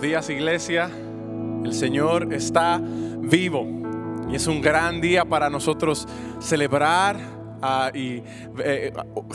Días 0.00 0.30
iglesia. 0.30 0.88
El 1.64 1.74
Señor 1.74 2.32
está 2.32 2.80
vivo 2.80 3.66
y 4.30 4.36
es 4.36 4.46
un 4.46 4.62
gran 4.62 5.00
día 5.00 5.24
para 5.24 5.50
nosotros 5.50 6.06
celebrar 6.38 7.16
ah, 7.60 7.90
y 7.92 8.22
eh, 8.62 8.92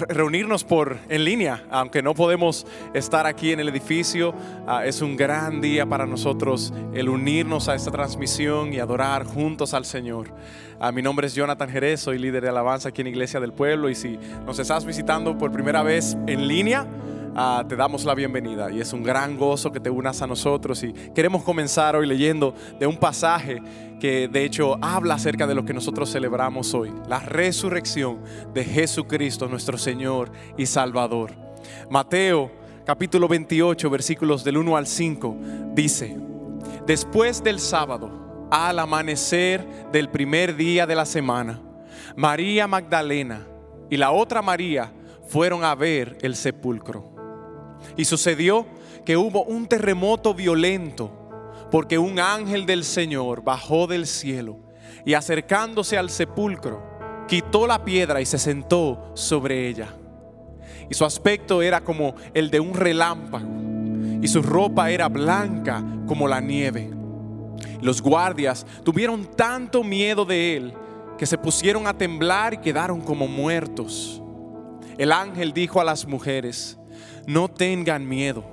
reunirnos 0.07 0.63
por 0.63 0.99
en 1.09 1.25
línea, 1.25 1.65
aunque 1.69 2.01
no 2.01 2.13
podemos 2.13 2.65
estar 2.93 3.27
aquí 3.27 3.51
en 3.51 3.59
el 3.59 3.67
edificio. 3.67 4.33
ah, 4.65 4.85
es 4.85 5.01
un 5.01 5.17
gran 5.17 5.59
día 5.59 5.85
para 5.85 6.05
nosotros 6.05 6.73
el 6.93 7.09
unirnos 7.09 7.67
a 7.67 7.75
esta 7.75 7.91
transmisión 7.91 8.73
y 8.73 8.79
adorar 8.79 9.25
juntos 9.25 9.73
al 9.73 9.83
Señor. 9.83 10.33
Ah, 10.79 10.93
mi 10.93 11.01
nombre 11.01 11.27
es 11.27 11.35
Jonathan 11.35 11.67
Jerez, 11.67 11.99
soy 11.99 12.19
líder 12.19 12.41
de 12.41 12.49
alabanza 12.49 12.87
aquí 12.87 13.01
en 13.01 13.07
Iglesia 13.07 13.41
del 13.41 13.51
Pueblo 13.51 13.89
y 13.89 13.95
si 13.95 14.17
nos 14.45 14.59
estás 14.59 14.85
visitando 14.85 15.37
por 15.37 15.51
primera 15.51 15.83
vez 15.83 16.15
en 16.25 16.47
línea, 16.47 16.87
Ah, 17.35 17.65
te 17.67 17.75
damos 17.75 18.05
la 18.05 18.13
bienvenida 18.13 18.69
y 18.69 18.79
es 18.79 18.93
un 18.93 19.01
gran 19.01 19.37
gozo 19.37 19.71
que 19.71 19.79
te 19.79 19.89
unas 19.89 20.21
a 20.21 20.27
nosotros 20.27 20.83
y 20.83 20.93
queremos 21.15 21.43
comenzar 21.43 21.95
hoy 21.95 22.05
leyendo 22.05 22.53
de 22.79 22.85
un 22.85 22.95
pasaje 22.95 23.59
que 23.99 24.27
de 24.27 24.45
hecho 24.45 24.77
habla 24.83 25.15
acerca 25.15 25.47
de 25.47 25.55
lo 25.55 25.65
que 25.65 25.73
nosotros 25.73 26.11
celebramos 26.11 26.75
hoy, 26.75 26.93
la 27.07 27.19
resurrección 27.19 28.19
de 28.53 28.63
Jesucristo 28.63 29.47
nuestro 29.47 29.79
Señor 29.79 30.31
y 30.57 30.67
Salvador. 30.67 31.31
Mateo 31.89 32.51
capítulo 32.85 33.27
28 33.27 33.89
versículos 33.89 34.43
del 34.43 34.57
1 34.57 34.77
al 34.77 34.85
5 34.85 35.37
dice, 35.73 36.15
después 36.85 37.43
del 37.43 37.59
sábado, 37.59 38.47
al 38.51 38.77
amanecer 38.77 39.65
del 39.91 40.07
primer 40.09 40.55
día 40.55 40.85
de 40.85 40.93
la 40.93 41.07
semana, 41.07 41.59
María 42.15 42.67
Magdalena 42.67 43.47
y 43.89 43.97
la 43.97 44.11
otra 44.11 44.43
María 44.43 44.93
fueron 45.25 45.63
a 45.63 45.73
ver 45.73 46.19
el 46.21 46.35
sepulcro. 46.35 47.12
Y 47.97 48.05
sucedió 48.05 48.65
que 49.05 49.17
hubo 49.17 49.43
un 49.43 49.67
terremoto 49.67 50.33
violento, 50.33 51.11
porque 51.71 51.97
un 51.97 52.19
ángel 52.19 52.65
del 52.65 52.83
Señor 52.83 53.43
bajó 53.43 53.87
del 53.87 54.07
cielo 54.07 54.59
y 55.05 55.13
acercándose 55.13 55.97
al 55.97 56.09
sepulcro, 56.09 57.25
quitó 57.27 57.67
la 57.67 57.83
piedra 57.83 58.21
y 58.21 58.25
se 58.25 58.37
sentó 58.37 59.11
sobre 59.15 59.67
ella. 59.67 59.89
Y 60.89 60.93
su 60.93 61.05
aspecto 61.05 61.61
era 61.61 61.81
como 61.81 62.15
el 62.33 62.49
de 62.49 62.59
un 62.59 62.73
relámpago, 62.73 63.47
y 64.21 64.27
su 64.27 64.41
ropa 64.41 64.91
era 64.91 65.09
blanca 65.09 65.83
como 66.07 66.27
la 66.27 66.39
nieve. 66.39 66.89
Los 67.81 68.01
guardias 68.01 68.65
tuvieron 68.83 69.25
tanto 69.25 69.83
miedo 69.83 70.25
de 70.25 70.57
él 70.57 70.73
que 71.17 71.25
se 71.25 71.37
pusieron 71.37 71.87
a 71.87 71.97
temblar 71.97 72.53
y 72.53 72.57
quedaron 72.57 73.01
como 73.01 73.27
muertos. 73.27 74.21
El 74.97 75.11
ángel 75.11 75.53
dijo 75.53 75.81
a 75.81 75.83
las 75.83 76.05
mujeres, 76.07 76.77
no 77.27 77.47
tengan 77.47 78.07
miedo. 78.07 78.43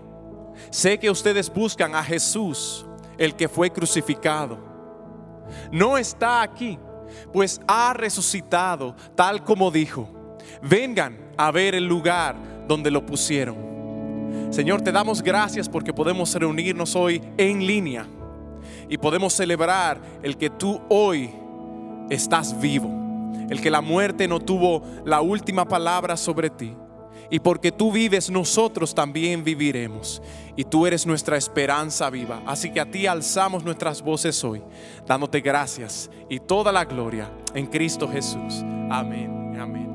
Sé 0.70 0.98
que 0.98 1.10
ustedes 1.10 1.52
buscan 1.52 1.94
a 1.94 2.02
Jesús, 2.02 2.86
el 3.18 3.34
que 3.34 3.48
fue 3.48 3.70
crucificado. 3.70 4.58
No 5.72 5.98
está 5.98 6.42
aquí, 6.42 6.78
pues 7.32 7.60
ha 7.66 7.92
resucitado 7.92 8.94
tal 9.14 9.44
como 9.44 9.70
dijo. 9.70 10.08
Vengan 10.62 11.32
a 11.36 11.50
ver 11.50 11.74
el 11.74 11.86
lugar 11.86 12.36
donde 12.68 12.90
lo 12.90 13.04
pusieron. 13.04 13.56
Señor, 14.50 14.82
te 14.82 14.92
damos 14.92 15.22
gracias 15.22 15.68
porque 15.68 15.92
podemos 15.92 16.34
reunirnos 16.34 16.96
hoy 16.96 17.22
en 17.36 17.66
línea 17.66 18.06
y 18.88 18.98
podemos 18.98 19.32
celebrar 19.32 20.00
el 20.22 20.36
que 20.36 20.50
tú 20.50 20.80
hoy 20.88 21.30
estás 22.10 22.60
vivo, 22.60 22.90
el 23.48 23.60
que 23.60 23.70
la 23.70 23.80
muerte 23.80 24.26
no 24.26 24.40
tuvo 24.40 24.82
la 25.04 25.20
última 25.20 25.66
palabra 25.66 26.16
sobre 26.16 26.50
ti. 26.50 26.74
Y 27.30 27.38
porque 27.38 27.70
tú 27.70 27.92
vives, 27.92 28.28
nosotros 28.28 28.94
también 28.94 29.44
viviremos. 29.44 30.20
Y 30.56 30.64
tú 30.64 30.86
eres 30.86 31.06
nuestra 31.06 31.36
esperanza 31.36 32.10
viva. 32.10 32.42
Así 32.46 32.72
que 32.72 32.80
a 32.80 32.90
ti 32.90 33.06
alzamos 33.06 33.64
nuestras 33.64 34.02
voces 34.02 34.42
hoy, 34.42 34.62
dándote 35.06 35.40
gracias 35.40 36.10
y 36.28 36.40
toda 36.40 36.72
la 36.72 36.84
gloria 36.84 37.30
en 37.54 37.66
Cristo 37.66 38.08
Jesús. 38.08 38.62
Amén. 38.90 39.56
Amén. 39.58 39.90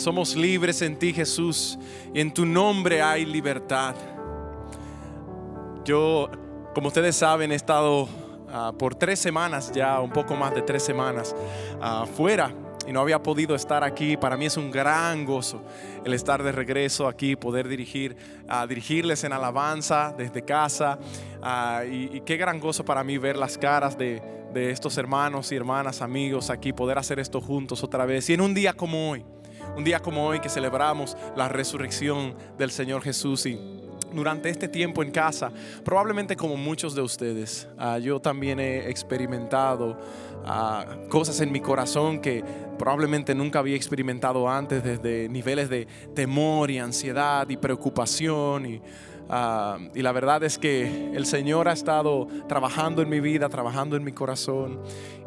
Somos 0.00 0.34
libres 0.34 0.80
en 0.80 0.98
ti, 0.98 1.12
Jesús. 1.12 1.78
Y 2.14 2.20
en 2.20 2.32
tu 2.32 2.46
nombre 2.46 3.02
hay 3.02 3.26
libertad. 3.26 3.94
Yo, 5.84 6.30
como 6.74 6.88
ustedes 6.88 7.16
saben, 7.16 7.52
he 7.52 7.54
estado 7.54 8.08
ah, 8.48 8.72
por 8.78 8.94
tres 8.94 9.18
semanas, 9.18 9.70
ya 9.74 10.00
un 10.00 10.10
poco 10.10 10.34
más 10.36 10.54
de 10.54 10.62
tres 10.62 10.82
semanas, 10.82 11.36
uh, 11.82 12.06
fuera 12.06 12.50
y 12.86 12.92
no 12.92 13.00
había 13.00 13.22
podido 13.22 13.54
estar 13.54 13.84
aquí. 13.84 14.16
Para 14.16 14.38
mí 14.38 14.46
es 14.46 14.56
un 14.56 14.70
gran 14.70 15.26
gozo 15.26 15.62
el 16.02 16.14
estar 16.14 16.42
de 16.42 16.52
regreso 16.52 17.06
aquí, 17.06 17.36
poder 17.36 17.68
dirigir, 17.68 18.16
uh, 18.48 18.66
dirigirles 18.66 19.22
en 19.24 19.34
alabanza 19.34 20.14
desde 20.16 20.42
casa. 20.42 20.98
Y, 21.90 22.16
y, 22.16 22.22
qué 22.22 22.38
gran 22.38 22.58
gozo 22.58 22.86
para 22.86 23.04
mí 23.04 23.18
ver 23.18 23.36
las 23.36 23.58
caras 23.58 23.98
de, 23.98 24.22
de 24.54 24.70
estos 24.70 24.96
hermanos 24.96 25.52
y 25.52 25.56
hermanas, 25.56 26.00
amigos 26.00 26.48
aquí, 26.48 26.72
poder 26.72 26.96
hacer 26.96 27.18
esto 27.18 27.42
juntos 27.42 27.84
otra 27.84 28.06
vez. 28.06 28.30
Y 28.30 28.32
en 28.32 28.40
un 28.40 28.54
día 28.54 28.72
como 28.72 29.10
hoy 29.10 29.26
un 29.76 29.84
día 29.84 30.00
como 30.00 30.26
hoy 30.26 30.40
que 30.40 30.48
celebramos 30.48 31.16
la 31.36 31.48
resurrección 31.48 32.34
del 32.58 32.70
Señor 32.70 33.02
Jesús 33.02 33.46
y 33.46 33.58
durante 34.12 34.48
este 34.50 34.68
tiempo 34.68 35.02
en 35.02 35.10
casa, 35.10 35.52
probablemente 35.84 36.36
como 36.36 36.56
muchos 36.56 36.94
de 36.94 37.02
ustedes, 37.02 37.68
ah, 37.78 37.98
yo 37.98 38.20
también 38.20 38.58
he 38.58 38.88
experimentado 38.88 39.98
ah, 40.44 40.84
cosas 41.08 41.40
en 41.40 41.52
mi 41.52 41.60
corazón 41.60 42.20
que 42.20 42.44
probablemente 42.78 43.34
nunca 43.34 43.60
había 43.60 43.76
experimentado 43.76 44.48
antes, 44.48 44.82
desde 44.82 45.28
niveles 45.28 45.68
de 45.68 45.86
temor 46.14 46.70
y 46.70 46.78
ansiedad 46.78 47.48
y 47.48 47.56
preocupación 47.56 48.66
y, 48.66 48.82
ah, 49.28 49.78
y 49.94 50.02
la 50.02 50.12
verdad 50.12 50.42
es 50.42 50.58
que 50.58 51.12
el 51.14 51.26
Señor 51.26 51.68
ha 51.68 51.72
estado 51.72 52.26
trabajando 52.48 53.02
en 53.02 53.08
mi 53.08 53.20
vida, 53.20 53.48
trabajando 53.48 53.96
en 53.96 54.04
mi 54.04 54.12
corazón. 54.12 54.80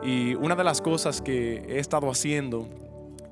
Y 0.03 0.35
una 0.35 0.55
de 0.55 0.63
las 0.63 0.81
cosas 0.81 1.21
que 1.21 1.63
he 1.69 1.79
estado 1.79 2.09
haciendo 2.09 2.67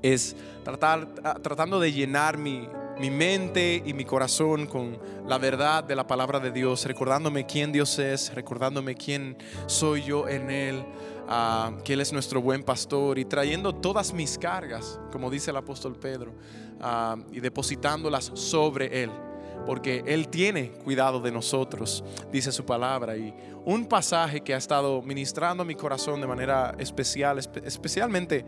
es 0.01 0.35
tratar, 0.63 1.07
tratando 1.41 1.79
de 1.79 1.91
llenar 1.91 2.37
mi, 2.37 2.67
mente 3.09 3.81
y 3.83 3.93
mi 3.93 4.05
corazón 4.05 4.67
con 4.67 4.99
la 5.25 5.39
verdad 5.39 5.83
de 5.83 5.95
la 5.95 6.05
palabra 6.05 6.39
de 6.39 6.51
Dios, 6.51 6.85
recordándome 6.85 7.47
quién 7.47 7.71
Dios 7.71 7.97
es, 7.97 8.33
recordándome 8.35 8.93
quién 8.93 9.37
soy 9.65 10.03
yo 10.03 10.27
en 10.27 10.51
Él, 10.51 10.85
ah, 11.27 11.71
que 11.83 11.93
Él 11.93 12.01
es 12.01 12.13
nuestro 12.13 12.43
buen 12.43 12.61
pastor 12.63 13.17
y 13.17 13.25
trayendo 13.25 13.73
todas 13.73 14.13
mis 14.13 14.37
cargas, 14.37 14.99
como 15.11 15.31
dice 15.31 15.49
el 15.49 15.57
apóstol 15.57 15.95
Pedro, 15.95 16.33
y 17.31 17.39
depositándolas 17.39 18.31
sobre 18.35 19.03
Él. 19.03 19.11
Porque 19.65 20.03
Él 20.07 20.27
tiene 20.27 20.71
cuidado 20.71 21.19
de 21.19 21.31
nosotros, 21.31 22.03
dice 22.31 22.51
su 22.51 22.65
palabra. 22.65 23.15
Y 23.15 23.33
un 23.63 23.85
pasaje 23.85 24.41
que 24.41 24.55
ha 24.55 24.57
estado 24.57 25.03
ministrando 25.03 25.63
mi 25.63 25.75
corazón 25.75 26.19
de 26.19 26.25
manera 26.25 26.75
especial, 26.79 27.37
especialmente 27.37 28.43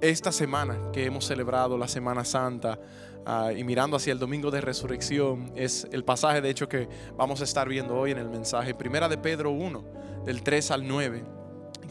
esta 0.00 0.32
semana 0.32 0.78
que 0.92 1.04
hemos 1.04 1.26
celebrado 1.26 1.76
la 1.76 1.88
Semana 1.88 2.24
Santa 2.24 2.78
ah, 3.26 3.52
y 3.52 3.64
mirando 3.64 3.96
hacia 3.96 4.12
el 4.12 4.18
domingo 4.18 4.50
de 4.50 4.60
resurrección, 4.60 5.52
es 5.54 5.86
el 5.92 6.04
pasaje 6.04 6.40
de 6.40 6.50
hecho 6.50 6.68
que 6.68 6.88
vamos 7.16 7.40
a 7.40 7.44
estar 7.44 7.68
viendo 7.68 7.94
hoy 7.96 8.12
en 8.12 8.18
el 8.18 8.28
mensaje, 8.28 8.74
primera 8.74 9.08
de 9.08 9.18
Pedro 9.18 9.50
1, 9.50 9.84
del 10.24 10.42
3 10.42 10.70
al 10.70 10.86
9. 10.86 11.24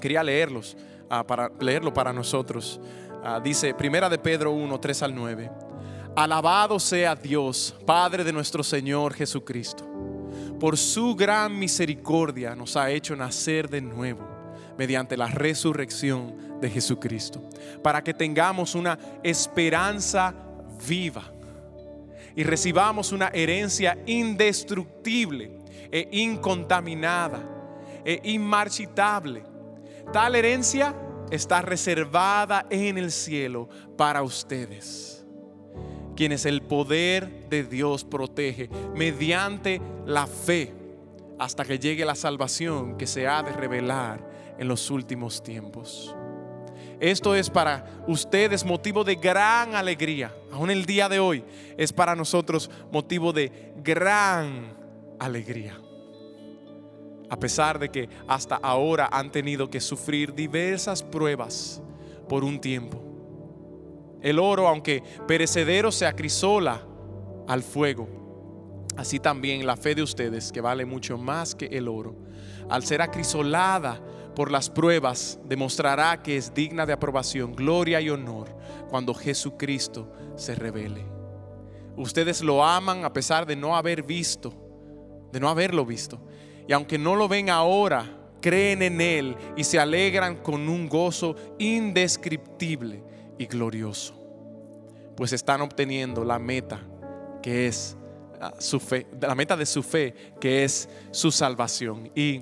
Quería 0.01 0.23
leerlos, 0.23 0.75
ah, 1.09 1.25
para 1.25 1.51
leerlo 1.59 1.93
para 1.93 2.13
nosotros. 2.13 2.79
Ah, 3.23 3.39
dice 3.43 3.73
Primera 3.73 4.09
de 4.09 4.17
Pedro 4.17 4.51
1, 4.51 4.79
3 4.79 5.03
al 5.03 5.15
9. 5.15 5.51
Alabado 6.15 6.79
sea 6.79 7.15
Dios, 7.15 7.75
Padre 7.85 8.23
de 8.23 8.33
nuestro 8.33 8.63
Señor 8.63 9.13
Jesucristo. 9.13 9.85
Por 10.59 10.77
su 10.77 11.15
gran 11.15 11.57
misericordia 11.57 12.55
nos 12.55 12.75
ha 12.75 12.89
hecho 12.89 13.15
nacer 13.15 13.69
de 13.69 13.81
nuevo 13.81 14.28
mediante 14.79 15.17
la 15.17 15.27
resurrección 15.27 16.61
de 16.61 16.69
Jesucristo, 16.69 17.43
para 17.83 18.01
que 18.01 18.13
tengamos 18.13 18.75
una 18.75 18.97
esperanza 19.23 20.33
viva 20.87 21.33
y 22.33 22.43
recibamos 22.43 23.11
una 23.11 23.27
herencia 23.27 23.97
indestructible 24.05 25.51
e 25.91 26.07
incontaminada 26.13 27.43
e 28.05 28.21
inmarchitable. 28.23 29.43
Tal 30.13 30.35
herencia 30.35 30.95
está 31.29 31.61
reservada 31.61 32.65
en 32.69 32.97
el 32.97 33.11
cielo 33.11 33.67
para 33.97 34.23
ustedes, 34.23 35.25
quienes 36.15 36.45
el 36.45 36.61
poder 36.61 37.49
de 37.49 37.65
Dios 37.65 38.05
protege 38.05 38.69
mediante 38.95 39.81
la 40.05 40.25
fe 40.25 40.73
hasta 41.37 41.65
que 41.65 41.79
llegue 41.79 42.05
la 42.05 42.15
salvación 42.15 42.97
que 42.97 43.07
se 43.07 43.27
ha 43.27 43.43
de 43.43 43.51
revelar 43.51 44.28
en 44.59 44.67
los 44.67 44.91
últimos 44.91 45.41
tiempos. 45.41 46.15
Esto 46.99 47.33
es 47.33 47.49
para 47.49 48.03
ustedes 48.07 48.65
motivo 48.65 49.05
de 49.05 49.15
gran 49.15 49.73
alegría. 49.73 50.35
Aún 50.51 50.69
el 50.69 50.85
día 50.85 51.07
de 51.07 51.19
hoy 51.19 51.45
es 51.77 51.93
para 51.93 52.13
nosotros 52.13 52.69
motivo 52.91 53.31
de 53.31 53.73
gran 53.77 54.75
alegría. 55.17 55.79
A 57.29 57.39
pesar 57.39 57.79
de 57.79 57.89
que 57.89 58.09
hasta 58.27 58.57
ahora 58.57 59.07
han 59.11 59.31
tenido 59.31 59.69
que 59.69 59.79
sufrir 59.79 60.33
diversas 60.33 61.01
pruebas 61.01 61.81
por 62.27 62.43
un 62.43 62.59
tiempo. 62.59 63.01
El 64.21 64.37
oro, 64.37 64.67
aunque 64.67 65.01
perecedero, 65.25 65.93
se 65.93 66.05
acrisola 66.05 66.81
al 67.47 67.63
fuego. 67.63 68.09
Así 68.97 69.19
también 69.19 69.65
la 69.65 69.77
fe 69.77 69.95
de 69.95 70.03
ustedes, 70.03 70.51
que 70.51 70.59
vale 70.59 70.83
mucho 70.83 71.17
más 71.17 71.55
que 71.55 71.67
el 71.67 71.87
oro, 71.87 72.15
al 72.69 72.83
ser 72.83 73.01
acrisolada 73.01 74.01
por 74.35 74.51
las 74.51 74.69
pruebas, 74.69 75.39
demostrará 75.45 76.21
que 76.21 76.37
es 76.37 76.53
digna 76.53 76.85
de 76.85 76.93
aprobación, 76.93 77.53
gloria 77.53 77.99
y 78.01 78.09
honor 78.09 78.55
cuando 78.89 79.13
Jesucristo 79.13 80.11
se 80.35 80.55
revele. 80.55 81.05
Ustedes 81.97 82.41
lo 82.41 82.63
aman 82.63 83.03
a 83.03 83.11
pesar 83.11 83.45
de 83.45 83.55
no 83.55 83.75
haber 83.75 84.03
visto, 84.03 84.53
de 85.31 85.39
no 85.39 85.49
haberlo 85.49 85.85
visto. 85.85 86.19
Y 86.67 86.73
aunque 86.73 86.97
no 86.97 87.15
lo 87.15 87.27
ven 87.27 87.49
ahora, 87.49 88.05
creen 88.41 88.81
en 88.81 89.01
Él 89.01 89.35
y 89.55 89.63
se 89.63 89.79
alegran 89.79 90.37
con 90.37 90.69
un 90.69 90.87
gozo 90.87 91.35
indescriptible 91.57 93.03
y 93.37 93.45
glorioso. 93.47 94.15
Pues 95.15 95.33
están 95.33 95.61
obteniendo 95.61 96.23
la 96.23 96.39
meta 96.39 96.79
que 97.41 97.67
es 97.67 97.97
ah, 98.39 98.53
su 98.59 98.79
fe, 98.79 99.07
la 99.19 99.35
meta 99.35 99.57
de 99.57 99.65
su 99.65 99.83
fe, 99.83 100.13
que 100.39 100.63
es 100.63 100.87
su 101.11 101.31
salvación. 101.31 102.09
Y 102.15 102.41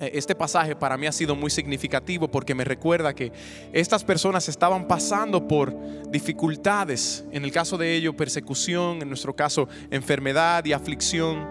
este 0.00 0.34
pasaje 0.34 0.76
para 0.76 0.96
mí 0.96 1.06
ha 1.06 1.12
sido 1.12 1.34
muy 1.34 1.50
significativo 1.50 2.28
porque 2.28 2.54
me 2.54 2.64
recuerda 2.64 3.14
que 3.14 3.32
estas 3.72 4.04
personas 4.04 4.48
estaban 4.48 4.86
pasando 4.86 5.46
por 5.46 5.74
dificultades, 6.10 7.24
en 7.32 7.44
el 7.44 7.52
caso 7.52 7.76
de 7.76 7.94
ellos 7.94 8.14
persecución, 8.14 9.02
en 9.02 9.08
nuestro 9.08 9.34
caso 9.34 9.68
enfermedad 9.90 10.64
y 10.64 10.72
aflicción. 10.72 11.46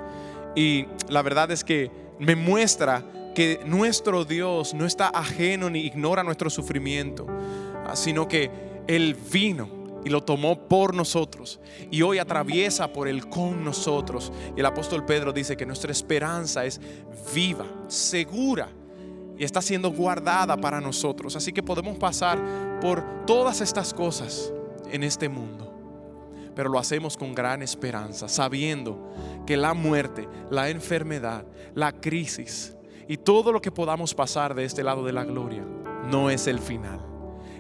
Y 0.56 0.86
la 1.10 1.22
verdad 1.22 1.52
es 1.52 1.64
que 1.64 1.92
me 2.20 2.36
muestra 2.36 3.04
que 3.36 3.60
nuestro 3.66 4.26
Dios 4.26 4.74
no 4.74 4.86
está 4.86 5.10
ajeno 5.10 5.70
ni 5.70 5.82
ignora 5.86 6.24
nuestro 6.24 6.50
sufrimiento, 6.50 7.28
ah, 7.86 7.96
sino 7.96 8.28
que 8.28 8.50
Él 8.88 9.16
vino 9.32 9.77
y 10.08 10.10
lo 10.10 10.24
tomó 10.24 10.70
por 10.70 10.94
nosotros 10.94 11.60
y 11.92 12.02
hoy 12.02 12.18
atraviesa 12.18 12.94
por 12.94 13.10
él 13.10 13.28
con 13.28 13.66
nosotros. 13.66 14.32
Y 14.56 14.62
el 14.62 14.66
apóstol 14.66 15.06
Pedro 15.06 15.34
dice 15.34 15.58
que 15.58 15.66
nuestra 15.66 15.92
esperanza 15.92 16.64
es 16.64 16.80
viva, 17.36 17.66
segura 17.90 18.70
y 19.38 19.44
está 19.44 19.62
siendo 19.62 19.92
guardada 19.92 20.56
para 20.56 20.80
nosotros. 20.80 21.36
Así 21.36 21.52
que 21.52 21.62
podemos 21.62 21.98
pasar 21.98 22.80
por 22.80 23.26
todas 23.26 23.60
estas 23.60 23.94
cosas 23.94 24.54
en 24.90 25.04
este 25.04 25.28
mundo. 25.28 25.74
Pero 26.56 26.70
lo 26.70 26.80
hacemos 26.80 27.18
con 27.18 27.36
gran 27.36 27.62
esperanza, 27.62 28.30
sabiendo 28.30 29.12
que 29.46 29.58
la 29.58 29.74
muerte, 29.74 30.26
la 30.50 30.70
enfermedad, 30.70 31.46
la 31.76 31.92
crisis 31.92 32.78
y 33.10 33.18
todo 33.18 33.52
lo 33.52 33.62
que 33.62 33.72
podamos 33.72 34.14
pasar 34.14 34.56
de 34.56 34.64
este 34.64 34.84
lado 34.84 35.04
de 35.04 35.12
la 35.12 35.26
gloria 35.26 35.66
no 36.10 36.30
es 36.30 36.48
el 36.48 36.60
final. 36.60 37.02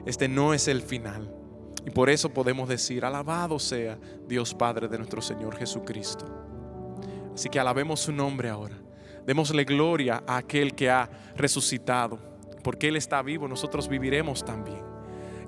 Este 0.05 0.29
no 0.29 0.53
es 0.53 0.69
el 0.69 0.81
final. 0.81 1.36
Y 1.87 1.89
por 1.89 2.09
eso 2.09 2.27
podemos 2.27 2.67
decir, 2.67 3.05
alabado 3.05 3.57
sea 3.57 3.97
Dios 4.27 4.53
Padre 4.53 4.89
de 4.89 4.97
nuestro 4.97 5.21
Señor 5.21 5.55
Jesucristo. 5.55 6.25
Así 7.33 7.47
que 7.47 7.61
alabemos 7.61 8.01
su 8.01 8.11
nombre 8.11 8.49
ahora. 8.49 8.75
Démosle 9.25 9.63
gloria 9.63 10.21
a 10.27 10.35
aquel 10.35 10.75
que 10.75 10.89
ha 10.89 11.09
resucitado. 11.37 12.19
Porque 12.61 12.89
Él 12.89 12.97
está 12.97 13.21
vivo, 13.21 13.47
nosotros 13.47 13.87
viviremos 13.87 14.43
también. 14.43 14.81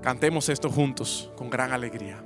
Cantemos 0.01 0.47
esto 0.47 0.69
juntos 0.69 1.29
con 1.35 1.49
gran 1.49 1.73
alegría. 1.73 2.23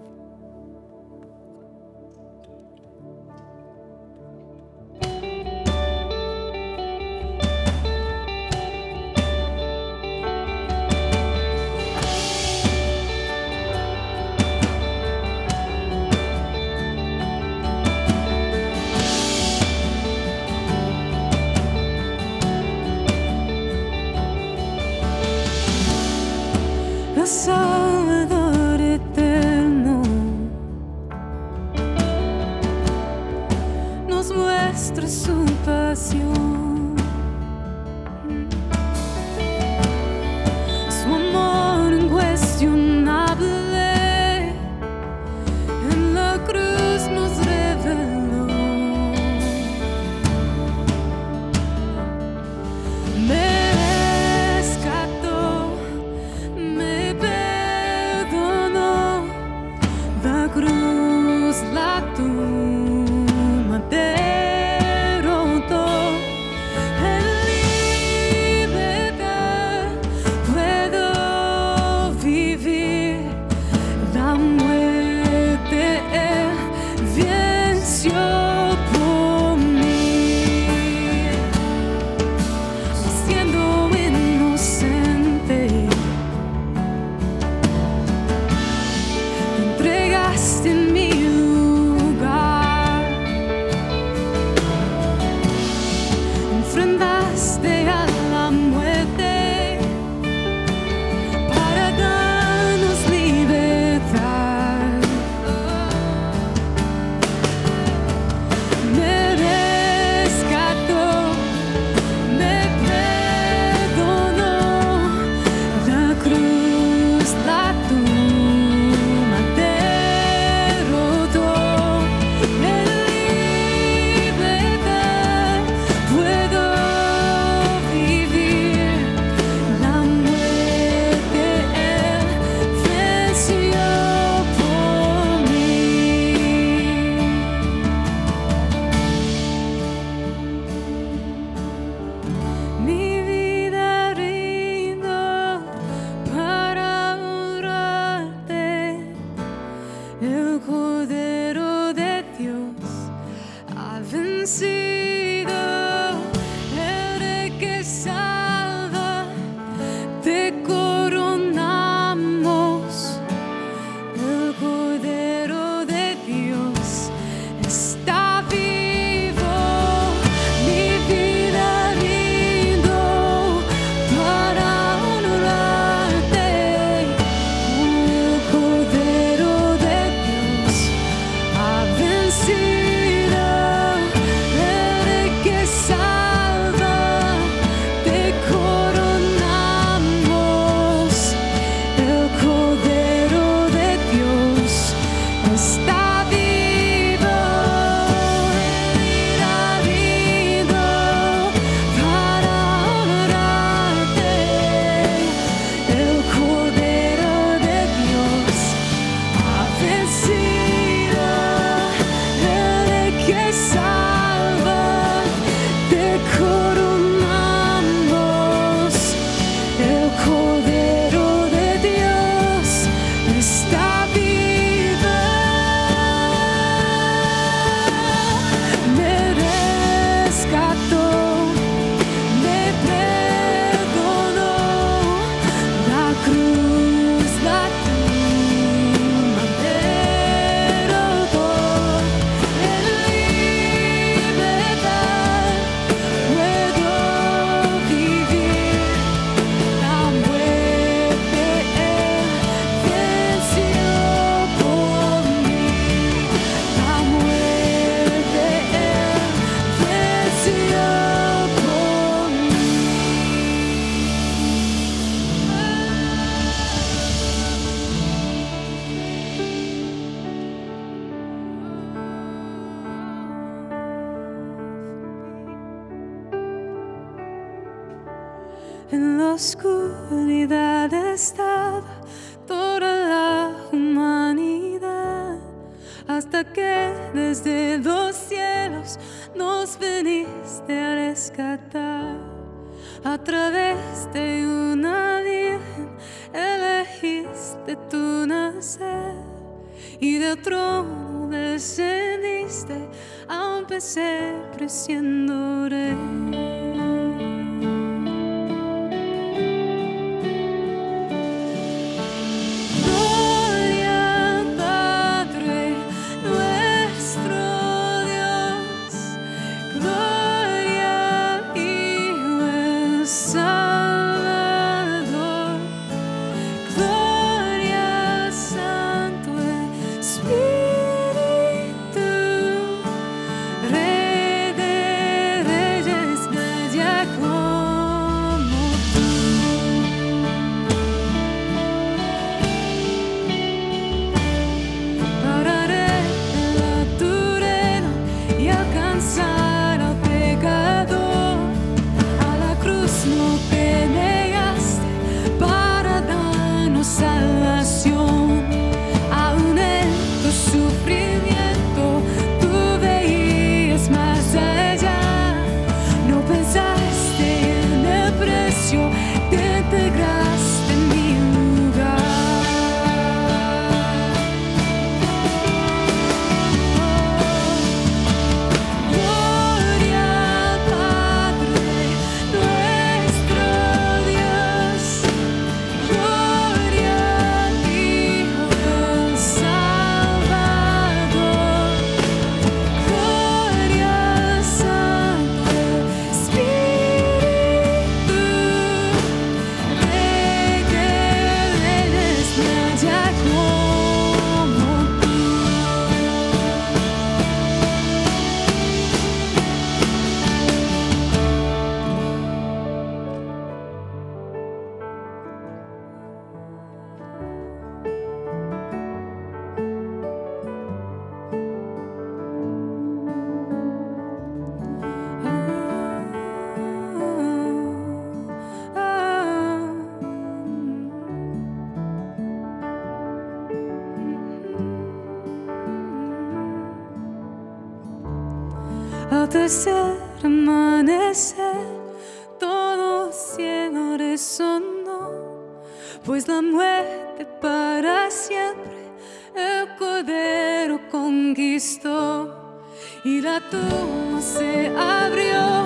La 453.33 453.41
tumba 453.49 454.21
se 454.21 454.67
abrió 454.77 455.65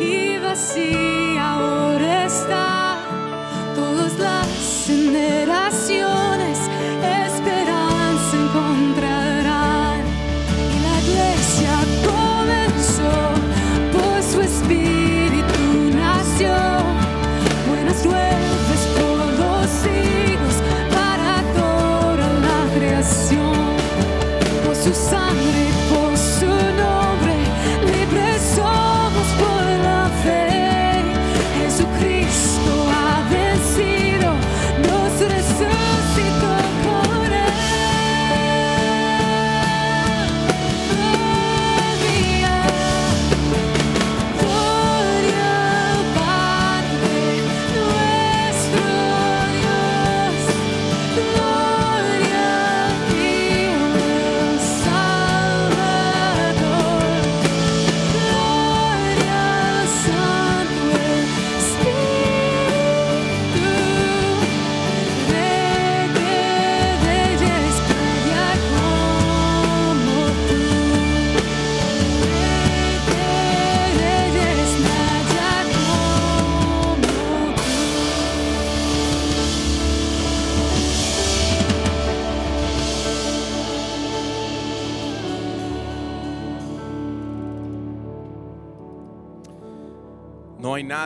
y 0.00 0.38
vacía 0.38 1.52
ahora 1.52 2.25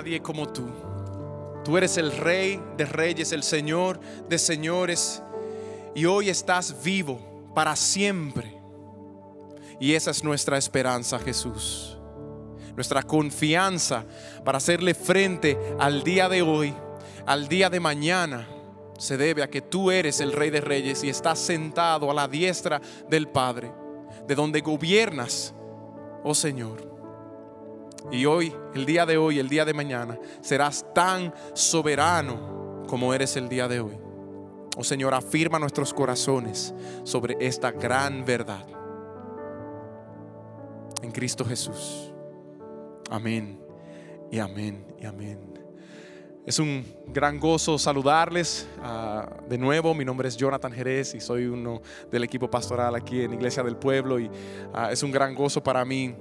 nadie 0.00 0.22
como 0.22 0.48
tú. 0.48 0.66
Tú 1.62 1.76
eres 1.76 1.98
el 1.98 2.10
rey 2.12 2.58
de 2.78 2.86
reyes, 2.86 3.32
el 3.32 3.42
señor 3.42 4.00
de 4.30 4.38
señores. 4.38 5.22
Y 5.94 6.06
hoy 6.06 6.30
estás 6.30 6.82
vivo 6.82 7.20
para 7.54 7.76
siempre. 7.76 8.58
Y 9.78 9.94
esa 9.94 10.10
es 10.10 10.24
nuestra 10.24 10.56
esperanza, 10.56 11.18
Jesús. 11.18 11.98
Nuestra 12.74 13.02
confianza 13.02 14.06
para 14.42 14.56
hacerle 14.56 14.94
frente 14.94 15.58
al 15.78 16.02
día 16.02 16.30
de 16.30 16.40
hoy, 16.40 16.74
al 17.26 17.46
día 17.48 17.68
de 17.68 17.80
mañana, 17.80 18.48
se 18.98 19.18
debe 19.18 19.42
a 19.42 19.50
que 19.50 19.60
tú 19.60 19.90
eres 19.90 20.20
el 20.20 20.32
rey 20.32 20.48
de 20.48 20.62
reyes 20.62 21.04
y 21.04 21.10
estás 21.10 21.38
sentado 21.38 22.10
a 22.10 22.14
la 22.14 22.26
diestra 22.26 22.80
del 23.10 23.28
Padre, 23.28 23.70
de 24.26 24.34
donde 24.34 24.62
gobiernas, 24.62 25.52
oh 26.24 26.34
Señor. 26.34 26.89
Y 28.10 28.26
hoy, 28.26 28.54
el 28.74 28.86
día 28.86 29.06
de 29.06 29.16
hoy, 29.16 29.38
el 29.38 29.48
día 29.48 29.64
de 29.64 29.74
mañana, 29.74 30.18
serás 30.40 30.84
tan 30.94 31.32
soberano 31.54 32.84
como 32.88 33.14
eres 33.14 33.36
el 33.36 33.48
día 33.48 33.68
de 33.68 33.80
hoy. 33.80 33.98
Oh 34.76 34.84
Señor, 34.84 35.14
afirma 35.14 35.58
nuestros 35.58 35.94
corazones 35.94 36.74
sobre 37.04 37.36
esta 37.40 37.70
gran 37.70 38.24
verdad. 38.24 38.66
En 41.02 41.12
Cristo 41.12 41.44
Jesús. 41.44 42.12
Amén 43.10 43.60
y 44.30 44.38
amén 44.38 44.86
y 44.98 45.06
amén. 45.06 45.50
Es 46.46 46.58
un 46.58 46.84
gran 47.06 47.38
gozo 47.38 47.78
saludarles 47.78 48.66
ah, 48.82 49.28
de 49.48 49.58
nuevo. 49.58 49.94
Mi 49.94 50.04
nombre 50.04 50.28
es 50.28 50.36
Jonathan 50.36 50.72
Jerez 50.72 51.14
y 51.14 51.20
soy 51.20 51.46
uno 51.46 51.82
del 52.10 52.24
equipo 52.24 52.50
pastoral 52.50 52.94
aquí 52.94 53.22
en 53.22 53.34
Iglesia 53.34 53.62
del 53.62 53.76
Pueblo 53.76 54.18
y 54.18 54.30
ah, 54.72 54.90
es 54.90 55.02
un 55.02 55.12
gran 55.12 55.34
gozo 55.34 55.62
para 55.62 55.84
mí 55.84 56.14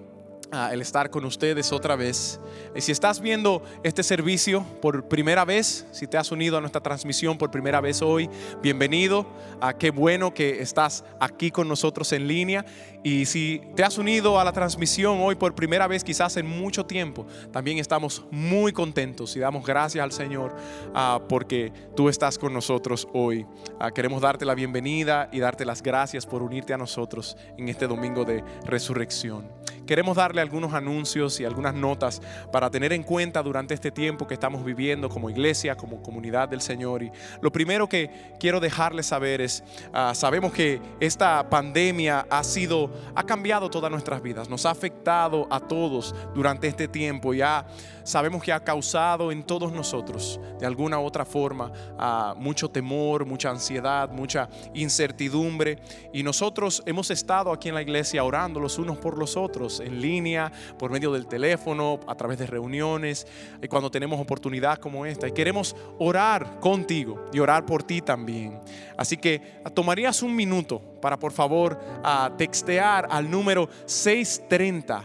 ah, 0.51 0.69
el 0.73 0.81
estar 0.81 1.09
con 1.09 1.25
ustedes 1.25 1.71
otra 1.71 1.95
vez. 1.95 2.39
Y 2.75 2.81
si 2.81 2.91
estás 2.91 3.19
viendo 3.19 3.63
este 3.83 4.03
servicio 4.03 4.65
por 4.81 5.07
primera 5.07 5.45
vez, 5.45 5.85
si 5.91 6.07
te 6.07 6.17
has 6.17 6.31
unido 6.31 6.57
a 6.57 6.61
nuestra 6.61 6.81
transmisión 6.81 7.37
por 7.37 7.51
primera 7.51 7.81
vez 7.81 8.01
hoy, 8.01 8.29
bienvenido. 8.61 9.25
Ah, 9.61 9.73
qué 9.73 9.91
bueno 9.91 10.33
que 10.33 10.61
estás 10.61 11.03
aquí 11.19 11.51
con 11.51 11.67
nosotros 11.67 12.11
en 12.13 12.27
línea. 12.27 12.65
Y 13.01 13.25
si 13.25 13.61
te 13.75 13.83
has 13.83 13.97
unido 13.97 14.39
a 14.39 14.43
la 14.43 14.51
transmisión 14.51 15.19
hoy 15.21 15.35
por 15.35 15.55
primera 15.55 15.87
vez, 15.87 16.03
quizás 16.03 16.35
en 16.35 16.45
mucho 16.45 16.85
tiempo, 16.85 17.25
también 17.51 17.77
estamos 17.77 18.25
muy 18.29 18.73
contentos 18.73 19.35
y 19.37 19.39
damos 19.39 19.65
gracias 19.65 20.03
al 20.03 20.11
Señor 20.11 20.53
ah, 20.93 21.21
porque 21.29 21.71
tú 21.95 22.09
estás 22.09 22.37
con 22.37 22.53
nosotros 22.53 23.07
hoy. 23.13 23.45
Ah, 23.79 23.91
queremos 23.91 24.21
darte 24.21 24.43
la 24.43 24.53
bienvenida 24.53 25.29
y 25.31 25.39
darte 25.39 25.63
las 25.63 25.81
gracias 25.81 26.25
por 26.25 26.43
unirte 26.43 26.73
a 26.73 26.77
nosotros 26.77 27.37
en 27.57 27.69
este 27.69 27.87
domingo 27.87 28.25
de 28.25 28.43
resurrección. 28.65 29.49
Queremos 29.89 30.17
darle 30.17 30.39
algunos 30.39 30.75
anuncios 30.75 31.39
y 31.39 31.45
algunas 31.45 31.73
notas 31.73 32.21
para 32.51 32.69
tener 32.69 32.93
en 32.93 33.01
cuenta 33.01 33.41
durante 33.41 33.73
este 33.73 33.89
tiempo 33.89 34.27
que 34.27 34.35
estamos 34.35 34.63
viviendo 34.63 35.09
como 35.09 35.31
iglesia, 35.31 35.75
como 35.75 36.03
comunidad 36.03 36.47
del 36.47 36.61
Señor. 36.61 37.01
Y 37.01 37.11
lo 37.41 37.51
primero 37.51 37.89
que 37.89 38.11
quiero 38.39 38.59
dejarles 38.59 39.07
saber 39.07 39.41
es, 39.41 39.63
ah, 39.91 40.13
sabemos 40.13 40.53
que 40.53 40.79
esta 40.99 41.49
pandemia 41.49 42.27
ha 42.29 42.43
sido, 42.43 42.88
ha 43.15 43.23
cambiado 43.23 43.69
todas 43.69 43.91
nuestras 43.91 44.21
vidas, 44.21 44.49
nos 44.49 44.65
ha 44.65 44.71
afectado 44.71 45.47
a 45.49 45.59
todos 45.59 46.15
durante 46.33 46.67
este 46.67 46.87
tiempo. 46.87 47.33
Ya 47.33 47.67
sabemos 48.03 48.43
que 48.43 48.51
ha 48.51 48.63
causado 48.63 49.31
en 49.31 49.43
todos 49.43 49.71
nosotros, 49.71 50.39
de 50.59 50.65
alguna 50.65 50.99
u 50.99 51.03
otra 51.03 51.25
forma, 51.25 51.71
ah, 51.97 52.33
mucho 52.37 52.69
temor, 52.69 53.25
mucha 53.25 53.49
ansiedad, 53.49 54.09
mucha 54.09 54.49
incertidumbre. 54.73 55.79
Y 56.13 56.23
nosotros 56.23 56.81
hemos 56.85 57.11
estado 57.11 57.51
aquí 57.51 57.69
en 57.69 57.75
la 57.75 57.81
iglesia 57.81 58.23
orando 58.23 58.59
los 58.59 58.77
unos 58.77 58.97
por 58.97 59.17
los 59.17 59.37
otros, 59.37 59.79
en 59.79 60.01
línea, 60.01 60.51
por 60.77 60.91
medio 60.91 61.11
del 61.11 61.27
teléfono, 61.27 61.99
a 62.07 62.15
través 62.15 62.39
de 62.39 62.47
reuniones, 62.47 63.27
y 63.61 63.67
cuando 63.67 63.91
tenemos 63.91 64.19
oportunidad 64.19 64.79
como 64.79 65.05
esta. 65.05 65.27
Y 65.27 65.31
queremos 65.31 65.75
orar 65.99 66.59
contigo 66.59 67.25
y 67.31 67.39
orar 67.39 67.65
por 67.65 67.83
ti 67.83 68.01
también. 68.01 68.59
Así 68.97 69.17
que 69.17 69.61
tomarías 69.73 70.21
un 70.23 70.35
minuto 70.35 70.98
para, 70.99 71.17
por 71.17 71.31
favor, 71.31 71.79
ah, 72.03 72.31
textear 72.37 73.07
al 73.09 73.29
número 73.29 73.69
630 73.85 75.03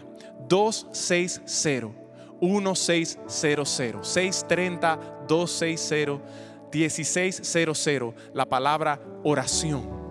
260 0.48 1.88
1600 2.40 3.68
630 4.02 4.98
260 5.28 6.20
1600 6.72 8.14
la 8.33 8.44
palabra 8.46 9.00
oración. 9.22 10.02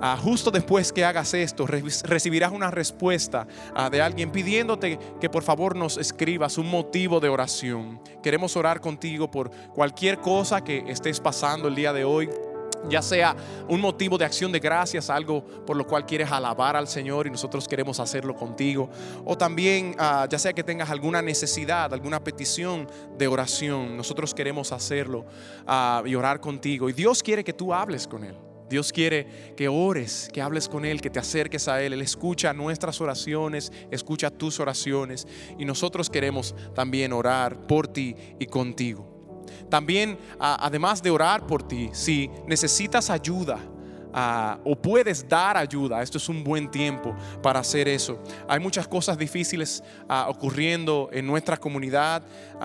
Ah, 0.00 0.16
justo 0.16 0.52
después 0.52 0.92
que 0.92 1.04
hagas 1.04 1.34
esto, 1.34 1.66
re- 1.66 1.82
recibirás 2.04 2.52
una 2.52 2.70
respuesta 2.70 3.48
ah, 3.74 3.90
de 3.90 4.00
alguien 4.00 4.30
pidiéndote 4.30 4.96
que 5.20 5.28
por 5.28 5.42
favor 5.42 5.74
nos 5.74 5.96
escribas 5.96 6.56
un 6.56 6.68
motivo 6.70 7.18
de 7.18 7.28
oración. 7.28 8.00
Queremos 8.22 8.56
orar 8.56 8.80
contigo 8.80 9.28
por 9.28 9.50
cualquier 9.74 10.18
cosa 10.18 10.62
que 10.62 10.84
estés 10.86 11.18
pasando 11.18 11.66
el 11.66 11.74
día 11.74 11.92
de 11.92 12.04
hoy. 12.04 12.30
Ya 12.88 13.02
sea 13.02 13.36
un 13.68 13.80
motivo 13.80 14.16
de 14.16 14.24
acción 14.24 14.52
de 14.52 14.60
gracias, 14.60 15.10
algo 15.10 15.44
por 15.66 15.76
lo 15.76 15.86
cual 15.86 16.06
quieres 16.06 16.30
alabar 16.30 16.76
al 16.76 16.88
Señor 16.88 17.26
y 17.26 17.30
nosotros 17.30 17.66
queremos 17.66 18.00
hacerlo 18.00 18.34
contigo. 18.34 18.88
O 19.24 19.36
también, 19.36 19.94
ah, 19.98 20.26
ya 20.30 20.38
sea 20.38 20.52
que 20.52 20.62
tengas 20.62 20.90
alguna 20.90 21.20
necesidad, 21.20 21.92
alguna 21.92 22.22
petición 22.22 22.88
de 23.16 23.26
oración, 23.26 23.96
nosotros 23.96 24.34
queremos 24.34 24.72
hacerlo 24.72 25.26
ah, 25.66 26.02
y 26.06 26.14
orar 26.14 26.40
contigo. 26.40 26.88
Y 26.88 26.92
Dios 26.92 27.22
quiere 27.22 27.44
que 27.44 27.52
tú 27.52 27.74
hables 27.74 28.06
con 28.06 28.24
Él. 28.24 28.36
Dios 28.68 28.92
quiere 28.92 29.54
que 29.56 29.68
ores, 29.68 30.28
que 30.32 30.42
hables 30.42 30.68
con 30.68 30.84
Él, 30.84 31.00
que 31.00 31.10
te 31.10 31.18
acerques 31.18 31.68
a 31.68 31.82
Él. 31.82 31.94
Él 31.94 32.02
escucha 32.02 32.52
nuestras 32.52 33.00
oraciones, 33.00 33.72
escucha 33.90 34.30
tus 34.30 34.60
oraciones 34.60 35.26
y 35.58 35.64
nosotros 35.64 36.10
queremos 36.10 36.54
también 36.74 37.12
orar 37.12 37.66
por 37.66 37.88
ti 37.88 38.14
y 38.38 38.46
contigo. 38.46 39.17
También, 39.68 40.18
además 40.38 41.02
de 41.02 41.10
orar 41.10 41.46
por 41.46 41.62
ti, 41.62 41.90
si 41.92 42.30
necesitas 42.46 43.10
ayuda 43.10 43.58
o 44.64 44.74
puedes 44.74 45.28
dar 45.28 45.56
ayuda, 45.56 46.02
esto 46.02 46.18
es 46.18 46.28
un 46.28 46.42
buen 46.42 46.70
tiempo 46.70 47.14
para 47.42 47.60
hacer 47.60 47.86
eso. 47.86 48.18
Hay 48.48 48.58
muchas 48.58 48.88
cosas 48.88 49.16
difíciles 49.16 49.84
ocurriendo 50.26 51.08
en 51.12 51.26
nuestra 51.26 51.56
comunidad 51.56 52.22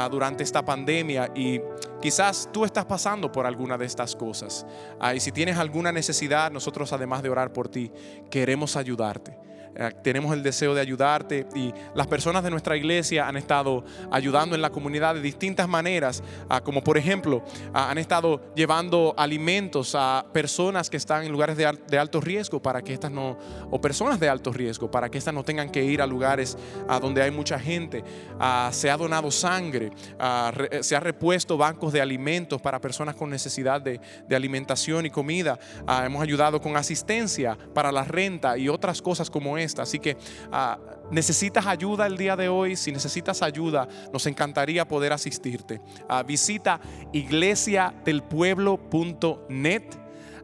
durante 0.09 0.43
esta 0.43 0.63
pandemia 0.63 1.31
y 1.35 1.61
quizás 2.01 2.49
tú 2.51 2.65
estás 2.65 2.85
pasando 2.85 3.31
por 3.31 3.45
alguna 3.45 3.77
de 3.77 3.85
estas 3.85 4.15
cosas. 4.15 4.65
Ah, 4.99 5.13
y 5.13 5.19
si 5.19 5.31
tienes 5.31 5.57
alguna 5.57 5.91
necesidad, 5.91 6.49
nosotros 6.51 6.91
además 6.91 7.21
de 7.21 7.29
orar 7.29 7.53
por 7.53 7.67
ti, 7.67 7.91
queremos 8.31 8.75
ayudarte. 8.75 9.37
Eh, 9.75 9.91
tenemos 10.03 10.33
el 10.33 10.43
deseo 10.43 10.73
de 10.73 10.81
ayudarte 10.81 11.47
y 11.55 11.73
las 11.95 12.07
personas 12.07 12.43
de 12.43 12.49
nuestra 12.51 12.77
iglesia 12.77 13.27
han 13.27 13.37
estado 13.37 13.83
ayudando 14.11 14.55
en 14.55 14.61
la 14.61 14.69
comunidad 14.69 15.15
de 15.15 15.21
distintas 15.21 15.67
maneras, 15.67 16.23
ah, 16.49 16.61
como 16.61 16.83
por 16.83 16.97
ejemplo, 16.97 17.43
ah, 17.73 17.89
han 17.89 17.97
estado 17.97 18.41
llevando 18.55 19.13
alimentos 19.17 19.95
a 19.95 20.25
personas 20.31 20.89
que 20.89 20.97
están 20.97 21.23
en 21.23 21.31
lugares 21.31 21.57
de, 21.57 21.65
al- 21.65 21.79
de 21.87 21.97
alto 21.97 22.21
riesgo 22.21 22.61
para 22.61 22.81
que 22.81 22.93
estas 22.93 23.11
no, 23.11 23.37
o 23.71 23.81
personas 23.81 24.19
de 24.19 24.29
alto 24.29 24.51
riesgo, 24.53 24.89
para 24.91 25.09
que 25.09 25.17
estas 25.17 25.33
no 25.33 25.43
tengan 25.43 25.69
que 25.69 25.83
ir 25.83 26.01
a 26.01 26.07
lugares 26.07 26.57
a 26.87 26.99
donde 26.99 27.21
hay 27.21 27.31
mucha 27.31 27.59
gente. 27.59 28.03
Ah, 28.39 28.69
se 28.71 28.89
ha 28.91 28.97
donado 28.97 29.31
sangre, 29.31 29.91
ah, 30.19 30.51
re- 30.53 30.83
se 30.83 30.95
ha 30.95 30.99
repuesto 30.99 31.57
bancos 31.57 31.93
de 31.93 32.01
alimentos 32.01 32.61
para 32.61 32.79
personas 32.79 33.15
con 33.15 33.29
necesidad 33.29 33.81
de, 33.81 33.99
alimentación 34.33 35.05
y 35.05 35.09
comida. 35.09 35.59
Ah, 35.87 36.05
hemos 36.05 36.21
ayudado 36.21 36.59
con 36.59 36.75
asistencia 36.75 37.57
para 37.73 37.91
la 37.91 38.03
renta 38.03 38.57
y 38.57 38.67
otras 38.67 39.01
cosas 39.01 39.29
como 39.29 39.57
Así 39.79 39.99
que 39.99 40.17
ah, 40.51 40.77
necesitas 41.11 41.65
ayuda 41.65 42.05
el 42.05 42.17
día 42.17 42.35
de 42.35 42.49
hoy. 42.49 42.75
Si 42.75 42.91
necesitas 42.91 43.41
ayuda, 43.41 43.87
nos 44.11 44.27
encantaría 44.27 44.85
poder 44.87 45.13
asistirte. 45.13 45.81
Ah, 46.07 46.21
visita 46.23 46.79
iglesiadelpueblo.net 47.11 49.83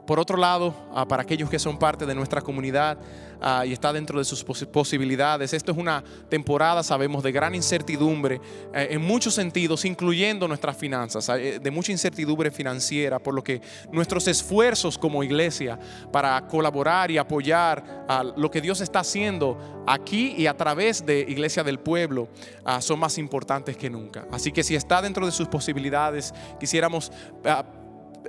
Por 0.05 0.19
otro 0.19 0.37
lado, 0.37 0.73
ah, 0.93 1.07
para 1.07 1.23
aquellos 1.23 1.49
que 1.49 1.57
son 1.57 1.79
parte 1.79 2.05
de 2.05 2.13
nuestra 2.13 2.41
comunidad 2.41 2.97
ah, 3.41 3.65
y 3.65 3.73
está 3.73 3.91
dentro 3.91 4.19
de 4.19 4.25
sus 4.25 4.45
posi- 4.45 4.67
posibilidades, 4.67 5.51
esto 5.53 5.71
es 5.71 5.77
una 5.77 6.03
temporada, 6.29 6.83
sabemos, 6.83 7.23
de 7.23 7.31
gran 7.31 7.55
incertidumbre 7.55 8.39
eh, 8.73 8.89
en 8.91 9.01
muchos 9.01 9.33
sentidos, 9.33 9.83
incluyendo 9.83 10.47
nuestras 10.47 10.77
finanzas, 10.77 11.27
eh, 11.29 11.59
de 11.59 11.71
mucha 11.71 11.91
incertidumbre 11.91 12.51
financiera, 12.51 13.17
por 13.17 13.33
lo 13.33 13.43
que 13.43 13.61
nuestros 13.91 14.27
esfuerzos 14.27 14.97
como 14.97 15.23
iglesia 15.23 15.79
para 16.11 16.45
colaborar 16.47 17.09
y 17.09 17.17
apoyar 17.17 18.05
a 18.07 18.23
lo 18.23 18.51
que 18.51 18.61
Dios 18.61 18.81
está 18.81 18.99
haciendo 18.99 19.83
aquí 19.87 20.35
y 20.37 20.45
a 20.47 20.55
través 20.55 21.05
de 21.05 21.19
Iglesia 21.21 21.63
del 21.63 21.79
Pueblo 21.79 22.29
ah, 22.63 22.79
son 22.79 22.99
más 22.99 23.17
importantes 23.17 23.75
que 23.75 23.89
nunca. 23.89 24.27
Así 24.31 24.51
que 24.51 24.63
si 24.63 24.75
está 24.75 25.01
dentro 25.01 25.25
de 25.25 25.31
sus 25.31 25.47
posibilidades, 25.47 26.33
quisiéramos... 26.59 27.11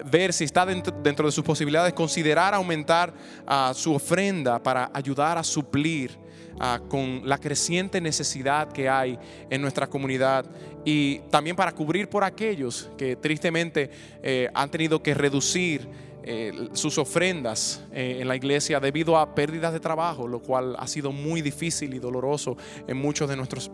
ver 0.05 0.33
si 0.33 0.45
está 0.45 0.67
dentro, 0.67 0.95
dentro 1.03 1.27
de 1.27 1.33
sus 1.33 1.45
posibilidades, 1.45 1.93
considerar 1.93 2.55
aumentar 2.55 3.13
ah, 3.47 3.73
su 3.75 3.95
ofrenda 3.95 4.63
para 4.63 4.91
ayudar 4.93 5.39
a 5.39 5.45
suplir 5.45 6.17
ah, 6.61 6.81
con 6.89 7.23
la 7.25 7.39
creciente 7.39 8.01
necesidad 8.01 8.73
que 8.73 8.89
hay 8.89 9.19
en 9.51 9.63
nuestra 9.63 9.87
comunidad. 9.87 10.47
Y 10.85 11.19
también 11.31 11.57
para 11.57 11.73
cubrir 11.73 12.09
por 12.09 12.25
aquellos 12.25 12.91
que 12.97 13.17
tristemente 13.17 13.91
eh, 14.23 14.49
han 14.55 14.71
tenido 14.71 15.03
que 15.03 15.15
reducir 15.15 16.06
eh, 16.29 16.71
sus 16.73 16.99
ofrendas 16.99 17.81
eh, 17.93 18.19
en 18.21 18.27
la 18.27 18.35
iglesia 18.35 18.81
debido 18.81 19.17
a 19.17 19.33
pérdidas 19.33 19.73
de 19.73 19.79
trabajo, 19.79 20.27
lo 20.27 20.41
cual 20.41 20.75
ha 20.77 20.89
sido 20.89 21.12
muy 21.12 21.41
difícil 21.41 21.95
y 21.95 22.01
doloroso 22.01 22.57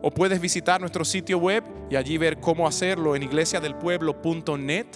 O 0.02 0.10
puedes 0.10 0.40
visitar 0.40 0.80
nuestro 0.80 1.04
sitio 1.04 1.38
web 1.38 1.66
y 1.90 1.98
allí 1.98 2.18
ver 2.18 2.40
cómo 2.40 2.66
hacerlo 2.66 3.14
en 3.16 3.24
iglesiadelpueblo.net. 3.24 4.88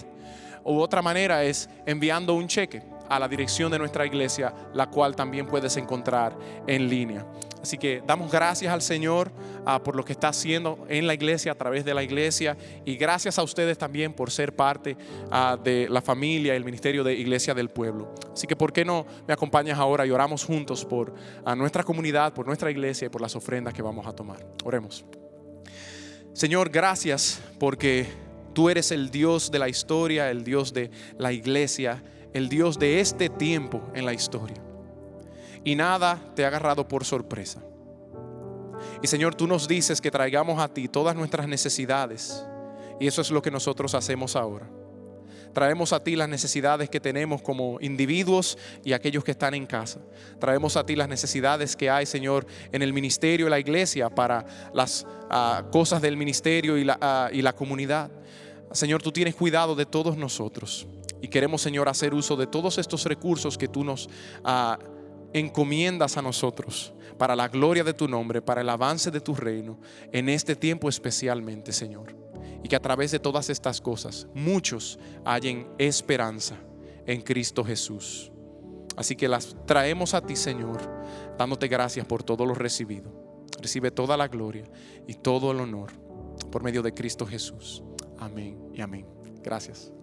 O 0.64 0.80
otra 0.80 1.02
manera 1.02 1.44
es 1.44 1.68
enviando 1.84 2.32
un 2.34 2.48
cheque 2.48 2.82
a 3.08 3.20
la 3.20 3.28
dirección 3.28 3.70
de 3.70 3.78
nuestra 3.78 4.04
iglesia, 4.06 4.52
la 4.74 4.88
cual 4.88 5.14
también 5.14 5.46
puedes 5.46 5.76
encontrar 5.76 6.36
en 6.66 6.88
línea. 6.88 7.24
Así 7.66 7.78
que 7.78 8.00
damos 8.06 8.30
gracias 8.30 8.72
al 8.72 8.80
Señor 8.80 9.32
ah, 9.64 9.82
por 9.82 9.96
lo 9.96 10.04
que 10.04 10.12
está 10.12 10.28
haciendo 10.28 10.86
en 10.88 11.04
la 11.08 11.14
iglesia, 11.14 11.50
a 11.50 11.54
través 11.56 11.84
de 11.84 11.94
la 11.94 12.04
iglesia, 12.04 12.56
y 12.84 12.94
gracias 12.94 13.40
a 13.40 13.42
ustedes 13.42 13.76
también 13.76 14.12
por 14.12 14.30
ser 14.30 14.54
parte 14.54 14.96
ah, 15.32 15.58
de 15.60 15.88
la 15.90 16.00
familia 16.00 16.54
el 16.54 16.64
ministerio 16.64 17.02
de 17.02 17.14
Iglesia 17.14 17.54
del 17.54 17.68
Pueblo. 17.68 18.14
Así 18.32 18.46
que, 18.46 18.54
¿por 18.54 18.72
qué 18.72 18.84
no 18.84 19.04
me 19.26 19.34
acompañas 19.34 19.80
ahora 19.80 20.06
y 20.06 20.12
oramos 20.12 20.44
juntos 20.44 20.84
por 20.84 21.12
a 21.44 21.56
nuestra 21.56 21.82
comunidad, 21.82 22.32
por 22.32 22.46
nuestra 22.46 22.70
iglesia 22.70 23.06
y 23.06 23.08
por 23.08 23.20
las 23.20 23.34
ofrendas 23.34 23.74
que 23.74 23.82
vamos 23.82 24.06
a 24.06 24.12
tomar? 24.12 24.46
Oremos. 24.62 25.04
Señor, 26.34 26.70
gracias 26.70 27.40
porque 27.58 28.06
tú 28.54 28.70
eres 28.70 28.92
el 28.92 29.10
Dios 29.10 29.50
de 29.50 29.58
la 29.58 29.68
historia, 29.68 30.30
el 30.30 30.44
Dios 30.44 30.72
de 30.72 30.92
la 31.18 31.32
iglesia, 31.32 32.00
el 32.32 32.48
Dios 32.48 32.78
de 32.78 33.00
este 33.00 33.28
tiempo 33.28 33.82
en 33.92 34.06
la 34.06 34.12
historia. 34.12 34.65
Y 35.66 35.74
nada 35.74 36.22
te 36.36 36.44
ha 36.44 36.46
agarrado 36.46 36.86
por 36.86 37.04
sorpresa. 37.04 37.60
Y 39.02 39.08
Señor, 39.08 39.34
tú 39.34 39.48
nos 39.48 39.66
dices 39.66 40.00
que 40.00 40.12
traigamos 40.12 40.60
a 40.60 40.72
ti 40.72 40.86
todas 40.86 41.16
nuestras 41.16 41.48
necesidades. 41.48 42.46
Y 43.00 43.08
eso 43.08 43.20
es 43.20 43.32
lo 43.32 43.42
que 43.42 43.50
nosotros 43.50 43.92
hacemos 43.96 44.36
ahora. 44.36 44.70
Traemos 45.52 45.92
a 45.92 46.04
ti 46.04 46.14
las 46.14 46.28
necesidades 46.28 46.88
que 46.88 47.00
tenemos 47.00 47.42
como 47.42 47.78
individuos 47.80 48.56
y 48.84 48.92
aquellos 48.92 49.24
que 49.24 49.32
están 49.32 49.54
en 49.54 49.66
casa. 49.66 49.98
Traemos 50.38 50.76
a 50.76 50.86
ti 50.86 50.94
las 50.94 51.08
necesidades 51.08 51.74
que 51.74 51.90
hay, 51.90 52.06
Señor, 52.06 52.46
en 52.70 52.82
el 52.82 52.92
ministerio 52.92 53.48
y 53.48 53.50
la 53.50 53.58
iglesia 53.58 54.08
para 54.08 54.46
las 54.72 55.04
ah, 55.28 55.64
cosas 55.72 56.00
del 56.00 56.16
ministerio 56.16 56.78
y 56.78 56.84
la, 56.84 56.96
ah, 57.00 57.28
y 57.32 57.42
la 57.42 57.54
comunidad. 57.54 58.08
Señor, 58.70 59.02
tú 59.02 59.10
tienes 59.10 59.34
cuidado 59.34 59.74
de 59.74 59.84
todos 59.84 60.16
nosotros. 60.16 60.86
Y 61.20 61.26
queremos, 61.26 61.60
Señor, 61.60 61.88
hacer 61.88 62.14
uso 62.14 62.36
de 62.36 62.46
todos 62.46 62.78
estos 62.78 63.04
recursos 63.04 63.58
que 63.58 63.66
tú 63.66 63.82
nos 63.82 64.08
ah, 64.44 64.78
encomiendas 65.32 66.16
a 66.16 66.22
nosotros 66.22 66.92
para 67.18 67.36
la 67.36 67.48
gloria 67.48 67.84
de 67.84 67.94
tu 67.94 68.08
nombre, 68.08 68.42
para 68.42 68.60
el 68.60 68.68
avance 68.68 69.10
de 69.10 69.20
tu 69.20 69.34
reino, 69.34 69.78
en 70.12 70.28
este 70.28 70.56
tiempo 70.56 70.88
especialmente, 70.88 71.72
Señor. 71.72 72.14
Y 72.62 72.68
que 72.68 72.76
a 72.76 72.80
través 72.80 73.10
de 73.10 73.18
todas 73.18 73.50
estas 73.50 73.80
cosas 73.80 74.26
muchos 74.34 74.98
hallen 75.24 75.68
esperanza 75.78 76.56
en 77.06 77.22
Cristo 77.22 77.64
Jesús. 77.64 78.32
Así 78.96 79.14
que 79.14 79.28
las 79.28 79.54
traemos 79.66 80.14
a 80.14 80.22
ti, 80.22 80.36
Señor, 80.36 80.78
dándote 81.38 81.68
gracias 81.68 82.06
por 82.06 82.22
todo 82.22 82.46
lo 82.46 82.54
recibido. 82.54 83.12
Recibe 83.60 83.90
toda 83.90 84.16
la 84.16 84.28
gloria 84.28 84.64
y 85.06 85.14
todo 85.14 85.52
el 85.52 85.60
honor 85.60 85.92
por 86.50 86.62
medio 86.62 86.82
de 86.82 86.92
Cristo 86.92 87.26
Jesús. 87.26 87.82
Amén 88.18 88.58
y 88.74 88.80
amén. 88.80 89.06
Gracias. 89.42 89.95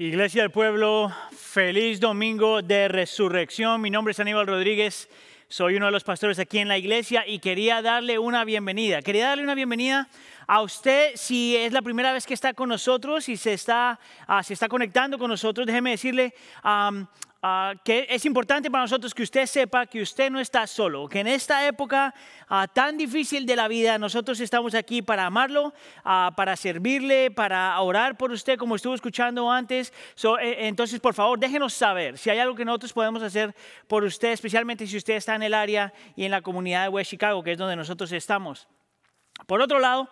Iglesia 0.00 0.42
del 0.42 0.52
Pueblo, 0.52 1.12
feliz 1.32 1.98
domingo 1.98 2.62
de 2.62 2.86
resurrección. 2.86 3.80
Mi 3.80 3.90
nombre 3.90 4.12
es 4.12 4.20
Aníbal 4.20 4.46
Rodríguez, 4.46 5.08
soy 5.48 5.74
uno 5.74 5.86
de 5.86 5.90
los 5.90 6.04
pastores 6.04 6.38
aquí 6.38 6.58
en 6.58 6.68
la 6.68 6.78
iglesia 6.78 7.26
y 7.26 7.40
quería 7.40 7.82
darle 7.82 8.16
una 8.20 8.44
bienvenida. 8.44 9.02
Quería 9.02 9.30
darle 9.30 9.42
una 9.42 9.56
bienvenida 9.56 10.06
a 10.46 10.62
usted 10.62 11.10
si 11.16 11.56
es 11.56 11.72
la 11.72 11.82
primera 11.82 12.12
vez 12.12 12.26
que 12.26 12.34
está 12.34 12.54
con 12.54 12.68
nosotros 12.68 13.28
y 13.28 13.36
se 13.36 13.54
está, 13.54 13.98
ah, 14.28 14.40
se 14.44 14.54
está 14.54 14.68
conectando 14.68 15.18
con 15.18 15.30
nosotros. 15.30 15.66
Déjeme 15.66 15.90
decirle 15.90 16.32
ah, 17.42 17.74
que 17.84 18.06
es 18.08 18.24
importante 18.24 18.70
para 18.70 18.84
nosotros 18.84 19.14
que 19.14 19.22
usted 19.22 19.46
sepa 19.46 19.86
que 19.86 20.02
usted 20.02 20.30
no 20.30 20.40
está 20.40 20.66
solo, 20.66 21.08
que 21.08 21.20
en 21.20 21.26
esta 21.26 21.66
época 21.66 22.14
ah, 22.48 22.66
tan 22.66 22.96
difícil 22.96 23.46
de 23.46 23.56
la 23.56 23.68
vida 23.68 23.98
nosotros 23.98 24.40
estamos 24.40 24.74
aquí 24.74 25.02
para 25.02 25.26
amarlo, 25.26 25.72
ah, 26.04 26.32
para 26.36 26.56
servirle, 26.56 27.30
para 27.30 27.80
orar 27.80 28.16
por 28.16 28.32
usted 28.32 28.58
como 28.58 28.76
estuvo 28.76 28.94
escuchando 28.94 29.50
antes. 29.50 29.92
Eh, 30.40 30.56
entonces, 30.68 31.00
por 31.00 31.14
favor, 31.14 31.38
déjenos 31.38 31.74
saber 31.74 32.18
si 32.18 32.30
hay 32.30 32.38
algo 32.38 32.54
que 32.54 32.64
nosotros 32.64 32.92
podemos 32.92 33.22
hacer 33.22 33.54
por 33.86 34.04
usted, 34.04 34.32
especialmente 34.32 34.86
si 34.86 34.96
usted 34.96 35.14
está 35.14 35.34
en 35.34 35.42
el 35.42 35.54
área 35.54 35.92
y 36.16 36.24
en 36.24 36.30
la 36.30 36.42
comunidad 36.42 36.84
de 36.84 36.88
West 36.88 37.10
Chicago, 37.10 37.42
que 37.42 37.52
es 37.52 37.58
donde 37.58 37.76
nosotros 37.76 38.10
estamos. 38.12 38.68
Por 39.46 39.60
otro 39.62 39.78
lado, 39.78 40.08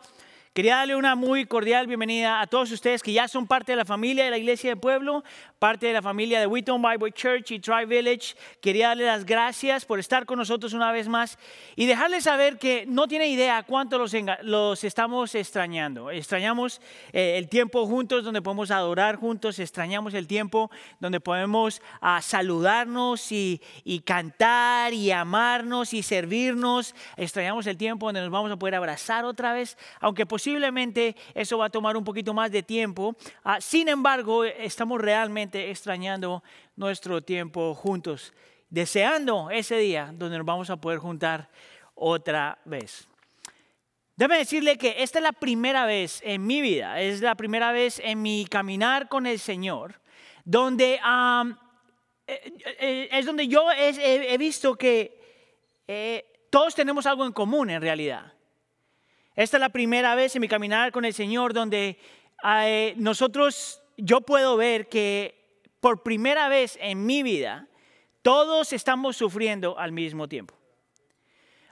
Quería 0.57 0.76
darle 0.76 0.96
una 0.96 1.16
muy 1.16 1.44
cordial 1.44 1.86
bienvenida 1.86 2.40
a 2.40 2.46
todos 2.46 2.72
ustedes 2.72 3.02
que 3.02 3.12
ya 3.12 3.28
son 3.28 3.46
parte 3.46 3.72
de 3.72 3.76
la 3.76 3.84
familia 3.84 4.24
de 4.24 4.30
la 4.30 4.38
Iglesia 4.38 4.70
del 4.70 4.78
Pueblo, 4.78 5.22
parte 5.59 5.84
de 5.84 5.92
la 5.92 6.00
familia 6.00 6.40
de 6.40 6.46
Wheaton 6.46 6.80
Bible 6.80 7.12
Church 7.12 7.50
y 7.50 7.59
Tri 7.59 7.84
Village. 7.84 8.34
Quería 8.62 8.88
darle 8.88 9.04
las 9.04 9.26
gracias 9.26 9.84
por 9.84 9.98
estar 9.98 10.24
con 10.24 10.38
nosotros 10.38 10.72
una 10.72 10.92
vez 10.92 11.09
más 11.09 11.38
y 11.74 11.84
dejarles 11.84 12.24
saber 12.24 12.57
que 12.57 12.86
no 12.88 13.07
tiene 13.07 13.28
idea 13.28 13.64
cuánto 13.64 13.98
los, 13.98 14.82
estamos 14.82 15.34
extrañando. 15.34 16.11
Extrañamos 16.11 16.80
eh, 17.12 17.36
el 17.36 17.50
tiempo 17.50 17.86
juntos 17.86 18.24
donde 18.24 18.40
podemos 18.40 18.70
adorar 18.70 19.16
juntos, 19.16 19.59
extrañamos 19.59 20.14
el 20.14 20.26
tiempo 20.26 20.70
donde 21.00 21.20
podemos 21.20 21.82
ah, 22.00 22.22
saludarnos 22.22 23.30
y 23.30 23.61
cantar 24.07 24.94
y 24.94 25.11
amarnos 25.11 25.92
y 25.92 26.02
servirnos. 26.02 26.94
Extrañamos 27.18 27.66
el 27.66 27.76
tiempo 27.76 28.07
donde 28.07 28.22
nos 28.22 28.30
vamos 28.30 28.50
a 28.50 28.57
poder 28.57 28.76
abrazar 28.76 29.26
otra 29.26 29.52
vez, 29.52 29.76
aunque 30.00 30.24
posiblemente 30.24 30.45
eso 31.34 31.59
va 31.59 31.66
a 31.66 31.70
tomar 31.70 31.97
un 31.97 32.05
poquito 32.05 32.32
más 32.32 32.51
de 32.51 32.62
tiempo. 32.62 33.16
Ah, 33.42 33.61
sin 33.61 33.88
embargo, 33.88 34.44
estamos 34.44 35.01
realmente 35.01 35.70
extrañando 35.70 36.42
nuestro 36.76 37.22
tiempo 37.22 37.74
juntos, 37.74 38.32
deseando 38.70 39.51
ese 39.51 39.76
día 39.78 40.12
donde 40.14 40.38
nos 40.38 40.47
vamos 40.47 40.70
a 40.70 40.76
poder 40.76 40.99
juntar 40.99 41.49
otra 41.94 42.59
vez. 42.64 43.09
Déjame 44.16 44.38
decirle 44.38 44.78
que 44.78 45.03
esta 45.03 45.18
es 45.18 45.22
la 45.22 45.32
primera 45.32 45.84
vez 45.84 46.22
en 46.24 46.47
mi 46.47 46.62
vida, 46.62 47.01
es 47.01 47.20
la 47.20 47.34
primera 47.34 47.72
vez 47.72 48.01
en 48.03 48.22
mi 48.22 48.47
caminar 48.47 49.09
con 49.09 49.26
el 49.26 49.38
Señor, 49.38 50.01
donde 50.44 50.99
am, 51.03 51.59
eh, 52.26 52.53
eh, 52.80 53.09
es 53.12 53.26
donde 53.26 53.47
yo 53.47 53.70
he, 53.70 54.38
visto 54.38 54.74
que 54.76 55.20
eh, 55.86 56.49
todos 56.51 56.74
tenemos 56.74 57.05
algo 57.05 57.26
en 57.26 57.32
común 57.32 57.68
en 57.68 57.82
realidad. 57.82 58.32
Esta 59.37 59.59
es 59.59 59.61
la 59.61 59.68
primera 59.68 60.14
vez 60.14 60.34
en 60.34 60.41
mi 60.41 60.49
caminar 60.49 60.93
con 60.93 61.05
el 61.05 61.12
Señor 61.12 61.53
donde 61.53 61.99
eh, 62.43 62.95
nosotros, 62.97 63.82
yo 63.99 64.22
puedo 64.22 64.57
ver 64.57 64.89
que 64.89 65.61
por 65.78 66.03
primera 66.03 66.49
vez 66.49 66.78
en 66.80 67.05
mi 67.05 67.22
vida, 67.22 67.68
todos 68.22 68.72
estamos 68.72 69.18
sufriendo 69.18 69.78
al 69.78 69.93
mismo 69.93 70.26
tiempo. 70.26 70.55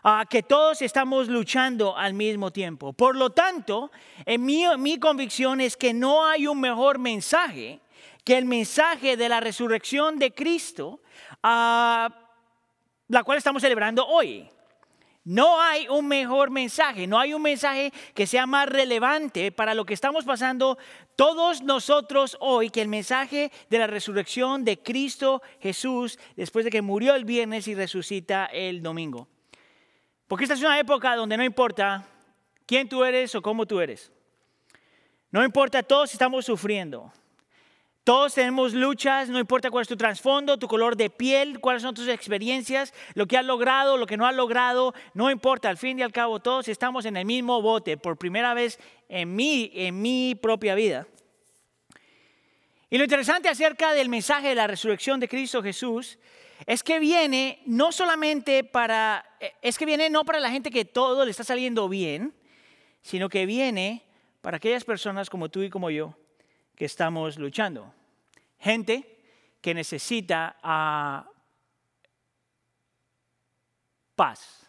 Ah, 0.03 0.27
que 0.29 0.43
todos 0.43 0.83
estamos 0.83 1.29
luchando 1.29 1.97
al 1.97 2.13
mismo 2.13 2.51
tiempo. 2.51 2.93
Por 2.93 3.17
lo 3.17 3.31
tanto, 3.31 3.91
en 4.27 4.45
mi, 4.45 4.65
mi 4.77 4.99
convicción 4.99 5.63
es 5.63 5.79
que 5.79 5.95
no 5.95 6.27
hay 6.27 6.47
un 6.47 6.61
mejor 6.61 6.99
mensaje 6.99 7.81
que 8.25 8.37
el 8.37 8.45
mensaje 8.45 9.17
de 9.17 9.29
la 9.31 9.41
resurrección 9.41 10.19
de 10.19 10.35
Cristo, 10.35 11.01
ah, 11.43 12.11
la 13.09 13.25
cual 13.25 13.39
estamos 13.39 13.63
celebrando 13.63 14.07
hoy. 14.07 14.51
No 15.25 15.59
hay 15.59 15.89
un 15.89 16.07
mejor 16.07 16.51
mensaje, 16.51 17.07
no 17.07 17.19
hay 17.19 17.33
un 17.33 17.41
mensaje 17.41 17.93
que 18.15 18.27
sea 18.27 18.47
más 18.47 18.69
relevante 18.69 19.51
para 19.51 19.73
lo 19.73 19.87
que 19.87 19.95
estamos 19.95 20.27
pasando 20.27 20.77
todos 21.17 21.63
nosotros 21.63 22.37
hoy 22.41 22.69
que 22.69 22.83
el 22.83 22.89
mensaje 22.89 23.51
de 23.71 23.79
la 23.79 23.87
resurrección 23.87 24.67
de 24.67 24.79
Cristo 24.79 25.41
Jesús 25.61 26.19
después 26.37 26.67
de 26.67 26.71
que 26.71 26.83
murió 26.83 27.15
el 27.15 27.25
viernes 27.25 27.67
y 27.69 27.75
resucita 27.75 28.45
el 28.47 28.83
domingo. 28.83 29.27
Porque 30.29 30.45
esta 30.45 30.55
es 30.55 30.61
una 30.61 30.79
época 30.79 31.17
donde 31.17 31.39
no 31.39 31.45
importa 31.45 32.07
quién 32.67 32.87
tú 32.87 33.03
eres 33.03 33.35
o 33.35 33.41
cómo 33.41 33.65
tú 33.65 33.81
eres. 33.81 34.13
No 35.31 35.43
importa, 35.43 35.83
todos 35.83 36.13
estamos 36.13 36.45
sufriendo. 36.45 37.11
Todos 38.05 38.35
tenemos 38.35 38.75
luchas, 38.75 39.31
no 39.31 39.39
importa 39.39 39.71
cuál 39.71 39.81
es 39.81 39.89
tu 39.89 39.97
trasfondo, 39.97 40.59
tu 40.59 40.69
color 40.69 40.95
de 40.95 41.09
piel, 41.09 41.59
cuáles 41.59 41.81
son 41.81 41.95
tus 41.95 42.07
experiencias, 42.09 42.93
lo 43.15 43.27
que 43.27 43.39
has 43.39 43.47
logrado, 43.47 43.97
lo 43.97 44.07
que 44.07 44.19
no 44.19 44.27
has 44.27 44.35
logrado, 44.35 44.93
no 45.15 45.31
importa, 45.31 45.71
al 45.71 45.79
fin 45.79 45.99
y 45.99 46.03
al 46.03 46.13
cabo 46.13 46.39
todos 46.39 46.69
estamos 46.69 47.07
en 47.07 47.17
el 47.17 47.25
mismo 47.25 47.63
bote 47.63 47.97
por 47.97 48.19
primera 48.19 48.53
vez 48.53 48.79
en 49.09 49.35
mi, 49.35 49.71
en 49.73 50.03
mi 50.03 50.35
propia 50.35 50.75
vida. 50.75 51.07
Y 52.91 52.99
lo 52.99 53.05
interesante 53.05 53.49
acerca 53.49 53.95
del 53.95 54.11
mensaje 54.11 54.49
de 54.49 54.55
la 54.55 54.67
resurrección 54.67 55.19
de 55.19 55.27
Cristo 55.27 55.63
Jesús 55.63 56.19
es 56.67 56.83
que 56.83 56.99
viene 56.99 57.63
no 57.65 57.91
solamente 57.91 58.65
para, 58.65 59.25
es 59.63 59.79
que 59.79 59.87
viene 59.87 60.11
no 60.11 60.27
para 60.27 60.41
la 60.41 60.51
gente 60.51 60.71
que 60.71 60.85
todo 60.85 61.25
le 61.25 61.31
está 61.31 61.43
saliendo 61.43 61.89
bien, 61.89 62.35
sino 63.01 63.31
que 63.31 63.47
viene 63.47 64.05
para 64.43 64.59
aquellas 64.59 64.85
personas 64.85 65.31
como 65.31 65.49
tú 65.49 65.63
y 65.63 65.71
como 65.71 65.89
yo 65.89 66.15
que 66.75 66.85
estamos 66.85 67.39
luchando. 67.39 67.93
Gente 68.59 69.19
que 69.61 69.75
necesita 69.75 70.57
ah, 70.63 71.29
paz. 74.15 74.67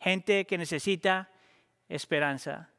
Gente 0.00 0.46
que 0.46 0.58
necesita 0.58 1.30
esperanza. 1.88 2.70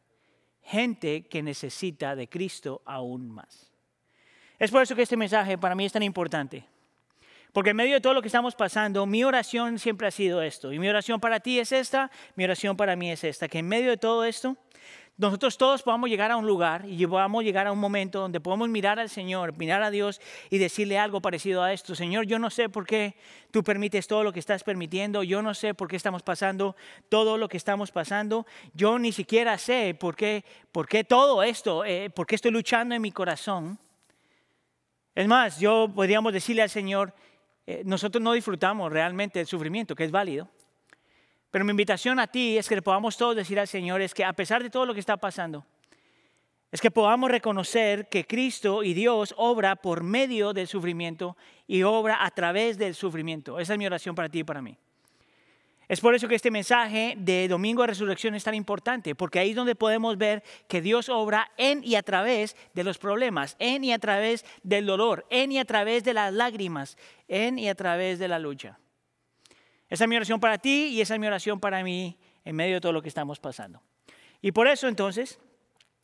Gente 0.61 1.27
que 1.27 1.41
necesita 1.41 2.15
de 2.15 2.27
Cristo 2.27 2.81
aún 2.85 3.29
más. 3.29 3.71
Es 4.59 4.71
por 4.71 4.81
eso 4.81 4.95
que 4.95 5.03
este 5.03 5.17
mensaje 5.17 5.57
para 5.57 5.75
mí 5.75 5.85
es 5.85 5.93
tan 5.93 6.03
importante. 6.03 6.65
Porque 7.53 7.71
en 7.71 7.75
medio 7.75 7.95
de 7.95 8.01
todo 8.01 8.13
lo 8.13 8.21
que 8.21 8.27
estamos 8.27 8.55
pasando, 8.55 9.05
mi 9.05 9.23
oración 9.23 9.79
siempre 9.79 10.07
ha 10.07 10.11
sido 10.11 10.41
esto. 10.41 10.73
Y 10.73 10.79
mi 10.79 10.89
oración 10.89 11.19
para 11.19 11.39
ti 11.39 11.59
es 11.59 11.71
esta, 11.71 12.11
mi 12.35 12.43
oración 12.43 12.77
para 12.77 12.95
mí 12.95 13.11
es 13.11 13.23
esta. 13.23 13.47
Que 13.47 13.59
en 13.59 13.67
medio 13.67 13.89
de 13.89 13.97
todo 13.97 14.25
esto, 14.25 14.57
nosotros 15.17 15.57
todos 15.57 15.81
podamos 15.81 16.11
llegar 16.11 16.29
a 16.29 16.37
un 16.37 16.45
lugar 16.45 16.85
y 16.87 17.07
podamos 17.07 17.43
llegar 17.43 17.65
a 17.65 17.71
un 17.71 17.79
momento 17.79 18.19
donde 18.19 18.39
podamos 18.39 18.69
mirar 18.69 18.99
al 18.99 19.09
Señor, 19.09 19.57
mirar 19.57 19.81
a 19.81 19.89
Dios 19.89 20.21
y 20.51 20.59
decirle 20.59 20.99
algo 20.99 21.21
parecido 21.21 21.63
a 21.63 21.73
esto. 21.73 21.95
Señor, 21.95 22.27
yo 22.27 22.37
no 22.37 22.51
sé 22.51 22.69
por 22.69 22.85
qué 22.85 23.15
tú 23.49 23.63
permites 23.63 24.05
todo 24.05 24.23
lo 24.23 24.31
que 24.31 24.39
estás 24.39 24.63
permitiendo. 24.63 25.23
Yo 25.23 25.41
no 25.41 25.55
sé 25.55 25.73
por 25.73 25.87
qué 25.87 25.95
estamos 25.95 26.21
pasando 26.21 26.75
todo 27.09 27.39
lo 27.39 27.49
que 27.49 27.57
estamos 27.57 27.91
pasando. 27.91 28.45
Yo 28.75 28.99
ni 28.99 29.11
siquiera 29.11 29.57
sé 29.57 29.95
por 29.99 30.15
qué, 30.15 30.45
por 30.71 30.87
qué 30.87 31.03
todo 31.03 31.41
esto, 31.41 31.83
eh, 31.83 32.11
por 32.11 32.27
qué 32.27 32.35
estoy 32.35 32.51
luchando 32.51 32.93
en 32.93 33.01
mi 33.01 33.11
corazón. 33.11 33.79
Es 35.15 35.27
más, 35.27 35.59
yo 35.59 35.91
podríamos 35.95 36.31
decirle 36.31 36.61
al 36.61 36.69
Señor, 36.69 37.11
eh, 37.65 37.81
nosotros 37.85 38.21
no 38.21 38.33
disfrutamos 38.33 38.91
realmente 38.91 39.39
del 39.39 39.47
sufrimiento, 39.47 39.95
que 39.95 40.03
es 40.03 40.11
válido. 40.11 40.47
Pero 41.57 41.65
mi 41.65 41.71
invitación 41.71 42.19
a 42.19 42.27
ti 42.27 42.55
es 42.55 42.69
que 42.69 42.75
le 42.75 42.83
podamos 42.83 43.17
todos 43.17 43.35
decir 43.35 43.59
al 43.59 43.67
Señor 43.67 43.99
es 43.99 44.13
que 44.13 44.23
a 44.23 44.31
pesar 44.31 44.61
de 44.61 44.69
todo 44.69 44.85
lo 44.85 44.93
que 44.93 44.99
está 44.99 45.17
pasando, 45.17 45.65
es 46.71 46.79
que 46.79 46.91
podamos 46.91 47.31
reconocer 47.31 48.09
que 48.09 48.27
Cristo 48.27 48.83
y 48.83 48.93
Dios 48.93 49.33
obra 49.37 49.75
por 49.75 50.03
medio 50.03 50.53
del 50.53 50.67
sufrimiento 50.67 51.35
y 51.65 51.81
obra 51.81 52.23
a 52.23 52.29
través 52.29 52.77
del 52.77 52.93
sufrimiento. 52.93 53.59
Esa 53.59 53.73
es 53.73 53.79
mi 53.79 53.87
oración 53.87 54.13
para 54.13 54.29
ti 54.29 54.41
y 54.41 54.43
para 54.43 54.61
mí. 54.61 54.77
Es 55.87 55.99
por 55.99 56.13
eso 56.13 56.27
que 56.27 56.35
este 56.35 56.51
mensaje 56.51 57.15
de 57.17 57.47
Domingo 57.47 57.81
de 57.81 57.87
Resurrección 57.87 58.35
es 58.35 58.43
tan 58.43 58.53
importante, 58.53 59.15
porque 59.15 59.39
ahí 59.39 59.49
es 59.49 59.55
donde 59.55 59.73
podemos 59.73 60.15
ver 60.15 60.43
que 60.67 60.79
Dios 60.79 61.09
obra 61.09 61.49
en 61.57 61.83
y 61.83 61.95
a 61.95 62.03
través 62.03 62.55
de 62.75 62.83
los 62.83 62.99
problemas, 62.99 63.55
en 63.57 63.83
y 63.83 63.93
a 63.93 63.97
través 63.97 64.45
del 64.61 64.85
dolor, 64.85 65.25
en 65.31 65.51
y 65.51 65.57
a 65.57 65.65
través 65.65 66.03
de 66.03 66.13
las 66.13 66.31
lágrimas, 66.31 66.99
en 67.27 67.57
y 67.57 67.67
a 67.67 67.73
través 67.73 68.19
de 68.19 68.27
la 68.27 68.37
lucha. 68.37 68.77
Esa 69.89 70.03
es 70.03 70.09
mi 70.09 70.15
oración 70.15 70.39
para 70.39 70.57
ti 70.57 70.87
y 70.87 71.01
esa 71.01 71.13
es 71.13 71.19
mi 71.19 71.27
oración 71.27 71.59
para 71.59 71.83
mí 71.83 72.17
en 72.43 72.55
medio 72.55 72.75
de 72.75 72.81
todo 72.81 72.93
lo 72.93 73.01
que 73.01 73.09
estamos 73.09 73.39
pasando. 73.39 73.81
Y 74.41 74.51
por 74.51 74.67
eso 74.67 74.87
entonces, 74.87 75.39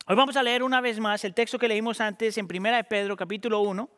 hoy 0.06 0.16
vamos 0.16 0.36
a 0.36 0.42
leer 0.42 0.62
una 0.62 0.80
vez 0.80 0.98
más 0.98 1.24
el 1.24 1.34
texto 1.34 1.58
que 1.58 1.68
leímos 1.68 2.00
antes 2.00 2.36
en 2.38 2.46
1 2.46 2.76
de 2.76 2.84
Pedro 2.84 3.16
capítulo 3.16 3.60
1, 3.60 3.88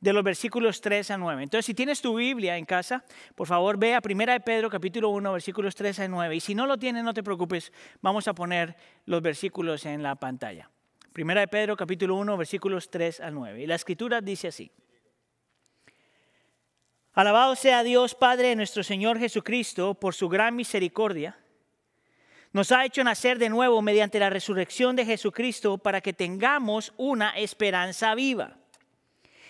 de 0.00 0.12
los 0.12 0.22
versículos 0.22 0.80
3 0.80 1.10
a 1.10 1.18
9. 1.18 1.42
Entonces, 1.42 1.66
si 1.66 1.74
tienes 1.74 2.00
tu 2.00 2.16
Biblia 2.16 2.56
en 2.56 2.64
casa, 2.64 3.04
por 3.34 3.48
favor 3.48 3.76
ve 3.76 3.94
a 3.94 4.00
1 4.04 4.26
de 4.26 4.40
Pedro 4.40 4.70
capítulo 4.70 5.08
1, 5.10 5.32
versículos 5.32 5.74
3 5.74 6.00
a 6.00 6.08
9. 6.08 6.36
Y 6.36 6.40
si 6.40 6.54
no 6.54 6.66
lo 6.66 6.78
tienes, 6.78 7.02
no 7.02 7.12
te 7.12 7.22
preocupes, 7.22 7.72
vamos 8.00 8.28
a 8.28 8.34
poner 8.34 8.76
los 9.06 9.20
versículos 9.20 9.84
en 9.86 10.02
la 10.02 10.14
pantalla. 10.14 10.70
1 11.16 11.34
de 11.34 11.48
Pedro 11.48 11.76
capítulo 11.76 12.14
1, 12.14 12.36
versículos 12.36 12.90
3 12.90 13.20
a 13.20 13.30
9. 13.30 13.62
Y 13.62 13.66
la 13.66 13.74
escritura 13.74 14.20
dice 14.20 14.48
así. 14.48 14.70
Alabado 17.18 17.56
sea 17.56 17.82
Dios 17.82 18.14
Padre 18.14 18.50
de 18.50 18.54
nuestro 18.54 18.84
Señor 18.84 19.18
Jesucristo 19.18 19.94
por 19.94 20.14
su 20.14 20.28
gran 20.28 20.54
misericordia. 20.54 21.36
Nos 22.52 22.70
ha 22.70 22.84
hecho 22.84 23.02
nacer 23.02 23.40
de 23.40 23.48
nuevo 23.48 23.82
mediante 23.82 24.20
la 24.20 24.30
resurrección 24.30 24.94
de 24.94 25.04
Jesucristo 25.04 25.78
para 25.78 26.00
que 26.00 26.12
tengamos 26.12 26.92
una 26.96 27.30
esperanza 27.30 28.14
viva 28.14 28.58